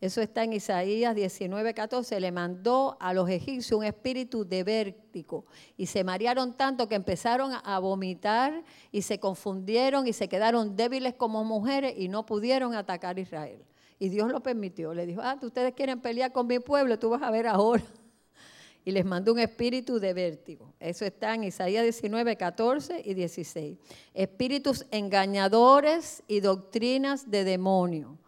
eso 0.00 0.22
está 0.22 0.44
en 0.44 0.54
Isaías 0.54 1.14
19, 1.14 1.74
14. 1.74 2.20
Le 2.20 2.32
mandó 2.32 2.96
a 3.00 3.12
los 3.12 3.28
egipcios 3.28 3.78
un 3.78 3.84
espíritu 3.84 4.46
de 4.46 4.64
vértigo 4.64 5.44
y 5.76 5.86
se 5.86 6.04
marearon 6.04 6.56
tanto 6.56 6.88
que 6.88 6.94
empezaron 6.94 7.52
a 7.62 7.78
vomitar 7.78 8.64
y 8.90 9.02
se 9.02 9.20
confundieron 9.20 10.06
y 10.06 10.14
se 10.14 10.26
quedaron 10.26 10.74
débiles 10.74 11.14
como 11.14 11.44
mujeres 11.44 11.94
y 11.98 12.08
no 12.08 12.24
pudieron 12.24 12.74
atacar 12.74 13.18
a 13.18 13.20
Israel. 13.20 13.62
Y 13.98 14.08
Dios 14.08 14.32
lo 14.32 14.42
permitió. 14.42 14.94
Le 14.94 15.04
dijo, 15.04 15.20
ah, 15.22 15.38
ustedes 15.42 15.74
quieren 15.74 16.00
pelear 16.00 16.32
con 16.32 16.46
mi 16.46 16.60
pueblo, 16.60 16.98
tú 16.98 17.10
vas 17.10 17.22
a 17.22 17.30
ver 17.30 17.46
ahora. 17.46 17.84
Y 18.82 18.92
les 18.92 19.04
mandó 19.04 19.34
un 19.34 19.38
espíritu 19.38 20.00
de 20.00 20.14
vértigo. 20.14 20.72
Eso 20.80 21.04
está 21.04 21.34
en 21.34 21.44
Isaías 21.44 21.82
19, 21.82 22.34
14 22.36 23.02
y 23.04 23.12
16. 23.12 23.76
Espíritus 24.14 24.86
engañadores 24.90 26.22
y 26.26 26.40
doctrinas 26.40 27.30
de 27.30 27.44
demonio 27.44 28.19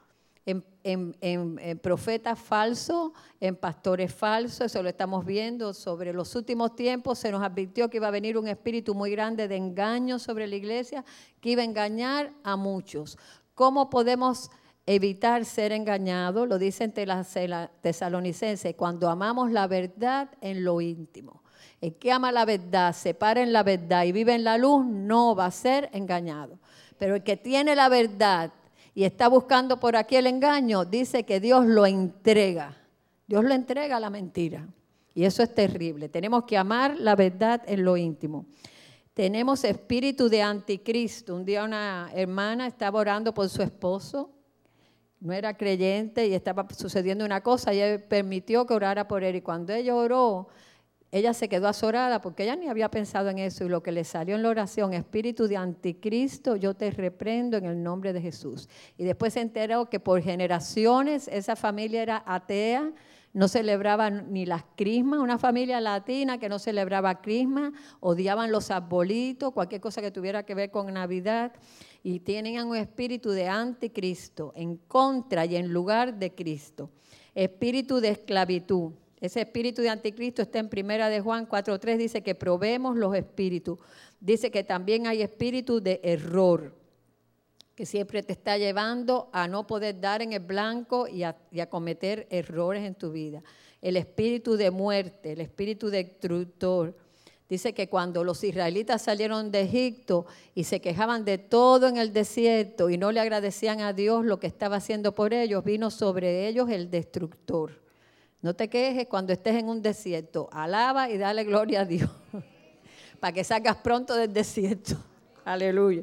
en, 0.44 1.78
profetas 1.80 2.38
falsos, 2.38 3.12
en 3.40 3.56
pastores 3.56 4.12
falsos, 4.12 4.66
eso 4.66 4.82
lo 4.82 4.88
estamos 4.88 5.24
viendo. 5.24 5.72
Sobre 5.72 6.12
los 6.12 6.34
últimos 6.34 6.74
tiempos 6.74 7.18
se 7.18 7.30
nos 7.30 7.42
advirtió 7.42 7.88
que 7.88 7.98
iba 7.98 8.08
a 8.08 8.12
venir 8.12 8.36
un 8.36 8.48
espíritu 8.48 8.94
muy 8.94 9.10
grande 9.10 9.48
de 9.48 9.56
engaño 9.56 10.18
sobre 10.18 10.46
la 10.46 10.56
iglesia, 10.56 11.04
que 11.40 11.50
iba 11.50 11.62
a 11.62 11.64
engañar 11.64 12.32
a 12.42 12.56
muchos. 12.56 13.18
¿Cómo 13.54 13.90
podemos 13.90 14.50
evitar 14.86 15.44
ser 15.44 15.72
engañados? 15.72 16.48
Lo 16.48 16.58
dicen 16.58 16.92
tesalonicenses, 16.92 18.74
cuando 18.74 19.08
amamos 19.08 19.52
la 19.52 19.66
verdad 19.66 20.30
en 20.40 20.64
lo 20.64 20.80
íntimo. 20.80 21.42
El 21.80 21.96
que 21.96 22.12
ama 22.12 22.30
la 22.30 22.44
verdad, 22.44 22.92
se 22.94 23.12
para 23.14 23.42
en 23.42 23.52
la 23.52 23.62
verdad 23.62 24.04
y 24.04 24.12
vive 24.12 24.34
en 24.34 24.44
la 24.44 24.56
luz, 24.56 24.86
no 24.86 25.34
va 25.34 25.46
a 25.46 25.50
ser 25.50 25.90
engañado. 25.92 26.58
Pero 26.96 27.16
el 27.16 27.24
que 27.24 27.36
tiene 27.36 27.74
la 27.74 27.88
verdad 27.88 28.52
y 28.94 29.04
está 29.04 29.28
buscando 29.28 29.80
por 29.80 29.96
aquí 29.96 30.16
el 30.16 30.26
engaño, 30.26 30.84
dice 30.84 31.24
que 31.24 31.40
Dios 31.40 31.66
lo 31.66 31.86
entrega. 31.86 32.76
Dios 33.26 33.44
lo 33.44 33.54
entrega 33.54 33.96
a 33.96 34.00
la 34.00 34.10
mentira. 34.10 34.68
Y 35.14 35.24
eso 35.24 35.42
es 35.42 35.54
terrible. 35.54 36.08
Tenemos 36.08 36.44
que 36.44 36.56
amar 36.56 36.98
la 36.98 37.16
verdad 37.16 37.62
en 37.66 37.84
lo 37.84 37.96
íntimo. 37.96 38.46
Tenemos 39.14 39.64
espíritu 39.64 40.28
de 40.28 40.42
anticristo. 40.42 41.34
Un 41.34 41.44
día 41.44 41.64
una 41.64 42.10
hermana 42.14 42.66
estaba 42.66 42.98
orando 42.98 43.32
por 43.32 43.48
su 43.48 43.62
esposo. 43.62 44.30
No 45.20 45.32
era 45.32 45.56
creyente 45.56 46.26
y 46.26 46.34
estaba 46.34 46.66
sucediendo 46.76 47.24
una 47.24 47.42
cosa 47.42 47.72
y 47.72 47.80
él 47.80 48.02
permitió 48.02 48.66
que 48.66 48.74
orara 48.74 49.06
por 49.06 49.22
él. 49.22 49.36
Y 49.36 49.42
cuando 49.42 49.72
ella 49.72 49.94
oró, 49.94 50.48
ella 51.12 51.34
se 51.34 51.50
quedó 51.50 51.68
azorada 51.68 52.22
porque 52.22 52.44
ella 52.44 52.56
ni 52.56 52.68
había 52.68 52.90
pensado 52.90 53.28
en 53.28 53.38
eso 53.38 53.64
y 53.64 53.68
lo 53.68 53.82
que 53.82 53.92
le 53.92 54.02
salió 54.02 54.34
en 54.34 54.42
la 54.42 54.48
oración, 54.48 54.94
espíritu 54.94 55.46
de 55.46 55.58
anticristo, 55.58 56.56
yo 56.56 56.72
te 56.72 56.90
reprendo 56.90 57.58
en 57.58 57.66
el 57.66 57.82
nombre 57.82 58.14
de 58.14 58.22
Jesús. 58.22 58.66
Y 58.96 59.04
después 59.04 59.34
se 59.34 59.42
enteró 59.42 59.90
que 59.90 60.00
por 60.00 60.22
generaciones 60.22 61.28
esa 61.28 61.54
familia 61.54 62.02
era 62.02 62.22
atea, 62.26 62.92
no 63.34 63.46
celebraban 63.48 64.32
ni 64.32 64.46
las 64.46 64.64
crismas, 64.74 65.20
una 65.20 65.36
familia 65.36 65.82
latina 65.82 66.38
que 66.38 66.48
no 66.48 66.58
celebraba 66.58 67.20
crismas, 67.20 67.72
odiaban 68.00 68.50
los 68.50 68.70
arbolitos, 68.70 69.52
cualquier 69.52 69.82
cosa 69.82 70.00
que 70.00 70.10
tuviera 70.10 70.46
que 70.46 70.54
ver 70.54 70.70
con 70.70 70.92
Navidad, 70.94 71.52
y 72.02 72.20
tenían 72.20 72.68
un 72.68 72.76
espíritu 72.76 73.30
de 73.30 73.48
anticristo, 73.48 74.54
en 74.56 74.76
contra 74.76 75.44
y 75.44 75.56
en 75.56 75.72
lugar 75.72 76.18
de 76.18 76.34
Cristo. 76.34 76.90
Espíritu 77.34 78.00
de 78.00 78.08
esclavitud. 78.10 78.92
Ese 79.22 79.40
espíritu 79.40 79.82
de 79.82 79.88
anticristo 79.88 80.42
está 80.42 80.58
en 80.58 80.68
Primera 80.68 81.08
de 81.08 81.20
Juan 81.20 81.48
4.3, 81.48 81.96
dice 81.96 82.22
que 82.24 82.34
probemos 82.34 82.96
los 82.96 83.14
espíritus. 83.14 83.78
Dice 84.18 84.50
que 84.50 84.64
también 84.64 85.06
hay 85.06 85.22
espíritu 85.22 85.80
de 85.80 86.00
error, 86.02 86.74
que 87.76 87.86
siempre 87.86 88.24
te 88.24 88.32
está 88.32 88.58
llevando 88.58 89.30
a 89.32 89.46
no 89.46 89.64
poder 89.64 90.00
dar 90.00 90.22
en 90.22 90.32
el 90.32 90.40
blanco 90.40 91.06
y 91.06 91.22
a, 91.22 91.36
cometer 91.70 92.26
errores 92.30 92.82
en 92.82 92.96
tu 92.96 93.12
vida. 93.12 93.44
El 93.80 93.96
espíritu 93.96 94.56
de 94.56 94.72
muerte, 94.72 95.34
el 95.34 95.40
espíritu 95.40 95.88
destructor. 95.88 96.96
Dice 97.48 97.74
que 97.74 97.88
cuando 97.88 98.24
los 98.24 98.42
israelitas 98.42 99.02
salieron 99.02 99.52
de 99.52 99.60
Egipto 99.60 100.26
y 100.52 100.64
se 100.64 100.80
quejaban 100.80 101.24
de 101.24 101.38
todo 101.38 101.86
en 101.86 101.96
el 101.96 102.12
desierto 102.12 102.90
y 102.90 102.98
no 102.98 103.12
le 103.12 103.20
agradecían 103.20 103.82
a 103.82 103.92
Dios 103.92 104.24
lo 104.24 104.40
que 104.40 104.48
estaba 104.48 104.78
haciendo 104.78 105.14
por 105.14 105.32
ellos, 105.32 105.62
vino 105.62 105.92
sobre 105.92 106.48
ellos 106.48 106.68
el 106.70 106.90
destructor. 106.90 107.81
No 108.42 108.54
te 108.54 108.68
quejes 108.68 109.06
cuando 109.06 109.32
estés 109.32 109.54
en 109.54 109.68
un 109.68 109.80
desierto. 109.80 110.48
Alaba 110.52 111.08
y 111.08 111.16
dale 111.16 111.44
gloria 111.44 111.82
a 111.82 111.84
Dios. 111.84 112.10
Para 113.20 113.32
que 113.32 113.44
salgas 113.44 113.76
pronto 113.76 114.16
del 114.16 114.32
desierto. 114.32 114.96
Aleluya. 115.44 116.02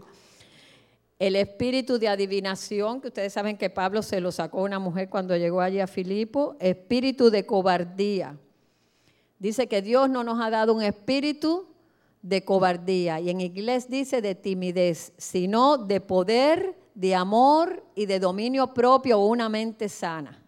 El 1.20 1.36
espíritu 1.36 2.00
de 2.00 2.08
adivinación, 2.08 3.02
que 3.02 3.10
ustedes 3.10 3.34
saben 3.34 3.58
que 3.58 3.70
Pablo 3.70 4.02
se 4.02 4.22
lo 4.22 4.32
sacó 4.32 4.60
a 4.60 4.64
una 4.64 4.80
mujer 4.80 5.10
cuando 5.10 5.36
llegó 5.36 5.60
allí 5.60 5.82
a 5.82 5.88
Filipo. 5.88 6.56
Espíritu 6.62 7.30
de 7.30 7.46
cobardía. 7.46 8.38
Dice 9.38 9.68
que 9.68 9.82
Dios 9.82 10.10
no 10.10 10.24
nos 10.24 10.40
ha 10.40 10.50
dado 10.50 10.74
un 10.74 10.82
espíritu 10.82 11.68
de 12.22 12.46
cobardía. 12.46 13.20
Y 13.20 13.30
en 13.30 13.42
inglés 13.42 13.90
dice 13.90 14.22
de 14.22 14.36
timidez, 14.36 15.12
sino 15.18 15.78
de 15.78 16.00
poder, 16.00 16.78
de 16.96 17.16
amor 17.16 17.84
y 17.96 18.06
de 18.06 18.20
dominio 18.20 18.74
propio 18.74 19.20
o 19.20 19.28
una 19.28 19.50
mente 19.50 19.90
sana. 19.90 20.42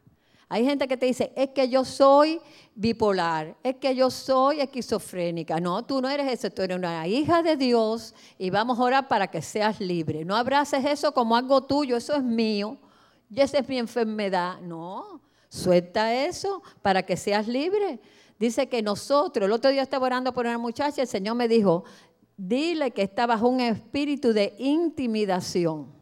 Hay 0.53 0.65
gente 0.65 0.85
que 0.85 0.97
te 0.97 1.05
dice, 1.05 1.31
es 1.37 1.51
que 1.51 1.69
yo 1.69 1.85
soy 1.85 2.41
bipolar, 2.75 3.55
es 3.63 3.77
que 3.77 3.95
yo 3.95 4.11
soy 4.11 4.59
esquizofrénica. 4.59 5.61
No, 5.61 5.85
tú 5.85 6.01
no 6.01 6.09
eres 6.09 6.29
eso, 6.29 6.51
tú 6.51 6.61
eres 6.61 6.75
una 6.75 7.07
hija 7.07 7.41
de 7.41 7.55
Dios 7.55 8.13
y 8.37 8.49
vamos 8.49 8.77
a 8.77 8.83
orar 8.83 9.07
para 9.07 9.27
que 9.27 9.41
seas 9.41 9.79
libre. 9.79 10.25
No 10.25 10.35
abraces 10.35 10.83
eso 10.83 11.13
como 11.13 11.37
algo 11.37 11.61
tuyo, 11.61 11.95
eso 11.95 12.13
es 12.17 12.23
mío, 12.23 12.77
y 13.29 13.39
esa 13.39 13.59
es 13.59 13.69
mi 13.69 13.77
enfermedad. 13.77 14.59
No, 14.59 15.21
suelta 15.47 16.13
eso 16.13 16.61
para 16.81 17.01
que 17.05 17.15
seas 17.15 17.47
libre. 17.47 18.01
Dice 18.37 18.67
que 18.67 18.81
nosotros, 18.81 19.45
el 19.45 19.53
otro 19.53 19.71
día 19.71 19.83
estaba 19.83 20.07
orando 20.07 20.33
por 20.33 20.45
una 20.45 20.57
muchacha, 20.57 21.01
el 21.01 21.07
Señor 21.07 21.35
me 21.35 21.47
dijo, 21.47 21.85
dile 22.35 22.91
que 22.91 23.03
está 23.03 23.25
bajo 23.25 23.47
un 23.47 23.61
espíritu 23.61 24.33
de 24.33 24.53
intimidación. 24.59 26.00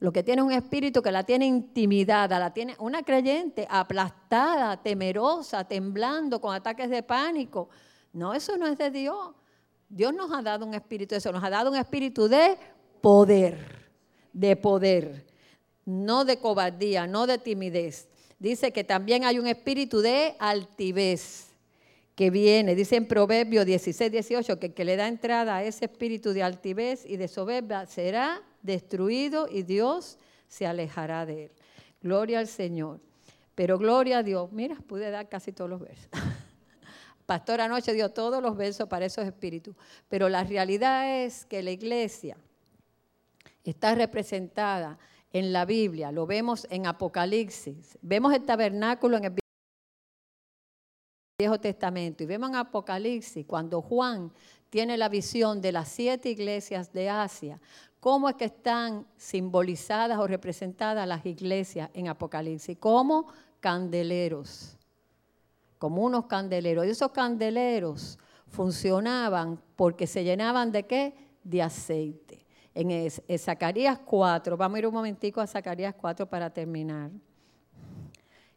Lo 0.00 0.12
que 0.12 0.22
tiene 0.22 0.42
un 0.42 0.52
espíritu 0.52 1.02
que 1.02 1.12
la 1.12 1.22
tiene 1.22 1.46
intimidada, 1.46 2.38
la 2.38 2.52
tiene 2.52 2.74
una 2.78 3.02
creyente 3.02 3.66
aplastada, 3.70 4.82
temerosa, 4.82 5.64
temblando, 5.64 6.40
con 6.40 6.54
ataques 6.54 6.90
de 6.90 7.02
pánico. 7.02 7.68
No, 8.12 8.34
eso 8.34 8.56
no 8.56 8.66
es 8.66 8.76
de 8.76 8.90
Dios. 8.90 9.34
Dios 9.88 10.12
nos 10.12 10.32
ha 10.32 10.42
dado 10.42 10.66
un 10.66 10.74
espíritu 10.74 11.14
de 11.14 11.18
eso, 11.18 11.32
nos 11.32 11.44
ha 11.44 11.50
dado 11.50 11.70
un 11.70 11.76
espíritu 11.76 12.28
de 12.28 12.56
poder, 13.00 13.58
de 14.32 14.56
poder, 14.56 15.26
no 15.84 16.24
de 16.24 16.38
cobardía, 16.38 17.06
no 17.06 17.26
de 17.26 17.38
timidez. 17.38 18.08
Dice 18.38 18.72
que 18.72 18.82
también 18.82 19.24
hay 19.24 19.38
un 19.38 19.46
espíritu 19.46 20.00
de 20.00 20.34
altivez 20.38 21.54
que 22.14 22.30
viene, 22.30 22.74
dice 22.74 22.96
en 22.96 23.06
Proverbios 23.06 23.66
16, 23.66 24.10
18, 24.10 24.58
que 24.58 24.72
que 24.72 24.84
le 24.84 24.96
da 24.96 25.08
entrada 25.08 25.56
a 25.56 25.64
ese 25.64 25.86
espíritu 25.86 26.32
de 26.32 26.42
altivez 26.42 27.04
y 27.06 27.16
de 27.16 27.28
soberbia 27.28 27.86
será 27.86 28.42
destruido 28.64 29.46
y 29.48 29.62
Dios 29.62 30.18
se 30.48 30.66
alejará 30.66 31.24
de 31.26 31.44
él. 31.44 31.52
Gloria 32.02 32.40
al 32.40 32.48
Señor. 32.48 33.00
Pero 33.54 33.78
gloria 33.78 34.18
a 34.18 34.22
Dios. 34.24 34.50
Mira, 34.50 34.76
pude 34.86 35.10
dar 35.10 35.28
casi 35.28 35.52
todos 35.52 35.70
los 35.70 35.80
versos. 35.80 36.08
Pastor 37.26 37.60
anoche 37.60 37.92
dio 37.92 38.10
todos 38.10 38.42
los 38.42 38.56
versos 38.56 38.88
para 38.88 39.06
esos 39.06 39.24
espíritus. 39.24 39.76
Pero 40.08 40.28
la 40.28 40.42
realidad 40.42 41.22
es 41.22 41.44
que 41.44 41.62
la 41.62 41.70
iglesia 41.70 42.36
está 43.62 43.94
representada 43.94 44.98
en 45.32 45.52
la 45.52 45.64
Biblia. 45.64 46.10
Lo 46.10 46.26
vemos 46.26 46.66
en 46.70 46.86
Apocalipsis. 46.86 47.98
Vemos 48.02 48.34
el 48.34 48.44
tabernáculo 48.44 49.16
en 49.16 49.24
el 49.24 49.34
Viejo 51.38 51.58
Testamento 51.58 52.22
y 52.22 52.26
vemos 52.26 52.50
en 52.50 52.56
Apocalipsis 52.56 53.44
cuando 53.46 53.82
Juan 53.82 54.32
tiene 54.74 54.96
la 54.96 55.08
visión 55.08 55.60
de 55.60 55.70
las 55.70 55.86
siete 55.86 56.30
iglesias 56.30 56.92
de 56.92 57.08
Asia, 57.08 57.60
cómo 58.00 58.28
es 58.28 58.34
que 58.34 58.46
están 58.46 59.06
simbolizadas 59.16 60.18
o 60.18 60.26
representadas 60.26 61.06
las 61.06 61.24
iglesias 61.24 61.90
en 61.94 62.08
Apocalipsis, 62.08 62.76
como 62.78 63.28
candeleros, 63.60 64.76
como 65.78 66.02
unos 66.02 66.26
candeleros. 66.26 66.86
Y 66.86 66.90
esos 66.90 67.12
candeleros 67.12 68.18
funcionaban 68.48 69.62
porque 69.76 70.08
se 70.08 70.24
llenaban 70.24 70.72
de 70.72 70.82
qué? 70.86 71.14
De 71.44 71.62
aceite. 71.62 72.44
En, 72.74 73.38
Zacarías 73.38 74.00
4, 74.00 74.56
vamos 74.56 74.74
a 74.74 74.78
ir 74.80 74.86
un 74.88 74.94
momentico 74.94 75.40
a 75.40 75.46
Zacarías 75.46 75.94
4 75.94 76.28
para 76.28 76.50
terminar. 76.50 77.12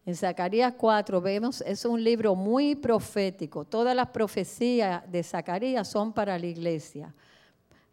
En 0.08 0.16
Zacarías 0.16 0.74
4 0.78 1.20
vemos, 1.20 1.60
es 1.60 1.84
un 1.84 2.02
libro 2.02 2.34
muy 2.34 2.76
profético. 2.76 3.66
Todas 3.66 3.94
las 3.94 4.08
profecías 4.08 5.04
de 5.12 5.22
Zacarías 5.22 5.86
son 5.86 6.14
para 6.14 6.40
la 6.40 6.46
iglesia. 6.46 7.14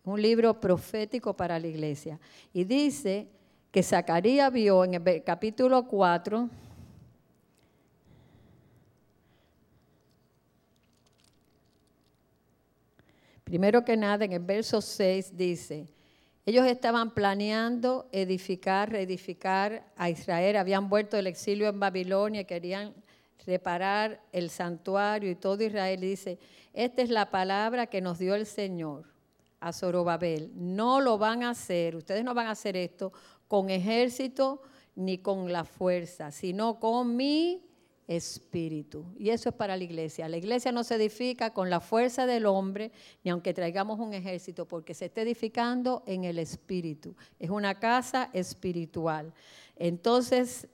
Un 0.04 0.22
libro 0.22 0.60
profético 0.60 1.34
para 1.34 1.58
la 1.58 1.66
iglesia. 1.66 2.20
Y 2.52 2.62
dice 2.62 3.26
que 3.72 3.82
Zacarías 3.82 4.52
vio 4.52 4.84
en 4.84 4.94
el 4.94 5.24
capítulo 5.24 5.88
4, 5.88 6.48
primero 13.42 13.84
que 13.84 13.96
nada, 13.96 14.24
en 14.24 14.34
el 14.34 14.38
verso 14.38 14.80
6 14.80 15.36
dice, 15.36 15.88
ellos 16.46 16.66
estaban 16.66 17.12
planeando 17.12 18.08
edificar, 18.12 18.90
reedificar 18.90 19.90
a 19.96 20.10
Israel. 20.10 20.56
Habían 20.56 20.90
vuelto 20.90 21.16
del 21.16 21.26
exilio 21.26 21.68
en 21.68 21.80
Babilonia 21.80 22.42
y 22.42 22.44
querían 22.44 22.94
reparar 23.46 24.20
el 24.32 24.50
santuario 24.50 25.30
y 25.30 25.36
todo 25.36 25.62
Israel. 25.62 26.00
dice, 26.00 26.38
esta 26.72 27.02
es 27.02 27.08
la 27.08 27.30
palabra 27.30 27.86
que 27.86 28.00
nos 28.00 28.18
dio 28.18 28.34
el 28.34 28.46
Señor 28.46 29.06
a 29.60 29.72
Zorobabel. 29.72 30.50
No 30.54 31.00
lo 31.00 31.16
van 31.16 31.42
a 31.42 31.50
hacer, 31.50 31.96
ustedes 31.96 32.24
no 32.24 32.34
van 32.34 32.48
a 32.48 32.52
hacer 32.52 32.76
esto 32.76 33.12
con 33.48 33.70
ejército 33.70 34.60
ni 34.94 35.18
con 35.18 35.50
la 35.50 35.64
fuerza, 35.64 36.30
sino 36.30 36.78
con 36.78 37.16
mi 37.16 37.62
espíritu. 38.06 39.04
Y 39.18 39.30
eso 39.30 39.48
es 39.48 39.54
para 39.54 39.76
la 39.76 39.84
iglesia. 39.84 40.28
La 40.28 40.36
iglesia 40.36 40.72
no 40.72 40.84
se 40.84 40.96
edifica 40.96 41.52
con 41.52 41.70
la 41.70 41.80
fuerza 41.80 42.26
del 42.26 42.46
hombre, 42.46 42.92
ni 43.22 43.30
aunque 43.30 43.54
traigamos 43.54 43.98
un 43.98 44.14
ejército, 44.14 44.66
porque 44.66 44.94
se 44.94 45.06
está 45.06 45.22
edificando 45.22 46.02
en 46.06 46.24
el 46.24 46.38
espíritu. 46.38 47.14
Es 47.38 47.50
una 47.50 47.78
casa 47.78 48.30
espiritual. 48.32 49.32
Entonces 49.76 50.68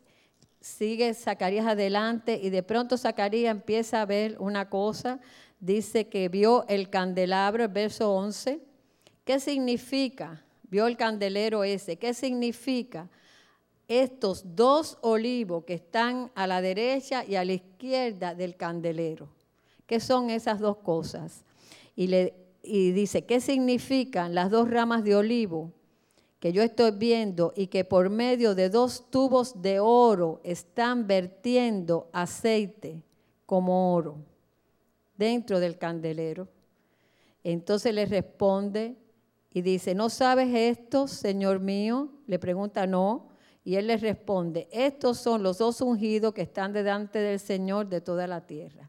sigue 0.61 1.15
Zacarías 1.15 1.67
adelante 1.67 2.39
y 2.43 2.51
de 2.51 2.63
pronto 2.63 2.99
Zacarías 2.99 3.51
empieza 3.51 4.03
a 4.03 4.07
ver 4.07 4.37
una 4.39 4.69
cosa. 4.69 5.21
Dice 5.59 6.09
que 6.09 6.29
vio 6.29 6.65
el 6.69 6.91
candelabro, 6.91 7.65
el 7.65 7.71
verso 7.71 8.13
11. 8.13 8.61
¿Qué 9.25 9.41
significa? 9.41 10.45
Vio 10.65 10.87
el 10.87 10.97
candelero 10.97 11.65
ese. 11.65 11.97
¿Qué 11.97 12.15
significa? 12.15 13.09
Estos 13.91 14.45
dos 14.55 14.99
olivos 15.01 15.65
que 15.65 15.75
están 15.75 16.31
a 16.37 16.47
la 16.47 16.63
derecha 16.63 17.25
y 17.25 17.35
a 17.35 17.45
la 17.45 17.55
izquierda 17.55 18.37
del 18.37 18.55
candelero. 18.55 19.29
¿Qué 19.85 19.99
son 19.99 20.31
esas 20.31 20.61
dos 20.61 20.77
cosas? 20.77 21.45
Y, 21.97 22.07
le, 22.07 22.33
dice, 22.63 23.27
¿qué 23.27 23.41
significan 23.41 24.33
las 24.33 24.49
dos 24.49 24.71
ramas 24.71 25.03
de 25.03 25.17
olivo 25.17 25.73
que 26.39 26.53
yo 26.53 26.63
estoy 26.63 26.93
viendo 26.93 27.53
y 27.57 27.67
que 27.67 27.85
por 27.85 28.11
medio 28.11 28.55
de 28.55 28.71
dos 28.71 29.11
tubos 29.11 29.61
de 29.61 29.81
oro 29.81 30.41
están 30.45 31.09
vertiendo 31.09 32.09
aceite 32.13 33.03
como 33.45 33.93
oro 33.93 34.19
dentro 35.17 35.59
del 35.59 35.79
candelero? 35.79 36.47
Entonces 37.43 37.93
le 37.93 38.07
responde 38.07 38.95
y 39.53 39.63
dice, 39.63 39.97
¿no 39.97 40.11
sabes 40.11 40.55
esto, 40.55 41.09
Señor 41.09 41.59
mío? 41.59 42.09
Le 42.29 42.39
pregunta, 42.39 42.87
no. 42.87 43.30
Y 43.63 43.77
él 43.77 43.89
les 43.89 44.01
responde, 44.01 44.69
estos 44.73 45.19
son 45.19 45.43
los 45.43 45.59
dos 45.59 45.81
ungidos 45.81 46.33
que 46.33 46.43
están 46.43 46.73
delante 46.73 47.19
del 47.19 47.39
Señor 47.39 47.89
de 47.89 48.01
toda 48.01 48.27
la 48.27 48.47
tierra. 48.47 48.89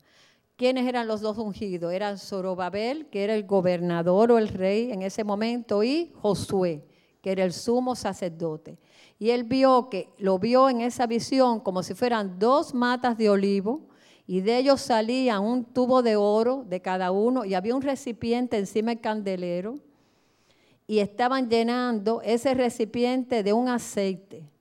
¿Quiénes 0.56 0.88
eran 0.88 1.08
los 1.08 1.22
dos 1.22 1.38
ungidos? 1.38 1.92
Eran 1.92 2.18
Zorobabel, 2.18 3.08
que 3.08 3.24
era 3.24 3.36
el 3.36 3.46
gobernador 3.46 4.32
o 4.32 4.38
el 4.38 4.48
rey 4.48 4.92
en 4.92 5.02
ese 5.02 5.24
momento, 5.24 5.84
y 5.84 6.14
Josué, 6.22 6.86
que 7.22 7.32
era 7.32 7.44
el 7.44 7.52
sumo 7.52 7.96
sacerdote. 7.96 8.78
Y 9.20 9.32
él 9.32 9.44
vio 9.44 9.90
que, 9.90 10.10
lo 10.18 10.40
vio 10.40 10.70
en 10.70 10.82
esa 10.82 11.06
visión 11.06 11.60
como 11.60 11.84
si 11.84 11.94
fueran 11.94 12.40
dos 12.40 12.74
matas 12.74 13.18
de 13.18 13.30
olivo, 13.30 13.82
y 14.26 14.40
de 14.42 14.58
ellos 14.58 14.80
salía 14.82 15.40
un 15.40 15.66
tubo 15.66 16.02
de 16.02 16.16
oro 16.16 16.64
de 16.70 16.82
cada 16.82 17.12
uno, 17.12 17.44
y 17.44 17.56
había 17.56 17.76
un 17.76 17.82
recipiente 17.82 18.58
encima 18.58 18.92
del 18.92 19.02
candelero, 19.02 19.80
y 20.88 21.00
estaban 21.00 21.50
llenando 21.50 22.22
ese 22.22 22.54
recipiente 22.54 23.44
de 23.44 23.52
un 23.52 23.68
aceite 23.68 24.52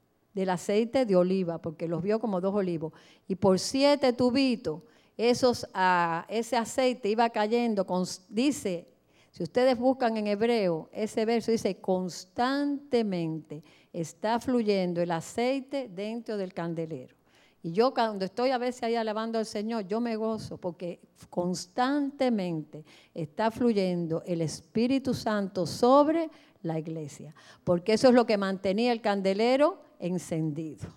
del 0.41 0.51
aceite 0.51 1.05
de 1.05 1.17
oliva, 1.17 1.59
porque 1.59 1.87
los 1.87 2.03
vio 2.03 2.19
como 2.19 2.41
dos 2.41 2.55
olivos. 2.55 2.95
Y 3.29 3.35
por 3.35 3.59
siete 3.59 4.15
tubitos, 4.15 4.81
esos, 5.19 5.67
ah, 5.75 6.25
ese 6.29 6.57
aceite 6.57 7.11
iba 7.11 7.29
cayendo, 7.29 7.87
dice, 8.31 8.89
si 9.33 9.43
ustedes 9.43 9.79
buscan 9.79 10.17
en 10.17 10.29
hebreo, 10.29 10.89
ese 10.93 11.27
verso 11.27 11.53
dice, 11.53 11.79
constantemente 11.79 13.63
está 13.93 14.41
fluyendo 14.41 15.03
el 15.03 15.11
aceite 15.11 15.91
dentro 15.91 16.39
del 16.39 16.55
candelero. 16.55 17.15
Y 17.63 17.73
yo 17.73 17.93
cuando 17.93 18.25
estoy 18.25 18.51
a 18.51 18.57
veces 18.57 18.83
ahí 18.85 18.95
alabando 18.95 19.39
al 19.39 19.45
Señor, 19.45 19.87
yo 19.87 20.01
me 20.01 20.17
gozo 20.17 20.57
porque 20.57 21.01
constantemente 21.29 22.87
está 23.13 23.51
fluyendo 23.51 24.23
el 24.25 24.41
Espíritu 24.41 25.13
Santo 25.13 25.67
sobre 25.67 26.31
la 26.63 26.79
iglesia. 26.79 27.35
Porque 27.63 27.93
eso 27.93 28.09
es 28.09 28.15
lo 28.15 28.25
que 28.25 28.39
mantenía 28.39 28.93
el 28.93 29.03
candelero 29.03 29.90
encendido 30.01 30.89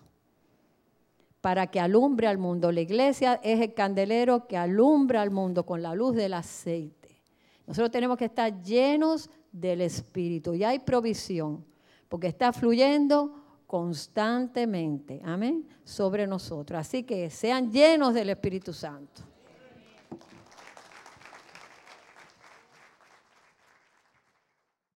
para 1.43 1.67
que 1.67 1.81
alumbre 1.81 2.27
al 2.27 2.37
mundo. 2.37 2.71
La 2.71 2.79
iglesia 2.79 3.37
es 3.43 3.59
el 3.59 3.73
candelero 3.73 4.47
que 4.47 4.55
alumbra 4.55 5.21
al 5.21 5.29
mundo 5.29 5.65
con 5.65 5.81
la 5.81 5.93
luz 5.93 6.15
del 6.15 6.33
aceite. 6.33 7.21
Nosotros 7.67 7.91
tenemos 7.91 8.17
que 8.17 8.25
estar 8.25 8.61
llenos 8.61 9.29
del 9.51 9.81
Espíritu 9.81 10.53
y 10.53 10.63
hay 10.63 10.79
provisión, 10.79 11.65
porque 12.07 12.27
está 12.27 12.53
fluyendo 12.53 13.43
constantemente, 13.67 15.21
amén, 15.25 15.67
sobre 15.83 16.27
nosotros. 16.27 16.79
Así 16.79 17.03
que 17.03 17.29
sean 17.29 17.69
llenos 17.71 18.13
del 18.13 18.29
Espíritu 18.29 18.71
Santo. 18.71 19.23